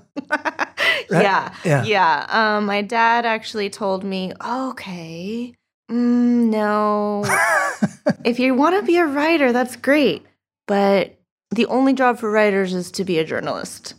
Right? 1.10 1.23
Yeah. 1.23 1.54
Yeah. 1.63 1.84
Yeah. 1.84 2.26
Um, 2.30 2.65
my 2.65 2.82
dad 2.82 3.26
actually 3.26 3.69
told 3.69 4.04
me, 4.04 4.32
okay, 4.43 5.54
mm, 5.91 6.49
no. 6.49 7.23
if 8.23 8.39
you 8.39 8.56
want 8.56 8.80
to 8.80 8.84
be 8.84 8.97
a 8.97 9.06
writer, 9.06 9.52
that's 9.52 9.76
great. 9.76 10.26
But 10.65 11.19
the 11.52 11.67
only 11.67 11.93
job 11.93 12.17
for 12.17 12.32
writers 12.32 12.73
is 12.73 12.89
to 12.91 13.04
be 13.04 13.19
a 13.19 13.23
journalist, 13.26 13.93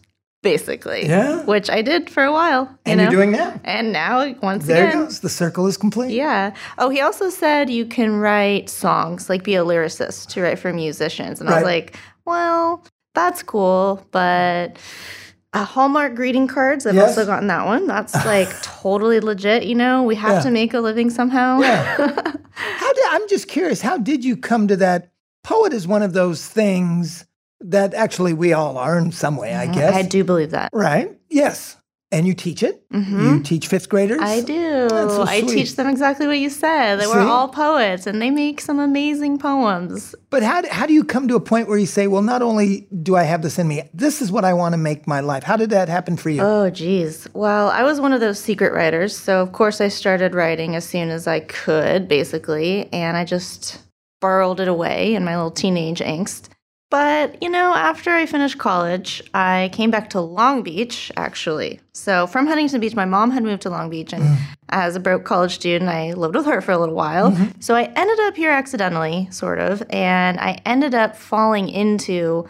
basically. 0.44 1.06
Yeah. 1.08 1.42
Which 1.44 1.68
I 1.68 1.82
did 1.82 2.08
for 2.08 2.22
a 2.22 2.30
while. 2.30 2.62
You 2.86 2.92
and 2.92 2.98
know? 2.98 3.02
you're 3.04 3.10
doing 3.10 3.32
that. 3.32 3.60
And 3.64 3.92
now, 3.92 4.32
once 4.42 4.66
There 4.66 4.86
again. 4.88 5.04
goes. 5.06 5.18
The 5.20 5.28
circle 5.28 5.66
is 5.66 5.76
complete. 5.76 6.12
Yeah. 6.12 6.54
Oh, 6.78 6.88
he 6.90 7.00
also 7.00 7.30
said 7.30 7.68
you 7.68 7.84
can 7.86 8.14
write 8.20 8.70
songs, 8.70 9.28
like 9.28 9.42
be 9.42 9.56
a 9.56 9.64
lyricist 9.64 10.28
to 10.28 10.42
write 10.42 10.60
for 10.60 10.72
musicians. 10.72 11.40
And 11.40 11.50
I 11.50 11.54
was 11.56 11.64
like, 11.64 11.96
well, 12.24 12.84
that's 13.14 13.42
cool, 13.42 14.06
but 14.12 14.78
uh, 15.52 15.64
Hallmark 15.64 16.14
greeting 16.14 16.46
cards, 16.48 16.84
I've 16.86 16.94
Yes. 16.96 17.08
also 17.16 17.26
gotten 17.26 17.48
that 17.48 17.64
one. 17.66 17.86
That's 17.86 18.14
like 18.26 18.48
totally 18.62 19.20
legit, 19.20 19.64
you 19.64 19.74
know? 19.74 20.02
We 20.04 20.14
have 20.16 20.34
Yeah. 20.38 20.40
to 20.42 20.50
make 20.50 20.74
a 20.74 20.80
living 20.80 21.10
somehow. 21.10 21.60
Yeah. 21.60 21.84
How 22.56 22.92
did, 22.92 23.04
I'm 23.10 23.28
just 23.28 23.48
curious, 23.48 23.80
how 23.80 23.98
did 23.98 24.24
you 24.24 24.36
come 24.36 24.68
to 24.68 24.76
that? 24.76 25.10
Poet 25.42 25.72
is 25.72 25.86
one 25.88 26.02
of 26.02 26.12
those 26.12 26.46
things 26.46 27.24
that 27.64 27.94
actually 27.94 28.32
we 28.32 28.52
all 28.52 28.76
are 28.78 28.98
in 28.98 29.12
some 29.12 29.36
way, 29.36 29.54
I 29.54 29.66
guess. 29.66 29.94
I 29.94 30.02
do 30.02 30.22
believe 30.24 30.50
that. 30.52 30.70
Right? 30.72 31.10
Yes. 31.28 31.76
And 32.12 32.28
you 32.28 32.34
teach 32.34 32.62
it? 32.62 32.88
Mhm. 32.90 33.22
You 33.38 33.42
teach 33.42 33.66
fifth 33.66 33.88
graders? 33.88 34.20
I 34.20 34.40
do. 34.42 34.88
So 34.88 35.24
I 35.26 35.40
teach 35.40 35.74
them 35.74 35.88
exactly 35.88 36.28
what 36.28 36.38
you 36.38 36.48
said. 36.48 37.00
They 37.00 37.06
See? 37.06 37.10
were 37.10 37.18
all 37.18 37.48
poets 37.48 38.06
and 38.06 38.22
they 38.22 38.30
make 38.30 38.60
some 38.60 38.78
amazing 38.78 39.38
poems. 39.38 40.14
But 40.30 40.44
how, 40.44 40.60
do- 40.60 40.68
how 40.70 40.86
do 40.86 40.92
you 40.92 41.02
come 41.02 41.26
to 41.26 41.34
a 41.34 41.40
point 41.40 41.68
where 41.68 41.78
you 41.78 41.86
say, 41.86 42.06
well, 42.06 42.22
not 42.22 42.40
only 42.40 42.86
do 43.02 43.16
I 43.16 43.24
have 43.24 43.42
this 43.42 43.58
in 43.58 43.66
me, 43.66 43.82
this 43.92 44.22
is 44.22 44.30
what 44.30 44.44
I 44.44 44.52
want 44.52 44.74
to 44.74 44.78
make 44.78 45.08
my 45.08 45.18
life? 45.18 45.42
How 45.42 45.56
did 45.56 45.70
that 45.70 45.88
happen 45.88 46.16
for 46.16 46.30
you? 46.30 46.40
Oh, 46.42 46.70
geez. 46.70 47.26
Well, 47.34 47.68
I 47.70 47.82
was 47.82 48.00
one 48.00 48.12
of 48.12 48.20
those 48.20 48.38
secret 48.38 48.72
writers. 48.72 49.16
So, 49.16 49.40
of 49.40 49.50
course, 49.50 49.80
I 49.80 49.88
started 49.88 50.34
writing 50.36 50.76
as 50.76 50.84
soon 50.84 51.08
as 51.10 51.26
I 51.26 51.40
could, 51.40 52.06
basically. 52.06 52.88
And 52.92 53.16
I 53.16 53.24
just 53.24 53.78
burrowed 54.20 54.60
it 54.60 54.68
away 54.68 55.16
in 55.16 55.24
my 55.24 55.34
little 55.34 55.50
teenage 55.50 55.98
angst. 55.98 56.48
But, 56.94 57.42
you 57.42 57.50
know, 57.50 57.74
after 57.74 58.10
I 58.12 58.24
finished 58.24 58.58
college, 58.58 59.20
I 59.34 59.68
came 59.72 59.90
back 59.90 60.10
to 60.10 60.20
Long 60.20 60.62
Beach, 60.62 61.10
actually. 61.16 61.80
So, 61.92 62.28
from 62.28 62.46
Huntington 62.46 62.80
Beach, 62.80 62.94
my 62.94 63.04
mom 63.04 63.32
had 63.32 63.42
moved 63.42 63.62
to 63.62 63.68
Long 63.70 63.90
Beach. 63.90 64.12
And 64.12 64.38
as 64.68 64.94
a 64.94 65.00
broke 65.00 65.24
college 65.24 65.56
student, 65.56 65.90
I 65.90 66.12
lived 66.12 66.36
with 66.36 66.46
her 66.46 66.60
for 66.60 66.70
a 66.70 66.78
little 66.78 66.94
while. 66.94 67.36
So, 67.58 67.74
I 67.74 67.90
ended 67.96 68.20
up 68.20 68.36
here 68.36 68.52
accidentally, 68.52 69.26
sort 69.32 69.58
of. 69.58 69.82
And 69.90 70.38
I 70.38 70.60
ended 70.64 70.94
up 70.94 71.16
falling 71.16 71.68
into 71.68 72.46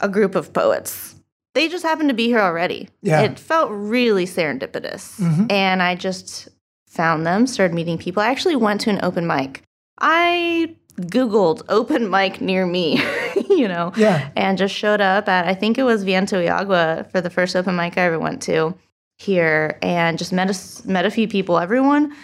a 0.00 0.08
group 0.08 0.36
of 0.36 0.54
poets. 0.54 1.14
They 1.54 1.68
just 1.68 1.84
happened 1.84 2.08
to 2.08 2.14
be 2.14 2.28
here 2.28 2.40
already. 2.40 2.88
Yeah. 3.02 3.20
It 3.20 3.38
felt 3.38 3.68
really 3.72 4.24
serendipitous. 4.24 5.20
Mhm. 5.20 5.52
And 5.52 5.82
I 5.82 5.96
just 5.96 6.48
found 6.88 7.26
them, 7.26 7.46
started 7.46 7.74
meeting 7.74 7.98
people. 7.98 8.22
I 8.22 8.30
actually 8.30 8.56
went 8.56 8.80
to 8.82 8.90
an 8.90 9.00
open 9.02 9.26
mic. 9.26 9.64
I 10.00 10.76
Googled 11.00 11.62
open 11.70 12.10
mic 12.10 12.40
near 12.40 12.66
me, 12.66 13.02
you 13.58 13.68
know, 13.68 13.92
Yeah. 13.96 14.30
and 14.36 14.58
just 14.58 14.74
showed 14.74 15.00
up 15.00 15.28
at, 15.28 15.46
I 15.46 15.54
think 15.54 15.78
it 15.78 15.82
was 15.84 16.04
Viento 16.04 16.40
y 16.42 16.48
Agua 16.48 17.06
for 17.10 17.20
the 17.20 17.30
first 17.30 17.54
open 17.56 17.76
mic 17.76 17.96
I 17.98 18.02
ever 18.02 18.18
went 18.18 18.42
to 18.42 18.74
here 19.18 19.78
and 19.82 20.18
just 20.18 20.32
met 20.32 20.50
a, 20.50 20.88
met 20.88 21.06
a 21.06 21.10
few 21.10 21.28
people. 21.28 21.58
Everyone, 21.58 22.14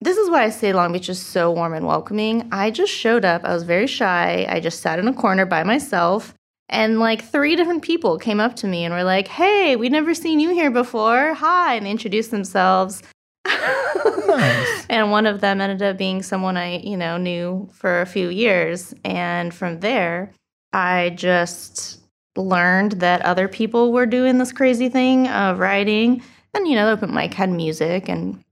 this 0.00 0.16
is 0.16 0.30
why 0.30 0.44
I 0.44 0.50
say 0.50 0.72
Long 0.72 0.92
Beach 0.92 1.08
is 1.08 1.20
so 1.20 1.50
warm 1.52 1.74
and 1.74 1.86
welcoming. 1.86 2.48
I 2.52 2.70
just 2.70 2.92
showed 2.92 3.24
up. 3.24 3.44
I 3.44 3.52
was 3.52 3.62
very 3.64 3.86
shy. 3.86 4.46
I 4.48 4.58
just 4.60 4.80
sat 4.80 4.98
in 4.98 5.06
a 5.06 5.12
corner 5.12 5.46
by 5.46 5.62
myself. 5.62 6.34
And 6.68 7.00
like 7.00 7.22
three 7.24 7.56
different 7.56 7.82
people 7.82 8.16
came 8.16 8.38
up 8.40 8.54
to 8.56 8.66
me 8.68 8.84
and 8.84 8.94
were 8.94 9.02
like, 9.04 9.26
hey, 9.28 9.74
we've 9.76 9.90
never 9.90 10.14
seen 10.14 10.38
you 10.40 10.50
here 10.50 10.70
before. 10.70 11.34
Hi. 11.34 11.74
And 11.74 11.84
they 11.84 11.90
introduced 11.90 12.30
themselves. 12.30 13.02
Nice. 13.44 14.86
and 14.88 15.10
one 15.10 15.26
of 15.26 15.40
them 15.40 15.60
ended 15.60 15.82
up 15.82 15.98
being 15.98 16.22
someone 16.22 16.56
I, 16.56 16.78
you 16.78 16.96
know, 16.96 17.16
knew 17.16 17.68
for 17.72 18.00
a 18.00 18.06
few 18.06 18.28
years. 18.28 18.94
And 19.04 19.52
from 19.52 19.80
there, 19.80 20.32
I 20.72 21.10
just 21.16 22.00
learned 22.36 22.92
that 22.92 23.22
other 23.22 23.48
people 23.48 23.92
were 23.92 24.06
doing 24.06 24.38
this 24.38 24.52
crazy 24.52 24.88
thing 24.88 25.28
of 25.28 25.58
writing. 25.58 26.22
And, 26.54 26.66
you 26.68 26.74
know, 26.74 26.86
the 26.86 26.92
open 26.92 27.14
mic 27.14 27.34
had 27.34 27.50
music 27.50 28.08
and 28.08 28.42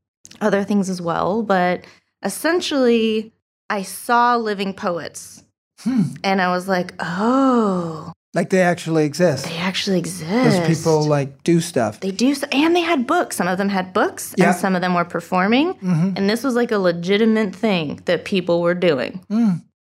other 0.41 0.65
things 0.65 0.89
as 0.91 1.01
well. 1.01 1.43
But 1.43 1.85
essentially, 2.25 3.33
I 3.71 3.83
saw 3.83 4.37
living 4.37 4.73
poets. 4.75 5.43
Hmm. 5.81 6.03
And 6.25 6.41
I 6.43 6.51
was 6.51 6.67
like, 6.67 6.93
oh, 6.99 8.13
Like 8.35 8.51
they 8.51 8.63
actually 8.63 9.05
exist. 9.05 9.45
They 9.47 9.57
actually 9.59 9.99
exist. 9.99 10.61
Because 10.61 10.79
people 10.79 11.05
like 11.07 11.45
do 11.45 11.61
stuff. 11.61 12.01
They 12.01 12.11
do, 12.11 12.35
so, 12.35 12.47
and 12.51 12.75
they 12.75 12.81
had 12.81 13.07
books. 13.07 13.37
Some 13.37 13.47
of 13.47 13.59
them 13.59 13.69
had 13.69 13.93
books, 13.93 14.35
Yeah. 14.37 14.49
and 14.51 14.57
some 14.57 14.75
of 14.75 14.83
them 14.83 14.95
were 14.95 15.05
performing. 15.05 15.77
And 16.17 16.29
this 16.29 16.43
was 16.43 16.55
like 16.57 16.73
a 16.73 16.79
legitimate 16.79 17.55
thing 17.55 18.01
that 18.07 18.25
people 18.25 18.61
were 18.61 18.75
doing. 18.75 19.21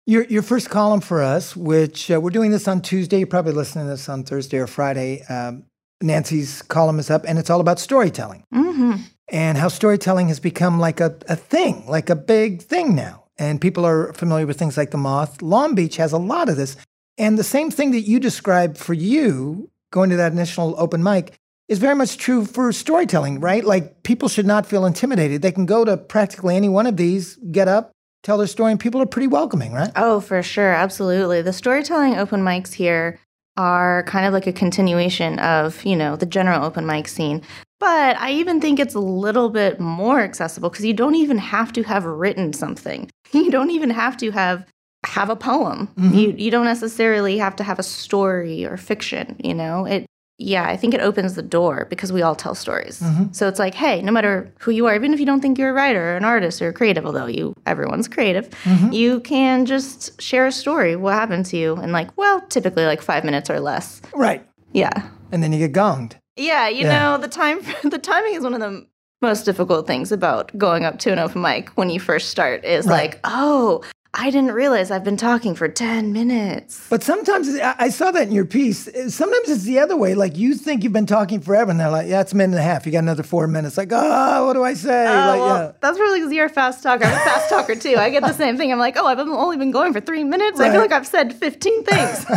Your 0.05 0.23
your 0.25 0.41
first 0.41 0.69
column 0.69 1.01
for 1.01 1.21
us, 1.21 1.55
which 1.55 2.11
uh, 2.11 2.19
we're 2.19 2.29
doing 2.29 2.51
this 2.51 2.67
on 2.67 2.81
Tuesday. 2.81 3.19
You're 3.19 3.27
probably 3.27 3.53
listening 3.53 3.85
to 3.85 3.91
this 3.91 4.09
on 4.09 4.23
Thursday 4.23 4.57
or 4.57 4.67
Friday. 4.67 5.23
Um, 5.23 5.63
Nancy's 6.01 6.61
column 6.61 6.99
is 6.99 7.09
up, 7.09 7.23
and 7.25 7.39
it's 7.39 7.49
all 7.49 7.61
about 7.61 7.79
storytelling 7.79 8.43
hmm 8.51 8.95
and 9.29 9.57
how 9.57 9.67
storytelling 9.67 10.27
has 10.27 10.39
become 10.39 10.79
like 10.79 10.99
a, 10.99 11.15
a 11.27 11.35
thing, 11.35 11.85
like 11.87 12.09
a 12.09 12.15
big 12.15 12.61
thing 12.61 12.95
now. 12.95 13.23
And 13.37 13.59
people 13.59 13.85
are 13.85 14.13
familiar 14.13 14.45
with 14.45 14.59
things 14.59 14.77
like 14.77 14.91
the 14.91 14.97
moth. 14.97 15.41
Long 15.41 15.75
Beach 15.75 15.97
has 15.97 16.11
a 16.11 16.17
lot 16.17 16.49
of 16.49 16.55
this. 16.55 16.77
And 17.17 17.37
the 17.37 17.43
same 17.43 17.71
thing 17.71 17.91
that 17.91 18.01
you 18.01 18.19
described 18.19 18.77
for 18.77 18.93
you 18.93 19.71
going 19.91 20.09
to 20.09 20.17
that 20.17 20.33
initial 20.33 20.75
open 20.77 21.01
mic 21.01 21.33
is 21.67 21.79
very 21.79 21.95
much 21.95 22.17
true 22.17 22.45
for 22.45 22.71
storytelling, 22.71 23.39
right? 23.39 23.63
Like 23.63 24.03
people 24.03 24.29
should 24.29 24.45
not 24.45 24.65
feel 24.65 24.85
intimidated. 24.85 25.41
They 25.41 25.51
can 25.51 25.65
go 25.65 25.85
to 25.85 25.97
practically 25.97 26.55
any 26.55 26.69
one 26.69 26.85
of 26.85 26.97
these, 26.97 27.37
get 27.51 27.67
up, 27.67 27.92
tell 28.23 28.37
their 28.37 28.47
story, 28.47 28.71
and 28.71 28.79
people 28.79 29.01
are 29.01 29.05
pretty 29.05 29.27
welcoming, 29.27 29.73
right? 29.73 29.91
Oh, 29.95 30.19
for 30.19 30.41
sure. 30.41 30.71
Absolutely. 30.73 31.41
The 31.41 31.53
storytelling 31.53 32.15
open 32.17 32.41
mics 32.41 32.73
here 32.73 33.19
are 33.55 34.03
kind 34.07 34.25
of 34.25 34.33
like 34.33 34.47
a 34.47 34.53
continuation 34.53 35.37
of, 35.39 35.83
you 35.85 35.95
know, 35.95 36.15
the 36.15 36.25
general 36.25 36.65
open 36.65 36.85
mic 36.85 37.07
scene. 37.07 37.41
But 37.79 38.17
I 38.17 38.31
even 38.31 38.61
think 38.61 38.79
it's 38.79 38.95
a 38.95 38.99
little 38.99 39.49
bit 39.49 39.79
more 39.79 40.21
accessible 40.21 40.69
because 40.69 40.85
you 40.85 40.93
don't 40.93 41.15
even 41.15 41.37
have 41.37 41.71
to 41.73 41.83
have 41.83 42.05
written 42.05 42.53
something. 42.53 43.09
You 43.33 43.49
don't 43.49 43.71
even 43.71 43.89
have 43.89 44.15
to 44.17 44.29
have 44.29 44.63
have 45.07 45.29
a 45.31 45.35
poem. 45.35 45.89
Mhm. 45.97 46.15
You 46.15 46.35
you 46.37 46.51
don't 46.51 46.65
necessarily 46.65 47.37
have 47.39 47.55
to 47.57 47.63
have 47.63 47.79
a 47.79 47.83
story 47.83 48.63
or 48.63 48.77
fiction, 48.77 49.35
you 49.43 49.53
know? 49.55 49.85
It 49.85 50.05
yeah, 50.39 50.65
I 50.67 50.75
think 50.75 50.93
it 50.93 51.01
opens 51.01 51.35
the 51.35 51.43
door 51.43 51.85
because 51.89 52.11
we 52.11 52.21
all 52.21 52.35
tell 52.35 52.55
stories. 52.55 52.99
Mhm. 53.01 53.35
So 53.35 53.47
it's 53.47 53.59
like, 53.59 53.75
hey, 53.75 54.01
no 54.01 54.11
matter 54.11 54.51
who 54.59 54.71
you 54.71 54.87
are, 54.87 54.95
even 54.95 55.13
if 55.13 55.19
you 55.19 55.25
don't 55.25 55.41
think 55.41 55.57
you're 55.57 55.69
a 55.69 55.73
writer 55.73 56.13
or 56.13 56.17
an 56.17 56.25
artist 56.25 56.61
or 56.61 56.73
creative, 56.73 57.05
although 57.05 57.27
you 57.27 57.53
everyone's 57.67 58.07
creative, 58.07 58.49
Mhm. 58.63 58.93
you 58.93 59.19
can 59.19 59.65
just 59.65 60.19
share 60.21 60.47
a 60.47 60.51
story. 60.51 60.95
What 60.95 61.13
happened 61.13 61.45
to 61.47 61.57
you 61.57 61.75
and 61.75 61.91
like, 61.91 62.09
well, 62.17 62.41
typically 62.49 62.85
like 62.85 63.01
five 63.01 63.23
minutes 63.23 63.49
or 63.49 63.59
less. 63.59 64.01
Right. 64.15 64.43
Yeah. 64.71 64.91
And 65.31 65.43
then 65.43 65.53
you 65.53 65.59
get 65.59 65.73
gonged. 65.73 66.13
Yeah, 66.35 66.67
you 66.67 66.85
Yeah. 66.85 66.99
know, 66.99 67.17
the 67.19 67.27
time 67.27 67.59
the 67.83 67.99
timing 67.99 68.33
is 68.33 68.43
one 68.43 68.55
of 68.55 68.59
the 68.59 68.85
most 69.21 69.45
difficult 69.45 69.85
things 69.87 70.11
about 70.11 70.51
going 70.57 70.83
up 70.83 70.97
to 70.99 71.11
an 71.11 71.19
open 71.19 71.41
mic 71.41 71.69
when 71.75 71.89
you 71.89 71.99
first 71.99 72.29
start 72.29 72.65
is 72.65 72.85
Right. 72.87 73.11
like, 73.11 73.19
oh, 73.23 73.81
I 74.15 74.29
didn't 74.29 74.51
realize 74.51 74.91
I've 74.91 75.03
been 75.03 75.17
talking 75.17 75.55
for 75.55 75.67
10 75.67 76.13
minutes. 76.13 76.85
But 76.87 77.01
sometimes 77.01 77.49
I 77.59 77.89
saw 77.89 78.11
that 78.11 78.27
in 78.27 78.31
your 78.31 78.45
piece. 78.45 78.83
Sometimes 79.11 79.49
it's 79.49 79.63
the 79.63 79.79
other 79.79 79.97
way. 79.97 80.13
Like 80.13 80.37
you 80.37 80.53
think 80.53 80.83
you've 80.83 80.93
been 80.93 81.07
talking 81.07 81.41
forever, 81.41 81.71
and 81.71 81.79
they're 81.79 81.89
like, 81.89 82.07
"Yeah, 82.07 82.21
it's 82.21 82.31
a 82.31 82.35
minute 82.35 82.53
and 82.53 82.59
a 82.59 82.63
half. 82.63 82.85
You 82.85 82.91
got 82.91 82.99
another 82.99 83.23
four 83.23 83.47
minutes." 83.47 83.75
Like, 83.75 83.89
oh, 83.91 84.45
what 84.45 84.53
do 84.53 84.63
I 84.63 84.75
say? 84.75 85.07
Oh, 85.07 85.11
like, 85.11 85.39
well, 85.39 85.57
yeah. 85.57 85.71
that's 85.81 85.99
really 85.99 86.19
because 86.19 86.31
you're 86.31 86.45
a 86.45 86.49
fast 86.49 86.83
talker. 86.83 87.05
I'm 87.05 87.13
a 87.13 87.15
fast 87.15 87.49
talker 87.49 87.75
too. 87.75 87.95
I 87.97 88.11
get 88.11 88.21
the 88.21 88.33
same 88.33 88.55
thing. 88.55 88.71
I'm 88.71 88.77
like, 88.77 88.97
oh, 88.97 89.07
I've 89.07 89.17
only 89.17 89.57
been 89.57 89.71
going 89.71 89.93
for 89.93 89.99
three 89.99 90.23
minutes. 90.23 90.59
I 90.59 90.69
feel 90.69 90.81
like 90.81 90.91
I've 90.91 91.07
said 91.07 91.33
15 91.33 91.83
things. 91.83 92.25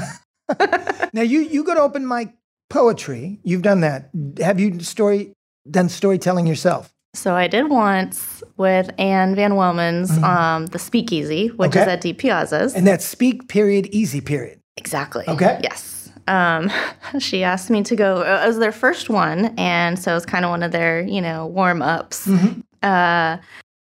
Now 1.13 1.23
you 1.23 1.41
you 1.41 1.65
go 1.65 1.75
to 1.75 1.81
open 1.81 2.07
mic 2.07 2.31
poetry. 2.71 3.41
You've 3.43 3.63
done 3.63 3.81
that. 3.81 4.11
Have 4.39 4.61
you 4.61 4.81
story 4.81 5.33
done 5.71 5.89
storytelling 5.89 6.47
yourself? 6.47 6.93
So 7.17 7.35
I 7.35 7.49
did 7.49 7.71
once 7.71 8.43
with 8.57 8.91
Anne 8.99 9.35
Van 9.35 9.53
Wellman's 9.53 10.11
um, 10.23 10.67
The 10.67 10.79
Speakeasy, 10.79 11.49
which 11.49 11.71
is 11.75 11.83
Mm-hmm. 11.83 11.89
At 11.91 12.03
DiPiazza's. 12.03 12.75
And 12.75 12.87
that's 12.87 13.05
speak 13.05 13.49
period 13.49 13.87
easy 13.93 14.21
period. 14.21 14.61
exactly. 14.77 15.25
Okay. 15.27 15.59
Yes. 15.63 16.11
Um, 16.29 16.71
she 17.19 17.43
asked 17.43 17.71
me 17.71 17.83
to 17.85 17.97
go. 17.97 18.21
It 18.23 18.47
was 18.47 18.59
their 18.59 18.73
first 18.73 19.09
one, 19.09 19.55
and 19.57 19.99
so 19.99 20.11
it 20.11 20.15
was 20.15 20.27
kind 20.27 20.45
of 20.45 20.51
one 20.51 20.63
of 20.63 20.73
their, 20.73 21.01
you 21.01 21.21
know, 21.21 21.47
warm 21.47 21.81
ups. 21.83 22.27
Mhm. 22.27 22.63
Uh, 22.83 23.39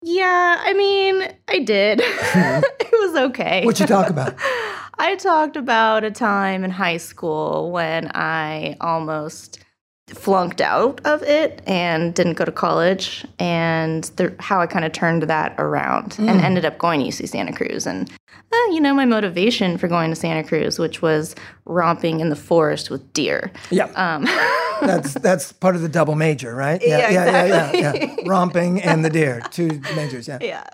yeah, 0.02 0.56
I 0.60 0.74
mean, 0.74 1.26
I 1.48 1.60
did. 1.60 2.00
it 2.04 2.92
was 2.92 3.16
okay. 3.30 3.64
What 3.64 3.80
you 3.80 3.86
talk 3.86 4.10
about? 4.10 4.34
I 4.98 5.16
talked 5.16 5.56
about 5.56 6.04
a 6.04 6.10
time 6.10 6.62
in 6.64 6.70
high 6.70 6.98
school 6.98 7.70
when 7.72 8.10
I 8.14 8.76
almost 8.80 9.63
flunked 10.08 10.60
out 10.60 11.00
of 11.04 11.22
it 11.22 11.62
and 11.66 12.14
didn't 12.14 12.34
go 12.34 12.44
to 12.44 12.52
college, 12.52 13.24
and 13.38 14.04
the, 14.16 14.34
how 14.38 14.60
I 14.60 14.66
kind 14.66 14.84
of 14.84 14.92
turned 14.92 15.22
that 15.24 15.54
around 15.58 16.16
and 16.18 16.40
ended 16.40 16.64
up 16.64 16.78
going 16.78 17.00
to 17.00 17.06
UC 17.06 17.28
Santa 17.28 17.52
Cruz. 17.52 17.86
And, 17.86 18.10
uh, 18.30 18.56
you 18.70 18.80
know, 18.80 18.92
my 18.92 19.06
motivation 19.06 19.78
for 19.78 19.88
going 19.88 20.10
to 20.10 20.16
Santa 20.16 20.44
Cruz, 20.46 20.78
which 20.78 21.00
was 21.00 21.34
romping 21.64 22.20
in 22.20 22.28
the 22.28 22.36
forest 22.36 22.90
with 22.90 23.12
deer. 23.14 23.50
Yeah, 23.70 23.86
Um, 23.96 24.24
that's 24.82 25.14
that's 25.14 25.52
part 25.52 25.74
of 25.74 25.82
the 25.82 25.88
double 25.88 26.14
major, 26.14 26.54
right? 26.54 26.82
Yeah, 26.82 26.98
yeah, 27.10 27.24
exactly. 27.24 27.80
yeah, 27.80 27.92
yeah, 27.94 28.14
yeah. 28.18 28.22
Romping 28.26 28.82
and 28.82 29.04
the 29.04 29.10
deer, 29.10 29.40
two 29.50 29.80
majors. 29.96 30.28
Yeah. 30.28 30.38
yeah. 30.42 30.64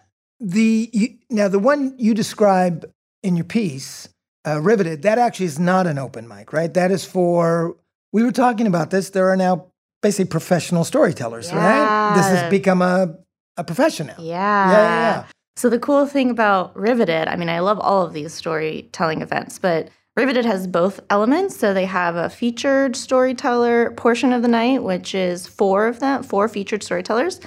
The 0.40 0.90
you, 0.92 1.18
now 1.28 1.48
the 1.48 1.58
one 1.58 1.94
you 1.98 2.14
describe 2.14 2.90
in 3.22 3.36
your 3.36 3.44
piece, 3.44 4.08
uh, 4.46 4.60
riveted. 4.60 5.02
That 5.02 5.18
actually 5.18 5.46
is 5.46 5.58
not 5.58 5.86
an 5.86 5.98
open 5.98 6.26
mic, 6.26 6.52
right? 6.52 6.72
That 6.72 6.90
is 6.90 7.04
for. 7.04 7.76
We 8.12 8.22
were 8.22 8.32
talking 8.32 8.66
about 8.66 8.90
this. 8.90 9.10
There 9.10 9.28
are 9.30 9.36
now 9.36 9.66
basically 10.02 10.28
professional 10.30 10.84
storytellers, 10.84 11.52
right? 11.52 12.14
This 12.16 12.26
has 12.26 12.50
become 12.50 12.82
a 12.82 13.16
a 13.56 13.64
profession 13.64 14.06
now. 14.06 14.14
Yeah. 14.18 14.70
yeah, 14.70 14.72
yeah. 14.72 15.24
So 15.56 15.68
the 15.68 15.78
cool 15.78 16.06
thing 16.06 16.30
about 16.30 16.74
Riveted, 16.74 17.28
I 17.28 17.36
mean, 17.36 17.50
I 17.50 17.58
love 17.60 17.78
all 17.78 18.02
of 18.02 18.14
these 18.14 18.32
storytelling 18.32 19.20
events, 19.20 19.58
but 19.58 19.90
Riveted 20.16 20.46
has 20.46 20.66
both 20.66 21.00
elements. 21.10 21.56
So 21.56 21.74
they 21.74 21.84
have 21.84 22.16
a 22.16 22.30
featured 22.30 22.96
storyteller 22.96 23.90
portion 23.92 24.32
of 24.32 24.42
the 24.42 24.48
night, 24.48 24.82
which 24.82 25.14
is 25.14 25.46
four 25.46 25.86
of 25.86 26.00
them, 26.00 26.22
four 26.22 26.48
featured 26.48 26.82
storytellers. 26.82 27.40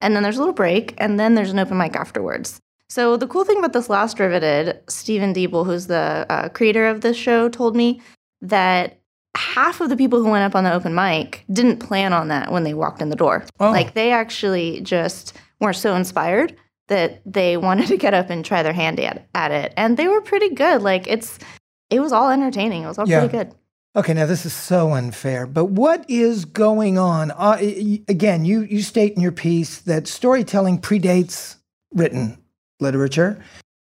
And 0.00 0.16
then 0.16 0.22
there's 0.22 0.36
a 0.36 0.40
little 0.40 0.54
break, 0.54 0.94
and 0.98 1.20
then 1.20 1.34
there's 1.34 1.50
an 1.52 1.58
open 1.58 1.78
mic 1.78 1.94
afterwards. 1.94 2.58
So 2.88 3.16
the 3.16 3.28
cool 3.28 3.44
thing 3.44 3.58
about 3.58 3.72
this 3.72 3.88
last 3.88 4.18
Riveted, 4.18 4.80
Stephen 4.88 5.32
Diebel, 5.32 5.64
who's 5.64 5.86
the 5.86 6.26
uh, 6.28 6.48
creator 6.48 6.88
of 6.88 7.02
this 7.02 7.16
show, 7.16 7.48
told 7.48 7.76
me 7.76 8.00
that 8.40 8.99
half 9.36 9.80
of 9.80 9.88
the 9.88 9.96
people 9.96 10.22
who 10.22 10.30
went 10.30 10.44
up 10.44 10.54
on 10.56 10.64
the 10.64 10.72
open 10.72 10.94
mic 10.94 11.44
didn't 11.52 11.78
plan 11.78 12.12
on 12.12 12.28
that 12.28 12.50
when 12.52 12.64
they 12.64 12.74
walked 12.74 13.00
in 13.00 13.08
the 13.10 13.16
door. 13.16 13.44
Oh. 13.58 13.70
Like 13.70 13.94
they 13.94 14.12
actually 14.12 14.80
just 14.80 15.36
were 15.60 15.72
so 15.72 15.94
inspired 15.94 16.56
that 16.88 17.20
they 17.24 17.56
wanted 17.68 17.86
to 17.88 17.96
get 17.96 18.14
up 18.14 18.30
and 18.30 18.44
try 18.44 18.62
their 18.62 18.72
hand 18.72 18.98
at, 19.00 19.28
at 19.34 19.50
it. 19.52 19.72
And 19.76 19.96
they 19.96 20.08
were 20.08 20.20
pretty 20.20 20.50
good. 20.54 20.82
Like 20.82 21.06
it's 21.06 21.38
it 21.90 22.00
was 22.00 22.12
all 22.12 22.30
entertaining. 22.30 22.84
It 22.84 22.86
was 22.88 22.98
all 22.98 23.08
Yeah. 23.08 23.20
pretty 23.20 23.32
good. 23.36 23.54
Okay, 23.96 24.14
now 24.14 24.24
this 24.26 24.46
is 24.46 24.52
so 24.52 24.92
unfair, 24.92 25.48
but 25.48 25.64
what 25.64 26.08
is 26.08 26.44
going 26.44 26.96
on? 26.96 27.32
Uh, 27.32 27.56
again, 28.06 28.44
you, 28.44 28.60
you 28.62 28.82
state 28.82 29.14
in 29.14 29.20
your 29.20 29.32
piece 29.32 29.80
that 29.80 30.06
storytelling 30.06 30.80
predates 30.80 31.56
written 31.92 32.38
literature. 32.78 33.42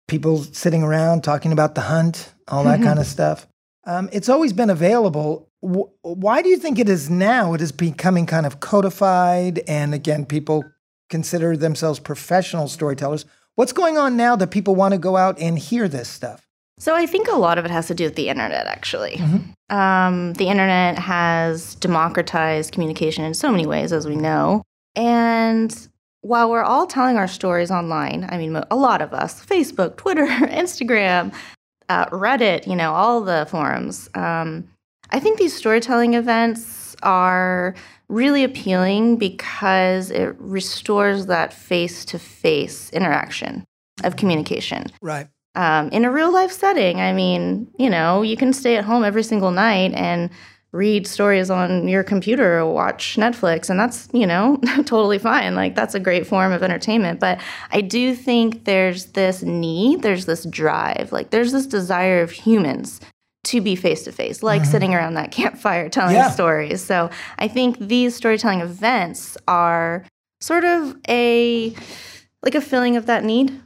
People 0.06 0.42
sitting 0.44 0.82
around 0.82 1.24
talking 1.24 1.52
about 1.52 1.74
the 1.74 1.80
hunt, 1.80 2.34
all 2.48 2.64
that 2.64 2.82
kind 2.82 2.98
of 2.98 3.06
stuff. 3.06 3.46
Um, 3.86 4.08
it's 4.12 4.28
always 4.28 4.52
been 4.52 4.70
available. 4.70 5.50
W- 5.62 5.90
why 6.02 6.42
do 6.42 6.48
you 6.48 6.56
think 6.56 6.78
it 6.78 6.88
is 6.88 7.10
now? 7.10 7.54
It 7.54 7.60
is 7.60 7.72
becoming 7.72 8.26
kind 8.26 8.46
of 8.46 8.60
codified, 8.60 9.60
and 9.68 9.94
again, 9.94 10.24
people 10.26 10.64
consider 11.10 11.56
themselves 11.56 12.00
professional 12.00 12.68
storytellers. 12.68 13.24
What's 13.56 13.72
going 13.72 13.98
on 13.98 14.16
now 14.16 14.36
that 14.36 14.50
people 14.50 14.74
want 14.74 14.92
to 14.92 14.98
go 14.98 15.16
out 15.16 15.38
and 15.38 15.58
hear 15.58 15.86
this 15.86 16.08
stuff? 16.08 16.46
So 16.78 16.94
I 16.94 17.06
think 17.06 17.28
a 17.28 17.36
lot 17.36 17.56
of 17.56 17.64
it 17.64 17.70
has 17.70 17.86
to 17.86 17.94
do 17.94 18.04
with 18.04 18.16
the 18.16 18.28
internet, 18.28 18.66
actually. 18.66 19.20
Um, 19.70 20.32
the 20.34 20.48
internet 20.48 20.98
has 20.98 21.76
democratized 21.76 22.72
communication 22.72 23.24
in 23.24 23.32
so 23.32 23.50
many 23.50 23.64
ways, 23.64 23.92
as 23.92 24.08
we 24.08 24.16
know. 24.16 24.62
And 24.96 25.88
while 26.22 26.50
we're 26.50 26.64
all 26.64 26.86
telling 26.86 27.16
our 27.16 27.28
stories 27.28 27.70
online, 27.70 28.26
I 28.28 28.38
mean, 28.38 28.56
a 28.56 28.76
lot 28.76 29.02
of 29.02 29.12
us, 29.12 29.44
Facebook, 29.44 29.96
Twitter, 29.96 30.26
Instagram, 30.26 31.32
uh, 31.88 32.06
Reddit, 32.06 32.66
you 32.66 32.76
know, 32.76 32.92
all 32.92 33.20
the 33.20 33.46
forums, 33.50 34.08
um, 34.14 34.68
I 35.10 35.20
think 35.20 35.38
these 35.38 35.54
storytelling 35.54 36.14
events 36.14 36.96
are 37.02 37.74
really 38.08 38.44
appealing 38.44 39.16
because 39.16 40.10
it 40.10 40.34
restores 40.38 41.26
that 41.26 41.52
face 41.52 42.04
to 42.06 42.18
face 42.18 42.90
interaction 42.90 43.64
of 44.02 44.16
communication 44.16 44.86
Right. 45.00 45.28
um, 45.54 45.88
in 45.90 46.04
a 46.04 46.10
real 46.10 46.32
life 46.32 46.52
setting. 46.52 47.00
I 47.00 47.12
mean, 47.12 47.68
you 47.78 47.90
know, 47.90 48.22
you 48.22 48.36
can 48.36 48.52
stay 48.52 48.76
at 48.76 48.84
home 48.84 49.04
every 49.04 49.22
single 49.22 49.50
night 49.50 49.92
and 49.94 50.30
read 50.74 51.06
stories 51.06 51.50
on 51.50 51.86
your 51.86 52.02
computer 52.02 52.58
or 52.58 52.72
watch 52.72 53.14
Netflix, 53.16 53.70
and 53.70 53.78
that's, 53.78 54.08
you 54.12 54.26
know, 54.26 54.56
totally 54.84 55.18
fine. 55.18 55.54
Like, 55.54 55.76
that's 55.76 55.94
a 55.94 56.00
great 56.00 56.26
form 56.26 56.52
of 56.52 56.62
entertainment. 56.64 57.20
But 57.20 57.40
I 57.70 57.80
do 57.80 58.14
think 58.14 58.64
there's 58.64 59.06
this 59.06 59.42
need, 59.42 60.02
there's 60.02 60.26
this 60.26 60.44
drive, 60.44 61.12
like, 61.12 61.30
there's 61.30 61.52
this 61.52 61.66
desire 61.66 62.20
of 62.22 62.32
humans 62.32 63.00
to 63.44 63.60
be 63.60 63.76
face 63.76 64.04
to 64.04 64.12
face, 64.12 64.42
like 64.42 64.62
mm-hmm. 64.62 64.70
sitting 64.70 64.94
around 64.94 65.14
that 65.14 65.30
campfire 65.38 65.88
telling 65.88 66.16
Yeah. 66.16 66.30
stories. 66.30 66.82
So 66.82 67.10
I 67.38 67.46
think 67.46 67.78
these 67.78 68.16
storytelling 68.16 68.60
events 68.60 69.36
are 69.46 70.04
sort 70.40 70.64
of 70.64 70.96
a 71.08 71.74
like 72.42 72.54
a 72.54 72.60
filling 72.60 72.96
of 72.96 73.06
that 73.06 73.22
need. 73.24 73.60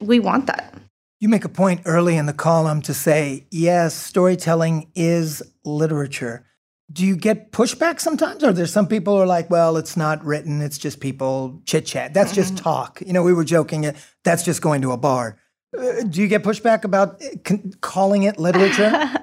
We 0.00 0.20
want 0.20 0.46
that. 0.46 0.74
You 1.18 1.28
make 1.30 1.44
a 1.46 1.48
point 1.48 1.80
early 1.86 2.16
in 2.16 2.26
the 2.26 2.34
column 2.34 2.82
to 2.82 2.92
say, 2.92 3.46
yes, 3.50 3.94
storytelling 3.94 4.90
is 4.94 5.42
literature. 5.64 6.44
Do 6.92 7.06
you 7.06 7.16
get 7.16 7.52
pushback 7.52 8.00
sometimes? 8.00 8.44
Or 8.44 8.52
there's 8.52 8.70
some 8.72 8.86
people 8.86 9.16
who 9.16 9.22
are 9.22 9.26
like, 9.26 9.48
well, 9.48 9.78
it's 9.78 9.96
not 9.96 10.22
written, 10.24 10.60
it's 10.60 10.76
just 10.78 11.00
people 11.00 11.62
chit 11.64 11.86
chat. 11.86 12.12
That's 12.12 12.32
just 12.32 12.54
Mm-hmm. 12.54 12.64
talk. 12.64 13.02
You 13.04 13.14
know, 13.14 13.22
we 13.22 13.32
were 13.32 13.44
joking, 13.44 13.86
uh, 13.86 13.92
that's 14.24 14.42
just 14.44 14.60
going 14.60 14.82
to 14.82 14.92
a 14.92 14.96
bar. 14.98 15.38
Uh, 15.76 16.02
do 16.02 16.20
you 16.20 16.28
get 16.28 16.42
pushback 16.42 16.84
about 16.84 17.20
uh, 17.22 17.28
con- 17.44 17.72
calling 17.80 18.24
it 18.24 18.38
literature? 18.38 18.92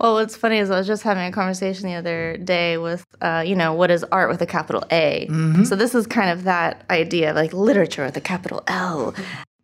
Well, 0.00 0.14
what's 0.14 0.34
funny 0.34 0.56
is 0.58 0.68
I 0.70 0.78
was 0.78 0.86
just 0.88 1.04
having 1.04 1.24
a 1.24 1.30
conversation 1.30 1.86
the 1.86 1.94
other 1.94 2.36
day 2.38 2.76
with, 2.76 3.04
uh, 3.20 3.44
you 3.46 3.54
know, 3.54 3.72
what 3.74 3.88
is 3.90 4.02
art 4.04 4.30
with 4.30 4.40
a 4.42 4.46
capital 4.46 4.82
A? 4.90 5.28
So 5.64 5.76
this 5.76 5.94
is 5.94 6.08
kind 6.08 6.30
of 6.30 6.44
that 6.44 6.84
idea 6.90 7.32
like 7.34 7.52
literature 7.52 8.04
with 8.04 8.16
a 8.16 8.20
capital 8.20 8.64
L. 8.66 9.14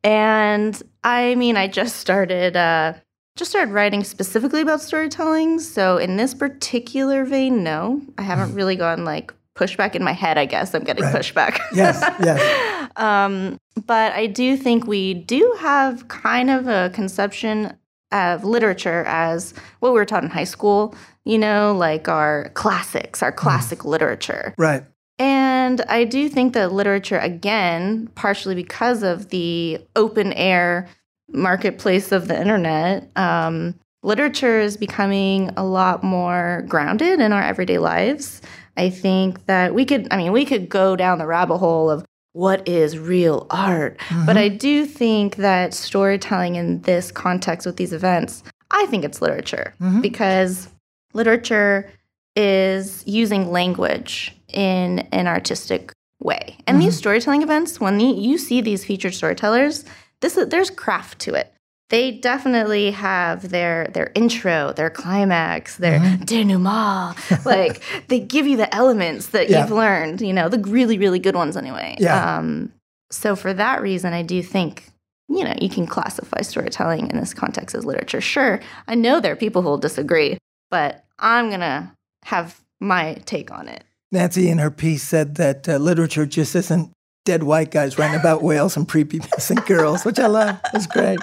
And 0.05 0.81
I 1.05 1.35
mean, 1.35 1.57
I 1.57 1.67
just 1.69 1.97
started, 1.97 2.57
uh, 2.57 2.95
just 3.37 3.51
started 3.51 3.73
writing 3.73 4.03
specifically 4.05 4.61
about 4.61 4.81
storytelling. 4.81 5.61
So 5.61 5.97
in 5.97 6.17
this 6.17 6.35
particular 6.35 7.25
vein, 7.25 7.63
no, 7.63 8.03
I 8.19 8.23
haven't 8.23 8.55
really 8.55 8.77
gone 8.77 9.05
like 9.05 9.33
pushback 9.57 9.95
in 9.95 10.03
my 10.05 10.13
head. 10.13 10.39
I 10.39 10.45
guess 10.45 10.75
I'm 10.75 10.85
getting 10.85 11.05
Right. 11.05 11.15
pushback. 11.15 11.59
yes, 11.73 12.01
yes. 12.23 12.75
Um, 12.97 13.59
but 13.87 14.13
I 14.13 14.27
do 14.27 14.57
think 14.57 14.87
we 14.89 15.15
do 15.15 15.57
have 15.61 16.09
kind 16.09 16.51
of 16.51 16.67
a 16.67 16.91
conception 16.93 17.77
of 18.11 18.43
literature 18.43 19.05
as 19.07 19.55
what 19.79 19.91
we 19.93 19.99
were 20.01 20.05
taught 20.05 20.25
in 20.25 20.31
high 20.31 20.43
school, 20.45 20.97
you 21.25 21.39
know, 21.39 21.73
like 21.77 22.09
our 22.09 22.51
classics, 22.55 23.23
our 23.23 23.31
classic 23.31 23.85
literature. 23.85 24.53
Right. 24.59 24.83
And 25.19 25.81
I 25.83 26.05
do 26.05 26.29
think 26.29 26.55
that 26.55 26.73
literature, 26.73 27.19
again, 27.19 28.09
partially 28.15 28.55
because 28.55 29.03
of 29.03 29.31
the 29.31 29.81
open 29.97 30.33
air 30.35 30.89
marketplace 31.31 32.13
of 32.13 32.29
the 32.29 32.41
internet, 32.41 33.11
um, 33.17 33.75
literature 34.03 34.61
is 34.61 34.77
becoming 34.77 35.51
a 35.57 35.65
lot 35.65 36.05
more 36.05 36.65
grounded 36.69 37.21
in 37.21 37.33
our 37.33 37.43
everyday 37.43 37.79
lives. 37.79 38.41
I 38.77 38.91
think 38.91 39.47
that 39.47 39.75
we 39.75 39.85
could, 39.85 40.07
I 40.13 40.17
mean, 40.17 40.31
we 40.33 40.45
could 40.45 40.69
go 40.69 40.95
down 40.95 41.19
the 41.19 41.27
rabbit 41.27 41.59
hole 41.59 41.91
of 41.91 42.05
what 42.33 42.69
is 42.69 42.97
real 42.97 43.47
art. 43.51 43.99
But 44.25 44.37
I 44.37 44.49
do 44.49 44.87
think 44.87 45.37
that 45.37 45.75
storytelling 45.75 46.55
in 46.55 46.81
this 46.83 47.11
context 47.11 47.67
with 47.67 47.77
these 47.77 47.93
events, 47.93 48.45
I 48.71 48.87
think 48.87 49.05
it's 49.05 49.21
literature 49.21 49.75
because 50.01 50.69
literature 51.13 51.91
is 52.37 53.03
using 53.07 53.51
language 53.51 54.33
in 54.53 55.01
an 55.13 55.27
artistic 55.27 55.93
way. 56.21 56.57
And 56.67 56.81
these 56.83 56.97
storytelling 56.97 57.43
events, 57.43 57.81
when 57.81 57.99
the, 57.99 58.05
you 58.05 58.39
see 58.39 58.61
these 58.61 58.85
featured 58.85 59.15
storytellers, 59.15 59.85
this 60.21 60.39
there's 60.49 60.71
craft 60.71 61.21
to 61.21 61.35
it. 61.35 61.53
They 61.91 62.11
definitely 62.13 62.91
have 62.91 63.49
their 63.49 63.87
their 63.95 64.11
intro, 64.15 64.73
their 64.75 64.91
climax, 64.91 65.77
their 65.77 65.99
denouement. 66.25 67.17
like 67.47 67.83
they 68.09 68.21
give 68.21 68.47
you 68.47 68.57
the 68.57 68.73
elements 68.75 69.29
that 69.29 69.49
Yeah. 69.49 69.63
you've 69.63 69.71
learned, 69.71 70.21
you 70.21 70.33
know, 70.33 70.49
the 70.49 70.59
really 70.59 70.99
really 70.99 71.19
good 71.19 71.35
ones 71.35 71.57
anyway. 71.57 71.97
Yeah. 71.99 72.39
Um, 72.39 72.73
so 73.11 73.37
for 73.37 73.55
that 73.55 73.81
reason, 73.81 74.13
I 74.13 74.23
do 74.23 74.43
think 74.43 74.85
you 75.31 75.45
know 75.45 75.55
you 75.61 75.69
can 75.71 75.87
classify 75.87 76.43
storytelling 76.43 77.11
in 77.11 77.17
this 77.19 77.33
context 77.33 77.75
as 77.75 77.85
literature. 77.87 78.21
Sure, 78.21 78.61
I 78.87 78.95
know 78.95 79.21
there 79.21 79.33
are 79.33 79.37
people 79.37 79.63
who 79.63 79.69
will 79.69 79.79
disagree, 79.79 80.37
but 80.71 81.05
I'm 81.19 81.49
gonna 81.49 81.95
have 82.25 82.61
my 82.81 83.15
take 83.25 83.51
on 83.51 83.69
it. 83.69 83.83
Nancy, 84.11 84.49
in 84.49 84.59
her 84.59 84.71
piece, 84.71 85.03
said 85.03 85.35
that 85.37 85.69
uh, 85.69 85.77
literature 85.77 86.27
just 86.27 86.55
isn't 86.55 86.93
dead 87.25 87.43
white 87.43 87.71
guys 87.71 87.99
writing 87.99 88.19
about 88.19 88.43
whales 88.43 88.77
and 88.77 88.89
prepubescent 88.89 89.67
girls, 89.67 90.05
which 90.05 90.19
I 90.19 90.27
love. 90.27 90.59
It's 90.73 90.87
great. 90.87 91.19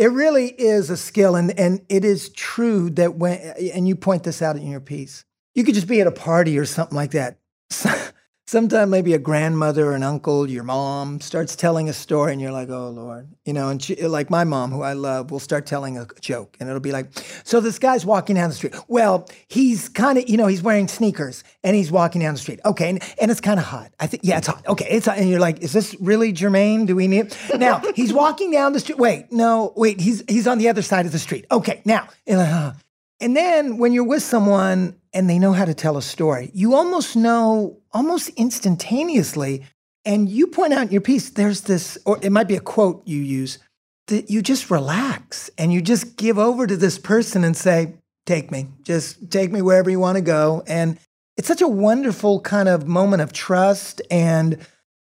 It 0.00 0.10
really 0.10 0.46
is 0.46 0.88
a 0.88 0.96
skill, 0.96 1.36
and, 1.36 1.58
and 1.58 1.84
it 1.90 2.04
is 2.04 2.30
true 2.30 2.88
that 2.90 3.16
when, 3.16 3.38
and 3.74 3.86
you 3.86 3.94
point 3.94 4.22
this 4.22 4.40
out 4.40 4.56
in 4.56 4.66
your 4.66 4.80
piece, 4.80 5.24
you 5.54 5.64
could 5.64 5.74
just 5.74 5.88
be 5.88 6.00
at 6.00 6.06
a 6.06 6.12
party 6.12 6.58
or 6.58 6.64
something 6.64 6.96
like 6.96 7.10
that. 7.10 7.38
Sometime 8.48 8.88
maybe 8.88 9.12
a 9.12 9.18
grandmother, 9.18 9.88
or 9.88 9.92
an 9.92 10.02
uncle, 10.02 10.48
your 10.48 10.62
mom 10.62 11.20
starts 11.20 11.54
telling 11.54 11.90
a 11.90 11.92
story, 11.92 12.32
and 12.32 12.40
you're 12.40 12.50
like, 12.50 12.70
"Oh 12.70 12.88
Lord," 12.88 13.28
you 13.44 13.52
know. 13.52 13.68
And 13.68 13.82
she, 13.82 13.94
like 13.96 14.30
my 14.30 14.44
mom, 14.44 14.70
who 14.70 14.80
I 14.80 14.94
love, 14.94 15.30
will 15.30 15.38
start 15.38 15.66
telling 15.66 15.98
a 15.98 16.06
joke, 16.22 16.56
and 16.58 16.66
it'll 16.66 16.80
be 16.80 16.90
like, 16.90 17.10
"So 17.44 17.60
this 17.60 17.78
guy's 17.78 18.06
walking 18.06 18.36
down 18.36 18.48
the 18.48 18.54
street. 18.54 18.74
Well, 18.88 19.28
he's 19.48 19.90
kind 19.90 20.16
of, 20.16 20.30
you 20.30 20.38
know, 20.38 20.46
he's 20.46 20.62
wearing 20.62 20.88
sneakers, 20.88 21.44
and 21.62 21.76
he's 21.76 21.92
walking 21.92 22.22
down 22.22 22.32
the 22.32 22.40
street. 22.40 22.60
Okay, 22.64 22.88
and, 22.88 23.02
and 23.20 23.30
it's 23.30 23.42
kind 23.42 23.60
of 23.60 23.66
hot. 23.66 23.92
I 24.00 24.06
think, 24.06 24.22
yeah, 24.24 24.38
it's 24.38 24.46
hot. 24.46 24.66
Okay, 24.66 24.86
it's 24.88 25.04
hot. 25.04 25.18
And 25.18 25.28
you're 25.28 25.40
like, 25.40 25.58
"Is 25.58 25.74
this 25.74 25.94
really 26.00 26.32
germane? 26.32 26.86
Do 26.86 26.96
we 26.96 27.06
need?" 27.06 27.36
Now 27.54 27.82
he's 27.94 28.14
walking 28.14 28.50
down 28.50 28.72
the 28.72 28.80
street. 28.80 28.98
Wait, 28.98 29.30
no, 29.30 29.74
wait, 29.76 30.00
he's 30.00 30.24
he's 30.26 30.46
on 30.46 30.56
the 30.56 30.70
other 30.70 30.80
side 30.80 31.04
of 31.04 31.12
the 31.12 31.18
street. 31.18 31.44
Okay, 31.50 31.82
now, 31.84 32.08
and. 32.26 32.40
Uh, 32.40 32.72
and 33.20 33.36
then 33.36 33.78
when 33.78 33.92
you're 33.92 34.04
with 34.04 34.22
someone 34.22 34.94
and 35.12 35.28
they 35.28 35.38
know 35.38 35.52
how 35.52 35.64
to 35.64 35.74
tell 35.74 35.96
a 35.96 36.02
story, 36.02 36.50
you 36.54 36.74
almost 36.74 37.16
know 37.16 37.78
almost 37.92 38.28
instantaneously. 38.30 39.64
And 40.04 40.28
you 40.28 40.46
point 40.46 40.72
out 40.72 40.86
in 40.86 40.92
your 40.92 41.00
piece, 41.00 41.30
there's 41.30 41.62
this, 41.62 41.98
or 42.06 42.18
it 42.22 42.30
might 42.30 42.48
be 42.48 42.56
a 42.56 42.60
quote 42.60 43.06
you 43.06 43.20
use, 43.20 43.58
that 44.06 44.30
you 44.30 44.42
just 44.42 44.70
relax 44.70 45.50
and 45.58 45.72
you 45.72 45.82
just 45.82 46.16
give 46.16 46.38
over 46.38 46.66
to 46.66 46.76
this 46.76 46.98
person 46.98 47.44
and 47.44 47.56
say, 47.56 47.94
Take 48.26 48.50
me, 48.50 48.68
just 48.82 49.30
take 49.30 49.50
me 49.50 49.62
wherever 49.62 49.88
you 49.88 49.98
want 49.98 50.16
to 50.16 50.22
go. 50.22 50.62
And 50.66 50.98
it's 51.38 51.48
such 51.48 51.62
a 51.62 51.68
wonderful 51.68 52.40
kind 52.42 52.68
of 52.68 52.86
moment 52.86 53.22
of 53.22 53.32
trust. 53.32 54.02
And 54.10 54.58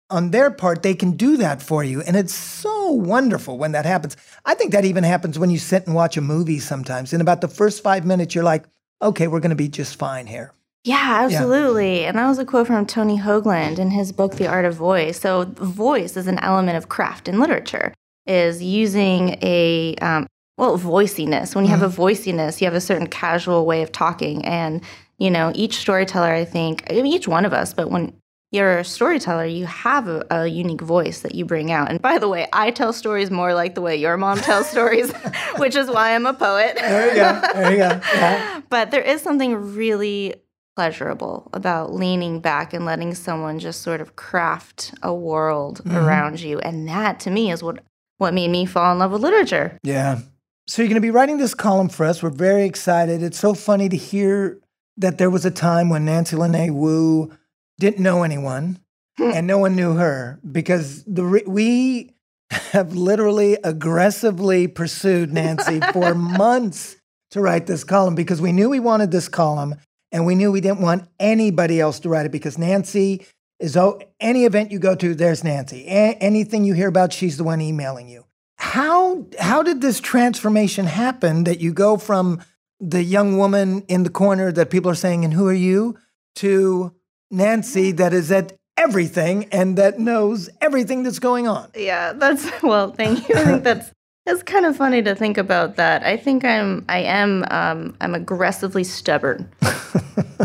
on 0.09 0.31
their 0.31 0.51
part, 0.51 0.83
they 0.83 0.93
can 0.93 1.11
do 1.11 1.37
that 1.37 1.61
for 1.61 1.83
you. 1.83 2.01
And 2.01 2.17
it's 2.17 2.33
so 2.33 2.91
wonderful 2.91 3.57
when 3.57 3.71
that 3.71 3.85
happens. 3.85 4.17
I 4.43 4.55
think 4.55 4.73
that 4.73 4.83
even 4.83 5.05
happens 5.05 5.39
when 5.39 5.49
you 5.49 5.57
sit 5.57 5.85
and 5.85 5.95
watch 5.95 6.17
a 6.17 6.21
movie 6.21 6.59
sometimes. 6.59 7.13
In 7.13 7.21
about 7.21 7.39
the 7.41 7.47
first 7.47 7.81
five 7.81 8.05
minutes, 8.05 8.35
you're 8.35 8.43
like, 8.43 8.65
okay, 9.03 9.27
we're 9.27 9.39
going 9.39 9.49
to 9.49 9.55
be 9.55 9.67
just 9.67 9.95
fine 9.95 10.27
here. 10.27 10.53
Yeah, 10.83 11.21
absolutely. 11.23 12.05
And 12.05 12.17
that 12.17 12.27
was 12.27 12.39
a 12.39 12.45
quote 12.45 12.67
from 12.67 12.85
Tony 12.85 13.17
Hoagland 13.17 13.79
in 13.79 13.91
his 13.91 14.11
book, 14.11 14.35
The 14.35 14.47
Art 14.47 14.65
of 14.65 14.75
Voice. 14.75 15.19
So, 15.19 15.45
voice 15.45 16.17
is 16.17 16.27
an 16.27 16.39
element 16.39 16.77
of 16.77 16.89
craft 16.89 17.29
in 17.29 17.39
literature, 17.39 17.93
is 18.25 18.61
using 18.61 19.37
a, 19.41 19.95
um, 20.01 20.27
well, 20.57 20.77
voiciness. 20.77 21.55
When 21.55 21.63
you 21.63 21.71
have 21.71 21.83
a 21.83 21.87
voiciness, 21.87 22.59
you 22.59 22.65
have 22.65 22.73
a 22.73 22.81
certain 22.81 23.07
casual 23.07 23.65
way 23.65 23.81
of 23.81 23.93
talking. 23.93 24.43
And, 24.45 24.83
you 25.19 25.31
know, 25.31 25.53
each 25.55 25.77
storyteller, 25.77 26.33
I 26.33 26.43
think, 26.43 26.83
I 26.89 26.95
mean, 26.95 27.07
each 27.07 27.29
one 27.29 27.45
of 27.45 27.53
us, 27.53 27.73
but 27.73 27.89
when 27.89 28.13
you're 28.53 28.77
a 28.77 28.85
storyteller, 28.85 29.45
you 29.45 29.65
have 29.65 30.07
a, 30.07 30.25
a 30.29 30.47
unique 30.47 30.81
voice 30.81 31.21
that 31.21 31.33
you 31.33 31.43
bring 31.43 31.71
out. 31.71 31.89
And 31.89 31.99
by 31.99 32.19
the 32.19 32.29
way, 32.29 32.47
I 32.53 32.69
tell 32.69 32.93
stories 32.93 33.31
more 33.31 33.55
like 33.55 33.73
the 33.73 33.81
way 33.81 33.95
your 33.95 34.15
mom 34.15 34.37
tells 34.37 34.69
stories, 34.69 35.11
which 35.57 35.75
is 35.75 35.87
why 35.89 36.13
I'm 36.13 36.27
a 36.27 36.35
poet. 36.35 36.75
There 36.75 37.07
you 37.09 37.15
go. 37.15 37.41
There 37.53 37.71
you 37.71 37.77
go. 37.77 37.99
Yeah. 38.13 38.61
but 38.69 38.91
there 38.91 39.01
is 39.01 39.21
something 39.21 39.55
really 39.73 40.35
pleasurable 40.75 41.49
about 41.53 41.93
leaning 41.93 42.39
back 42.39 42.73
and 42.73 42.85
letting 42.85 43.15
someone 43.15 43.57
just 43.57 43.81
sort 43.81 44.01
of 44.01 44.15
craft 44.15 44.93
a 45.01 45.13
world 45.13 45.81
mm-hmm. 45.83 45.97
around 45.97 46.39
you 46.39 46.57
and 46.59 46.87
that 46.87 47.19
to 47.19 47.29
me 47.29 47.51
is 47.51 47.61
what 47.61 47.83
what 48.17 48.33
made 48.33 48.49
me 48.49 48.65
fall 48.65 48.91
in 48.91 48.97
love 48.97 49.11
with 49.11 49.21
literature 49.21 49.77
Yeah. 49.83 50.19
So 50.65 50.81
you're 50.81 50.89
going 50.89 50.95
to 50.95 51.01
be 51.01 51.11
writing 51.11 51.37
this 51.37 51.53
column 51.53 51.89
for 51.89 52.05
us. 52.05 52.23
We're 52.23 52.29
very 52.29 52.63
excited. 52.63 53.21
It's 53.21 53.37
so 53.37 53.53
funny 53.53 53.89
to 53.89 53.97
hear 53.97 54.59
that 54.95 55.17
there 55.17 55.29
was 55.29 55.45
a 55.45 55.51
time 55.51 55.89
when 55.89 56.05
Nancy 56.05 56.37
Lynée 56.37 56.73
Woo 56.73 57.31
didn't 57.79 58.01
know 58.01 58.23
anyone 58.23 58.79
hmm. 59.17 59.31
and 59.33 59.47
no 59.47 59.57
one 59.57 59.75
knew 59.75 59.95
her 59.95 60.39
because 60.49 61.03
the 61.05 61.23
re- 61.23 61.43
we 61.47 62.13
have 62.49 62.95
literally 62.95 63.57
aggressively 63.63 64.67
pursued 64.67 65.33
Nancy 65.33 65.79
for 65.93 66.13
months 66.13 66.95
to 67.31 67.41
write 67.41 67.65
this 67.65 67.83
column 67.83 68.15
because 68.15 68.41
we 68.41 68.51
knew 68.51 68.69
we 68.69 68.79
wanted 68.79 69.11
this 69.11 69.27
column 69.27 69.75
and 70.11 70.25
we 70.25 70.35
knew 70.35 70.51
we 70.51 70.61
didn't 70.61 70.81
want 70.81 71.09
anybody 71.19 71.79
else 71.79 71.99
to 72.01 72.09
write 72.09 72.25
it 72.25 72.31
because 72.31 72.57
Nancy 72.57 73.25
is 73.59 73.75
oh, 73.77 73.99
any 74.19 74.45
event 74.45 74.71
you 74.71 74.79
go 74.79 74.95
to, 74.95 75.15
there's 75.15 75.43
Nancy. 75.43 75.85
A- 75.87 76.17
anything 76.19 76.63
you 76.65 76.73
hear 76.73 76.87
about, 76.87 77.13
she's 77.13 77.37
the 77.37 77.43
one 77.43 77.61
emailing 77.61 78.07
you. 78.07 78.25
How 78.57 79.25
how 79.39 79.63
did 79.63 79.81
this 79.81 79.99
transformation 79.99 80.85
happen 80.85 81.45
that 81.45 81.59
you 81.59 81.73
go 81.73 81.97
from 81.97 82.41
the 82.79 83.03
young 83.03 83.37
woman 83.37 83.81
in 83.87 84.03
the 84.03 84.09
corner 84.09 84.51
that 84.51 84.69
people 84.69 84.91
are 84.91 84.95
saying, 84.95 85.23
and 85.23 85.33
who 85.33 85.47
are 85.47 85.53
you, 85.53 85.97
to 86.35 86.93
Nancy 87.33 87.91
that 87.93 88.13
is 88.13 88.31
at 88.31 88.53
everything 88.77 89.45
and 89.51 89.77
that 89.77 89.99
knows 89.99 90.49
everything 90.61 91.03
that's 91.03 91.19
going 91.19 91.47
on? 91.47 91.69
yeah 91.75 92.13
that's 92.13 92.49
well 92.63 92.91
thank 92.91 93.27
you. 93.27 93.35
I 93.35 93.43
think 93.43 93.63
that's 93.63 93.91
it's 94.25 94.41
kind 94.43 94.65
of 94.65 94.77
funny 94.77 95.01
to 95.01 95.15
think 95.15 95.37
about 95.37 95.75
that. 95.75 96.03
I 96.03 96.15
think 96.17 96.45
i'm 96.45 96.85
i 96.87 96.99
am 96.99 97.43
um, 97.51 97.95
i'm 98.01 98.15
aggressively 98.15 98.83
stubborn. 98.83 99.49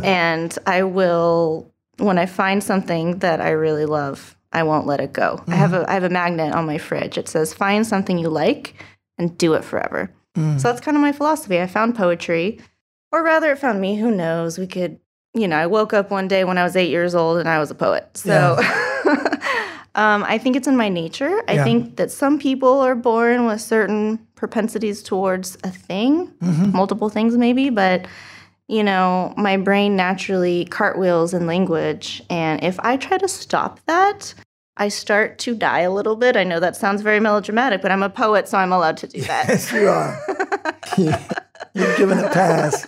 And 0.03 0.57
i 0.66 0.82
will 0.82 1.72
when 1.99 2.18
i 2.18 2.26
find 2.26 2.62
something 2.62 3.18
that 3.18 3.41
i 3.41 3.51
really 3.51 3.84
love 3.86 4.36
i 4.53 4.62
won't 4.62 4.86
let 4.86 5.01
it 5.01 5.12
go. 5.12 5.43
I 5.49 5.57
have 5.57 5.74
a 5.74 5.89
i 5.91 5.95
have 5.95 6.05
a 6.05 6.11
magnet 6.11 6.55
on 6.55 6.66
my 6.66 6.78
fridge. 6.78 7.18
It 7.18 7.28
says 7.28 7.53
find 7.55 7.86
something 7.86 8.18
you 8.18 8.28
like 8.28 8.74
and 9.18 9.36
do 9.36 9.55
it 9.55 9.64
forever. 9.64 10.11
So 10.36 10.68
that's 10.68 10.80
kind 10.80 10.97
of 10.97 11.01
my 11.01 11.11
philosophy. 11.11 11.61
I 11.61 11.66
found 11.66 11.97
poetry 11.97 12.61
or 13.11 13.24
rather 13.24 13.51
it 13.51 13.59
found 13.59 13.80
me 13.80 13.97
who 13.97 14.12
knows? 14.12 14.57
We 14.57 14.68
could 14.68 15.01
you 15.39 15.47
know 15.49 15.57
i 15.57 15.66
woke 15.66 15.93
up 15.93 16.11
one 16.11 16.26
day 16.28 16.43
when 16.45 16.59
i 16.59 16.64
was 16.64 16.74
eight 16.76 16.91
years 16.91 17.14
old 17.14 17.39
and 17.39 17.49
i 17.49 17.59
was 17.59 17.70
a 17.70 17.74
poet 17.74 18.05
so 18.14 18.59
Um, 19.95 20.22
I 20.28 20.39
think 20.39 20.55
it's 20.55 20.68
in 20.68 20.76
my 20.76 20.89
nature. 20.89 21.43
I 21.49 21.55
Yeah. 21.55 21.64
think 21.64 21.97
that 21.97 22.12
some 22.12 22.39
people 22.39 22.78
are 22.80 22.95
born 22.95 23.47
with 23.47 23.61
certain 23.61 24.20
propensities 24.36 25.03
towards 25.03 25.57
a 25.64 25.70
thing, 25.70 26.28
Mm-hmm. 26.41 26.70
multiple 26.76 27.09
things 27.09 27.36
maybe, 27.36 27.68
but 27.68 28.07
you 28.68 28.84
know, 28.84 29.34
my 29.36 29.57
brain 29.57 29.97
naturally 29.97 30.66
cartwheels 30.66 31.34
in 31.34 31.49
language. 31.49 32.22
And 32.30 32.62
if 32.62 32.78
I 32.80 32.97
try 32.97 33.18
to 33.18 33.26
stop 33.26 33.80
that, 33.86 34.34
I 34.76 34.86
start 34.89 35.39
to 35.41 35.55
die 35.57 35.80
a 35.80 35.91
little 35.91 36.14
bit. 36.14 36.36
I 36.36 36.45
know 36.45 36.61
that 36.61 36.76
sounds 36.76 37.03
very 37.03 37.18
melodramatic, 37.18 37.82
but 37.82 37.91
I'm 37.91 38.05
a 38.05 38.11
poet, 38.11 38.47
so 38.47 38.57
I'm 38.59 38.72
allowed 38.72 38.99
to 38.99 39.09
do 39.09 39.20
that. 39.22 39.49
Yes, 39.49 39.72
you 39.72 39.89
are. 39.89 40.14
You've 41.74 41.97
given 41.97 42.18
a 42.20 42.28
pass. 42.28 42.86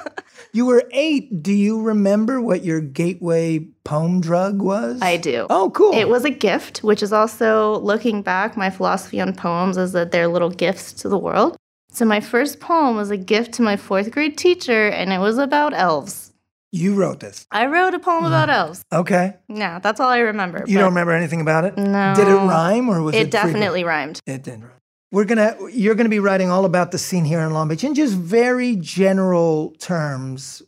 You 0.53 0.67
were 0.67 0.85
eight. 0.91 1.43
Do 1.43 1.53
you 1.53 1.81
remember 1.81 2.41
what 2.41 2.65
your 2.65 2.81
gateway 2.81 3.69
poem 3.85 4.21
drug 4.21 4.61
was? 4.61 5.01
I 5.01 5.17
do. 5.17 5.47
Oh, 5.49 5.71
cool. 5.71 5.95
It 5.95 6.09
was 6.09 6.25
a 6.25 6.31
gift, 6.31 6.83
which 6.83 7.03
is 7.03 7.13
also 7.13 7.79
looking 7.81 8.23
back, 8.23 8.57
my 8.57 8.71
philosophy 8.71 9.21
on 9.21 9.35
poems 9.35 9.77
is 9.77 9.93
that 9.93 10.11
they're 10.11 10.29
little 10.29 10.51
gifts 10.51 10.93
to 10.95 11.09
the 11.09 11.19
world. 11.19 11.57
So 11.93 12.05
my 12.05 12.21
first 12.21 12.61
poem 12.61 12.97
was 12.97 13.11
a 13.11 13.17
gift 13.17 13.55
to 13.55 13.63
my 13.63 13.77
fourth 13.77 14.11
grade 14.11 14.39
teacher, 14.39 14.89
and 14.89 15.13
it 15.13 15.19
was 15.19 15.39
about 15.39 15.75
elves. 15.75 16.33
you 16.73 16.95
wrote 16.95 17.19
this. 17.21 17.47
I 17.51 17.67
wrote 17.67 17.95
a 17.95 17.99
poem 17.99 18.25
about 18.25 18.49
mm-hmm. 18.49 18.59
elves. 18.59 18.85
Okay. 18.93 19.35
Yeah, 19.49 19.81
that's 19.81 19.99
all 19.99 20.09
I 20.09 20.19
remember. 20.19 20.65
You 20.67 20.79
don't 20.79 20.91
remember 20.91 21.13
anything 21.13 21.41
about 21.41 21.65
it? 21.65 21.77
No. 21.77 22.15
Did 22.15 22.29
it 22.29 22.35
rhyme 22.35 22.89
or 22.89 23.03
was 23.03 23.15
it? 23.15 23.23
It 23.23 23.31
definitely 23.31 23.83
rhymed. 23.83 24.21
It 24.27 24.45
didn't 24.45 24.63
rhyme. 24.63 24.80
We're 25.13 25.25
gonna. 25.25 25.57
You're 25.73 25.97
gonna 25.97 26.09
be 26.09 26.21
writing 26.21 26.51
all 26.51 26.65
about 26.65 26.93
the 26.93 26.99
scene 26.99 27.25
here 27.25 27.41
in 27.41 27.53
Long 27.53 27.69
Beach 27.69 27.83
in 27.83 27.95
just 27.95 28.15
very 28.15 28.77
general 28.77 29.75
terms. 29.79 30.63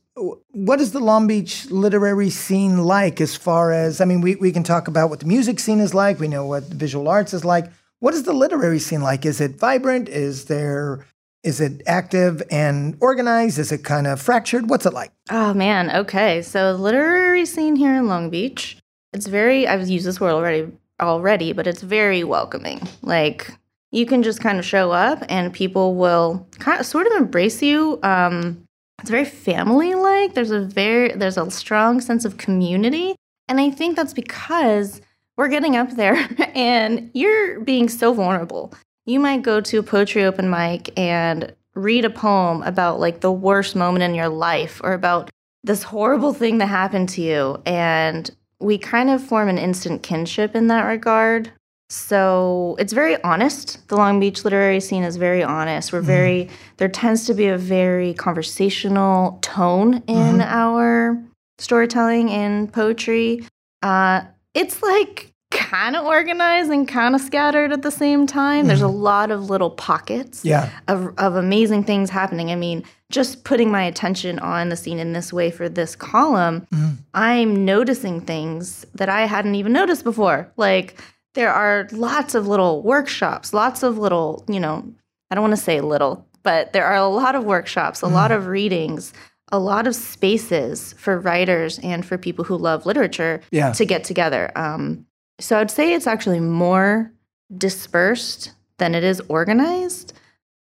What 0.51 0.81
is 0.81 0.93
the 0.93 1.01
Long 1.01 1.29
Beach 1.29 1.71
literary 1.71 2.29
scene 2.29 2.79
like? 2.79 3.21
As 3.21 3.37
far 3.37 3.73
as 3.73 4.01
I 4.01 4.05
mean, 4.05 4.21
we 4.21 4.35
we 4.35 4.51
can 4.51 4.65
talk 4.65 4.89
about 4.89 5.11
what 5.11 5.21
the 5.21 5.27
music 5.27 5.61
scene 5.61 5.79
is 5.79 5.95
like. 5.95 6.19
We 6.19 6.27
know 6.27 6.45
what 6.45 6.71
the 6.71 6.75
visual 6.75 7.09
arts 7.09 7.33
is 7.33 7.45
like. 7.45 7.67
What 8.01 8.15
is 8.15 8.25
the 8.25 8.33
literary 8.33 8.81
scene 8.81 9.01
like? 9.01 9.25
Is 9.25 9.41
it 9.41 9.61
vibrant? 9.61 10.09
Is 10.09 10.47
there? 10.47 11.07
Is 11.45 11.61
it 11.61 11.83
active 11.87 12.43
and 12.51 12.97
organized? 13.01 13.59
Is 13.59 13.71
it 13.71 13.85
kind 13.85 14.09
of 14.09 14.21
fractured? 14.21 14.69
What's 14.69 14.87
it 14.87 14.93
like? 14.93 15.13
Oh 15.31 15.55
man, 15.55 15.89
okay. 15.91 16.43
So 16.43 16.73
literary 16.73 17.47
scene 17.47 17.77
here 17.77 17.95
in 17.95 18.09
Long 18.09 18.29
Beach, 18.29 18.77
it's 19.13 19.29
very 19.29 19.69
I've 19.69 19.89
used 19.89 20.05
this 20.05 20.21
word 20.21 20.33
already 20.33 20.73
already, 21.01 21.53
but 21.53 21.69
it's 21.69 21.83
very 21.83 22.25
welcoming. 22.25 22.81
Like 23.03 23.53
you 23.93 24.07
can 24.07 24.23
just 24.23 24.41
kind 24.41 24.59
of 24.59 24.65
show 24.65 24.91
up 24.91 25.23
and 25.29 25.53
people 25.53 25.95
will 25.95 26.49
kind 26.59 26.81
of 26.81 26.87
sort 26.87 27.07
of 27.07 27.13
embrace 27.13 27.63
you. 27.63 28.01
Um 28.03 28.65
it's 29.01 29.11
very 29.11 29.25
family 29.25 29.95
like. 29.95 30.35
There's 30.35 30.51
a 30.51 30.61
very 30.61 31.13
there's 31.13 31.39
a 31.39 31.51
strong 31.51 32.01
sense 32.01 32.25
of 32.25 32.37
community. 32.39 33.15
And 33.49 33.61
I 33.61 33.71
think 33.71 33.97
that's 33.97 34.15
because 34.15 35.01
we're 35.37 35.49
getting 35.49 35.77
up 35.77 35.91
there 35.93 36.29
and 36.55 37.11
you're 37.15 37.61
being 37.61 37.89
so 37.89 38.13
vulnerable. 38.13 38.73
You 39.05 39.21
might 39.21 39.43
go 39.43 39.61
to 39.61 39.79
a 39.79 39.83
poetry 39.83 40.25
open 40.25 40.49
mic 40.49 40.97
and 40.99 41.53
read 41.75 42.05
a 42.05 42.11
poem 42.11 42.63
about 42.63 43.01
like 43.01 43.21
the 43.21 43.33
worst 43.33 43.75
moment 43.75 44.03
in 44.05 44.15
your 44.15 44.29
life 44.29 44.81
or 44.85 44.93
about 44.93 45.31
this 45.65 45.83
horrible 45.83 46.33
thing 46.33 46.59
that 46.59 46.67
happened 46.67 47.09
to 47.11 47.23
you. 47.23 47.61
And 47.67 48.31
we 48.61 48.79
kind 48.79 49.11
of 49.11 49.23
form 49.23 49.49
an 49.49 49.59
instant 49.59 50.03
kinship 50.03 50.55
in 50.55 50.69
that 50.69 50.83
regard. 50.83 51.51
So 51.93 52.75
it's 52.79 52.95
very 52.95 53.23
honest. 53.23 53.87
The 53.89 53.97
Long 53.97 54.19
Beach 54.19 54.47
literary 54.47 54.81
scene 54.81 55.05
is 55.05 55.17
very 55.17 55.43
honest. 55.43 55.93
We're 55.93 55.99
mm-hmm. 55.99 56.07
very, 56.07 56.49
there 56.79 56.89
tends 56.89 57.27
to 57.27 57.35
be 57.35 57.49
a 57.49 57.59
very 57.59 58.15
conversational 58.15 59.39
tone 59.43 59.97
in 60.07 60.39
mm-hmm. 60.39 60.41
our 60.41 61.23
storytelling 61.59 62.31
and 62.31 62.73
poetry. 62.73 63.47
Uh, 63.83 64.23
it's 64.55 64.83
like 64.83 65.35
kind 65.51 65.95
of 65.95 66.07
organized 66.07 66.71
and 66.71 66.89
kind 66.89 67.15
of 67.15 67.21
scattered 67.21 67.73
at 67.73 67.83
the 67.83 67.91
same 67.91 68.27
time. 68.27 68.69
There's 68.69 68.81
a 68.81 68.87
mm-hmm. 68.87 68.97
lot 68.97 69.31
of 69.31 69.51
little 69.51 69.71
pockets 69.71 70.47
Yeah. 70.47 70.71
of, 70.89 71.13
of 71.19 71.37
amazing 71.37 71.85
things 71.85 72.09
happening. 72.09 72.51
I 72.51 72.55
mean, 72.55 72.85
just 73.11 73.45
putting 73.45 73.71
my 73.71 73.83
attention 73.83 74.39
on 74.39 74.71
the 74.71 74.77
scene 74.77 74.99
in 74.99 75.13
this 75.13 75.31
way 75.31 75.51
for 75.51 75.69
this 75.69 75.95
column, 75.95 76.67
I'm 77.13 77.67
noticing 77.67 78.23
things 78.23 78.87
that 78.95 79.11
I 79.11 79.27
hadn't 79.27 79.57
even 79.57 79.75
noticed 79.75 80.05
before. 80.05 80.51
Like, 80.57 80.99
there 81.35 81.53
are 81.53 81.89
lots 81.93 82.35
of 82.35 82.47
little 82.47 82.83
workshops, 82.83 83.53
lots 83.55 83.83
of 83.83 83.99
little, 83.99 84.45
you 84.49 84.61
know, 84.61 84.85
I 85.31 85.35
don't 85.35 85.43
want 85.43 85.57
to 85.57 85.63
say 85.63 85.81
little, 85.81 86.27
but 86.43 86.73
there 86.73 86.85
are 86.85 86.97
a 86.97 87.07
lot 87.09 87.35
of 87.35 87.45
workshops, 87.45 88.03
a 88.03 88.07
lot 88.07 88.33
of 88.33 88.47
readings, 88.47 89.13
a 89.51 89.59
lot 89.59 89.87
of 89.87 89.95
spaces 89.95 90.95
for 90.99 91.19
writers 91.19 91.79
and 91.83 92.05
for 92.05 92.19
people 92.19 92.45
who 92.45 92.57
love 92.57 92.85
literature 92.87 93.41
Yeah. 93.51 93.73
to 93.73 93.85
get 93.85 94.05
together. 94.05 94.51
Um, 94.57 95.07
so 95.41 95.59
I'd 95.59 95.71
say 95.71 95.95
it's 95.95 96.07
actually 96.07 96.41
more 96.41 97.13
dispersed 97.57 98.53
than 98.79 98.95
it 98.95 99.05
is 99.05 99.21
organized. 99.29 100.13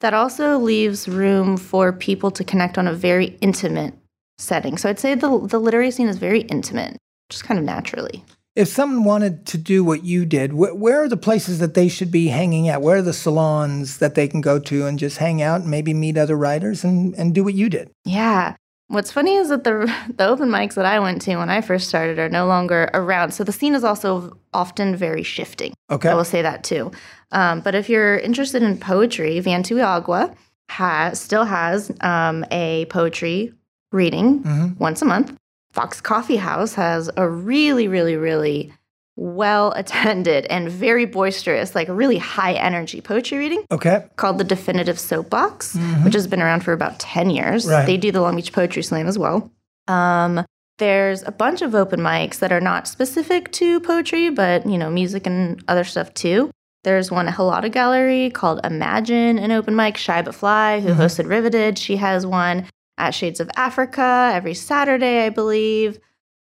That 0.02 0.14
also 0.14 0.58
leaves 0.58 1.08
room 1.08 1.58
for 1.58 1.92
people 1.94 2.30
to 2.32 2.44
connect 2.44 2.78
on 2.78 2.88
a 2.88 2.94
very 2.94 3.38
intimate 3.42 3.94
setting. 4.38 4.78
So 4.78 4.90
I'd 4.90 5.00
say 5.00 5.16
the 5.16 5.40
the 5.48 5.60
literary 5.60 5.92
scene 5.92 6.10
is 6.10 6.18
very 6.18 6.42
intimate, 6.42 6.98
just 7.30 7.46
kind 7.46 7.58
of 7.60 7.66
naturally. 7.66 8.24
If 8.56 8.68
someone 8.68 9.04
wanted 9.04 9.48
to 9.48 9.58
do 9.58 9.84
what 9.84 10.04
you 10.04 10.26
did, 10.26 10.52
wh- 10.52 10.76
where 10.80 11.02
are 11.04 11.10
the 11.10 11.18
places 11.18 11.58
that 11.60 11.74
they 11.74 11.88
should 11.88 12.12
be 12.12 12.28
hanging 12.28 12.70
out? 12.70 12.82
Where 12.84 12.98
are 12.98 13.02
the 13.02 13.12
salons 13.14 13.98
that 13.98 14.14
they 14.14 14.28
can 14.28 14.42
go 14.42 14.60
to 14.60 14.86
and 14.86 15.00
just 15.00 15.18
hang 15.18 15.42
out 15.42 15.62
and 15.62 15.72
maybe 15.72 15.92
meet 15.94 16.18
other 16.20 16.38
writers 16.38 16.84
and, 16.84 17.16
and 17.16 17.34
do 17.34 17.44
what 17.44 17.56
you 17.56 17.68
did? 17.70 17.90
Yeah. 18.06 18.56
What's 18.90 19.12
funny 19.12 19.38
is 19.38 19.50
that 19.50 19.64
the 19.64 19.92
the 20.18 20.28
open 20.28 20.50
mics 20.50 20.76
that 20.76 20.86
I 20.86 21.00
went 21.00 21.22
to 21.24 21.36
when 21.38 21.50
I 21.50 21.62
first 21.62 21.88
started 21.90 22.20
are 22.20 22.30
no 22.30 22.46
longer 22.46 22.92
around. 22.94 23.32
So 23.34 23.44
the 23.44 23.52
scene 23.52 23.74
is 23.74 23.84
also 23.84 24.38
often 24.54 24.96
very 24.96 25.24
shifting. 25.24 25.74
Okay. 25.90 26.10
I 26.10 26.14
will 26.14 26.24
say 26.26 26.44
that 26.44 26.64
too. 26.64 26.92
Um, 27.32 27.62
but 27.62 27.74
if 27.74 27.90
you're 27.90 28.18
interested 28.20 28.62
in 28.62 28.78
poetry, 28.78 29.40
Viento 29.40 29.76
y 29.76 29.82
Agua 29.82 30.32
has 30.70 31.20
still 31.20 31.46
has 31.46 31.92
um, 32.02 32.46
a 32.52 32.86
poetry 32.86 33.52
reading 33.92 34.44
Mhm. 34.44 34.78
once 34.80 35.02
a 35.02 35.06
month. 35.06 35.36
Fox 35.74 36.00
Coffee 36.02 36.36
House 36.38 36.76
has 36.76 37.10
a 37.18 37.28
really, 37.28 37.88
really, 37.88 38.16
really 38.16 38.72
well 39.16 39.72
attended 39.74 40.46
and 40.46 40.70
very 40.70 41.06
boisterous, 41.06 41.76
like 41.76 41.88
really 41.90 42.18
high 42.18 42.54
energy 42.54 43.02
poetry 43.02 43.38
reading 43.40 43.64
Okay. 43.72 44.06
called 44.16 44.38
the 44.38 44.44
Definitive 44.44 45.00
Soapbox, 45.00 45.76
which 46.04 46.14
has 46.14 46.26
been 46.28 46.42
around 46.42 46.62
for 46.64 46.74
about 46.74 47.00
10 47.00 47.30
years. 47.30 47.68
Right. 47.68 47.86
They 47.86 47.98
do 47.98 48.12
the 48.12 48.22
Long 48.22 48.36
Beach 48.36 48.54
Poetry 48.54 48.82
Slam 48.84 49.08
as 49.08 49.18
well. 49.20 49.52
Um, 49.88 50.46
there's 50.80 51.22
a 51.24 51.32
bunch 51.32 51.62
of 51.62 51.76
open 51.76 52.00
mics 52.00 52.40
that 52.40 52.52
are 52.52 52.62
not 52.62 52.88
specific 52.88 53.52
to 53.54 53.80
poetry, 53.82 54.30
but 54.30 54.66
you 54.66 54.78
know, 54.78 54.90
music 54.90 55.28
and 55.28 55.64
other 55.68 55.84
stuff 55.84 56.14
too. 56.14 56.50
There's 56.84 57.12
one 57.12 57.28
at 57.28 57.36
Hellada 57.36 57.72
Gallery 57.72 58.30
called 58.32 58.60
Imagine, 58.64 59.38
an 59.40 59.52
open 59.52 59.76
mic. 59.76 59.96
Shy 59.98 60.22
But 60.22 60.36
Fly, 60.36 60.82
who 60.82 60.94
hosted 60.94 61.28
Riveted, 61.30 61.78
she 61.78 61.98
has 61.98 62.26
one 62.26 62.66
at 62.98 63.12
Shades 63.16 63.40
of 63.40 63.50
Africa 63.56 64.32
every 64.34 64.54
Saturday, 64.54 65.26
I 65.26 65.30
believe. 65.30 66.00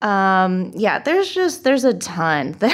Um, 0.02 0.72
yeah, 0.76 1.00
there's 1.00 1.34
just 1.34 1.64
there's 1.64 1.84
a 1.84 1.94
ton. 1.94 2.56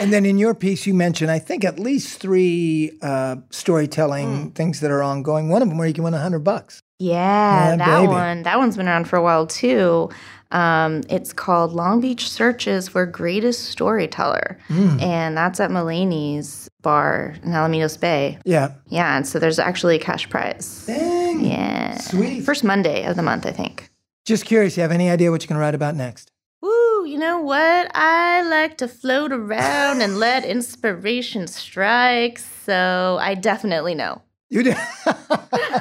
And 0.00 0.12
then 0.12 0.24
in 0.24 0.38
your 0.38 0.54
piece, 0.54 0.86
you 0.86 0.94
mentioned, 0.94 1.30
I 1.32 1.40
think, 1.40 1.64
at 1.64 1.80
least 1.80 2.20
three 2.20 2.96
uh, 3.02 3.36
storytelling 3.50 4.50
Mm. 4.50 4.54
things 4.54 4.78
that 4.80 4.90
are 4.92 5.02
ongoing. 5.02 5.48
One 5.48 5.62
of 5.62 5.68
them 5.68 5.78
where 5.78 5.88
you 5.88 5.92
can 5.94 6.04
win 6.04 6.14
a 6.14 6.18
100 6.18 6.38
bucks. 6.44 6.80
Yeah, 7.00 7.70
Yeah, 7.70 7.76
that 7.76 8.00
baby. 8.00 8.06
one. 8.06 8.42
That 8.44 8.58
one's 8.58 8.76
been 8.76 8.86
around 8.86 9.08
for 9.08 9.16
a 9.16 9.22
while 9.22 9.46
too. 9.48 10.10
Um, 10.52 11.02
it's 11.10 11.32
called 11.32 11.72
Long 11.72 12.00
Beach 12.00 12.30
Searches 12.30 12.88
for 12.88 13.04
Greatest 13.04 13.64
Storyteller, 13.70 14.58
Hmm. 14.68 15.00
and 15.00 15.36
that's 15.36 15.58
at 15.58 15.70
Mulaney's 15.70 16.68
bar 16.84 17.34
in 17.42 17.50
Alamitos 17.50 17.98
Bay. 17.98 18.38
Yeah. 18.44 18.74
Yeah, 18.88 19.16
and 19.16 19.26
so 19.26 19.40
there's 19.40 19.58
actually 19.58 19.96
a 19.96 19.98
cash 19.98 20.30
prize. 20.30 20.84
Dang. 20.86 21.44
Yeah, 21.44 21.98
Sweet. 21.98 22.42
First 22.42 22.62
Monday 22.62 23.04
of 23.04 23.16
the 23.16 23.22
month, 23.22 23.44
I 23.46 23.50
think. 23.50 23.90
Just 24.24 24.44
curious, 24.46 24.76
you 24.76 24.82
have 24.82 24.92
any 24.92 25.10
idea 25.10 25.32
what 25.32 25.42
you're 25.42 25.48
going 25.48 25.56
to 25.58 25.60
write 25.60 25.74
about 25.74 25.96
next? 25.96 26.30
Woo, 26.62 27.04
you 27.04 27.18
know 27.18 27.40
what? 27.40 27.90
I 27.94 28.42
like 28.42 28.78
to 28.78 28.86
float 28.88 29.32
around 29.32 30.00
and 30.00 30.18
let 30.18 30.44
inspiration 30.56 31.48
strike, 31.48 32.38
so 32.38 33.18
I 33.20 33.34
definitely 33.34 33.94
know. 33.96 34.22
You 34.48 34.62
did. 34.62 34.76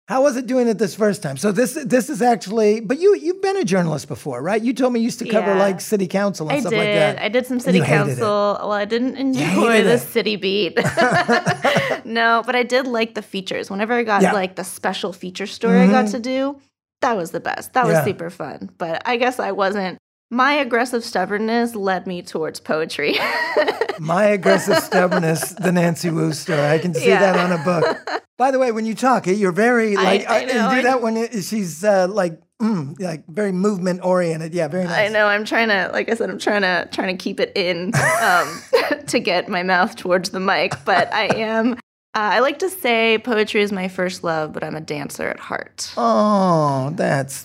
How 0.08 0.22
was 0.22 0.38
it 0.38 0.46
doing 0.46 0.68
it 0.68 0.78
this 0.78 0.94
first 0.94 1.22
time? 1.22 1.36
So 1.36 1.52
this 1.52 1.74
this 1.84 2.08
is 2.08 2.22
actually, 2.22 2.80
but 2.80 2.98
you 2.98 3.14
you've 3.14 3.42
been 3.42 3.58
a 3.58 3.64
journalist 3.64 4.08
before, 4.08 4.40
right? 4.40 4.60
You 4.62 4.72
told 4.72 4.94
me 4.94 5.00
you 5.00 5.04
used 5.04 5.18
to 5.18 5.28
cover 5.28 5.52
Yeah. 5.52 5.58
like 5.58 5.82
city 5.82 6.06
council 6.06 6.48
and 6.48 6.56
I 6.56 6.60
stuff 6.60 6.70
did. 6.70 6.78
like 6.78 6.94
that. 6.94 7.22
I 7.22 7.28
did 7.28 7.44
some 7.46 7.60
city 7.60 7.80
council. 7.82 8.26
Well, 8.58 8.72
I 8.72 8.86
didn't 8.86 9.16
enjoy 9.16 9.82
the 9.84 9.94
it. 9.94 9.98
city 10.00 10.36
beat. 10.36 10.76
no, 12.06 12.42
but 12.46 12.56
I 12.56 12.62
did 12.62 12.86
like 12.86 13.14
the 13.14 13.20
features. 13.20 13.70
Whenever 13.70 13.92
I 13.92 14.02
got 14.02 14.22
Yeah. 14.22 14.32
like 14.32 14.56
the 14.56 14.64
special 14.64 15.12
feature 15.12 15.46
story 15.46 15.80
I 15.80 15.86
got 15.88 16.06
Mhm. 16.06 16.12
to 16.12 16.18
do, 16.20 16.56
that 17.02 17.14
was 17.14 17.30
the 17.32 17.40
best. 17.40 17.74
That 17.74 17.84
was 17.84 17.92
Yeah. 17.96 18.04
super 18.06 18.30
fun. 18.30 18.70
But 18.78 19.02
I 19.04 19.18
guess 19.18 19.38
I 19.38 19.52
wasn't. 19.52 19.98
My 20.30 20.52
aggressive 20.54 21.04
stubbornness 21.04 21.74
led 21.74 22.06
me 22.06 22.20
towards 22.22 22.60
poetry. 22.60 23.16
My 23.98 24.24
aggressive 24.24 24.78
stubbornness, 24.78 25.52
the 25.54 25.72
Nancy 25.72 26.10
Woo 26.10 26.32
story. 26.32 26.60
I 26.68 26.78
can 26.78 26.92
see 26.94 27.08
Yeah. 27.08 27.32
that 27.32 27.36
on 27.38 27.52
a 27.52 27.64
book. 27.64 28.22
By 28.36 28.50
the 28.50 28.58
way, 28.58 28.70
when 28.70 28.84
you 28.86 28.94
talk, 28.94 29.26
you're 29.26 29.52
very 29.52 29.96
like 29.96 30.28
I 30.28 30.44
uh, 30.44 30.46
know, 30.46 30.52
you 30.54 30.60
I- 30.60 30.76
do 30.76 30.82
that 30.82 31.02
when 31.02 31.16
it, 31.16 31.32
she's 31.44 31.82
uh, 31.82 32.06
like 32.08 32.40
mm, 32.62 32.98
like 33.00 33.26
very 33.26 33.50
movement 33.52 34.00
oriented. 34.04 34.54
Yeah, 34.54 34.68
very 34.68 34.84
nice. 34.84 35.08
I 35.10 35.12
know. 35.12 35.26
I'm 35.26 35.44
trying 35.44 35.68
to, 35.68 35.90
like 35.92 36.08
I 36.08 36.14
said, 36.14 36.30
I'm 36.30 36.38
trying 36.38 36.62
to 36.62 36.88
trying 36.92 37.16
to 37.16 37.20
keep 37.20 37.40
it 37.40 37.50
in 37.56 37.92
um, 38.22 38.62
to 39.08 39.18
get 39.18 39.48
my 39.48 39.62
mouth 39.64 39.96
towards 39.96 40.30
the 40.30 40.40
mic. 40.40 40.74
But 40.84 41.12
I 41.12 41.24
am. 41.36 41.72
Uh, 41.72 41.76
I 42.14 42.38
like 42.40 42.60
to 42.60 42.70
say 42.70 43.18
poetry 43.18 43.62
is 43.62 43.72
my 43.72 43.88
first 43.88 44.22
love, 44.22 44.52
but 44.52 44.62
I'm 44.62 44.76
a 44.76 44.80
dancer 44.80 45.28
at 45.28 45.40
heart. 45.40 45.92
Oh, 45.96 46.90
that's 46.94 47.44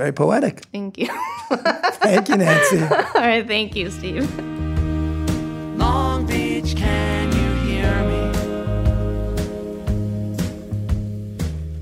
very 0.00 0.12
poetic. 0.12 0.60
Thank 0.72 0.96
you. 0.96 1.08
Thank 1.50 2.30
you, 2.30 2.36
Nancy. 2.36 2.78
All 3.14 3.20
right. 3.20 3.46
Thank 3.46 3.76
you, 3.76 3.90
Steve. 3.90 4.34
Long 5.76 6.24
Beach, 6.24 6.74
can 6.74 7.30
you 7.30 7.52
hear 7.68 7.92
me? 8.08 8.32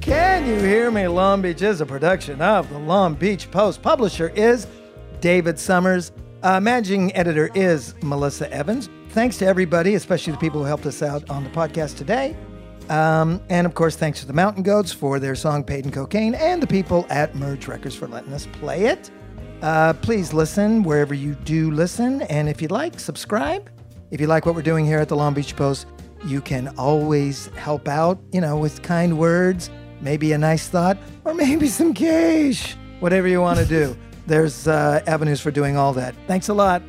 Can 0.00 0.48
you 0.48 0.56
hear 0.58 0.90
me? 0.90 1.06
Long 1.06 1.42
Beach 1.42 1.62
is 1.62 1.80
a 1.80 1.86
production 1.86 2.42
of 2.42 2.68
the 2.70 2.78
Long 2.80 3.14
Beach 3.14 3.48
Post. 3.52 3.82
Publisher 3.82 4.30
is 4.30 4.66
David 5.20 5.56
Summers. 5.56 6.10
Uh, 6.42 6.58
managing 6.58 7.14
editor 7.14 7.50
is 7.54 7.94
Melissa 8.02 8.52
Evans. 8.52 8.90
Thanks 9.10 9.38
to 9.38 9.46
everybody, 9.46 9.94
especially 9.94 10.32
the 10.32 10.40
people 10.40 10.60
who 10.62 10.66
helped 10.66 10.86
us 10.86 11.02
out 11.02 11.30
on 11.30 11.44
the 11.44 11.50
podcast 11.50 11.96
today. 11.96 12.36
Um, 12.88 13.42
and 13.48 13.66
of 13.66 13.74
course, 13.74 13.96
thanks 13.96 14.20
to 14.20 14.26
the 14.26 14.32
Mountain 14.32 14.62
Goats 14.62 14.92
for 14.92 15.18
their 15.18 15.34
song 15.34 15.62
Paid 15.62 15.84
in 15.84 15.90
Cocaine 15.90 16.34
and 16.34 16.62
the 16.62 16.66
people 16.66 17.06
at 17.10 17.34
Merge 17.34 17.68
Records 17.68 17.94
for 17.94 18.08
letting 18.08 18.32
us 18.32 18.46
play 18.46 18.86
it. 18.86 19.10
Uh, 19.62 19.92
please 19.94 20.32
listen 20.32 20.82
wherever 20.82 21.14
you 21.14 21.34
do 21.34 21.70
listen. 21.70 22.22
And 22.22 22.48
if 22.48 22.62
you'd 22.62 22.70
like, 22.70 22.98
subscribe. 22.98 23.70
If 24.10 24.20
you 24.20 24.26
like 24.26 24.46
what 24.46 24.54
we're 24.54 24.62
doing 24.62 24.86
here 24.86 24.98
at 24.98 25.08
the 25.08 25.16
Long 25.16 25.34
Beach 25.34 25.54
Post, 25.54 25.86
you 26.24 26.40
can 26.40 26.68
always 26.78 27.46
help 27.48 27.88
out, 27.88 28.18
you 28.32 28.40
know, 28.40 28.56
with 28.56 28.82
kind 28.82 29.18
words, 29.18 29.70
maybe 30.00 30.32
a 30.32 30.38
nice 30.38 30.68
thought, 30.68 30.96
or 31.24 31.34
maybe 31.34 31.66
some 31.68 31.92
cash. 31.92 32.76
Whatever 33.00 33.28
you 33.28 33.40
want 33.40 33.58
to 33.58 33.66
do. 33.66 33.96
There's 34.26 34.68
uh, 34.68 35.02
avenues 35.06 35.40
for 35.40 35.50
doing 35.50 35.76
all 35.76 35.92
that. 35.94 36.14
Thanks 36.26 36.48
a 36.48 36.54
lot. 36.54 36.82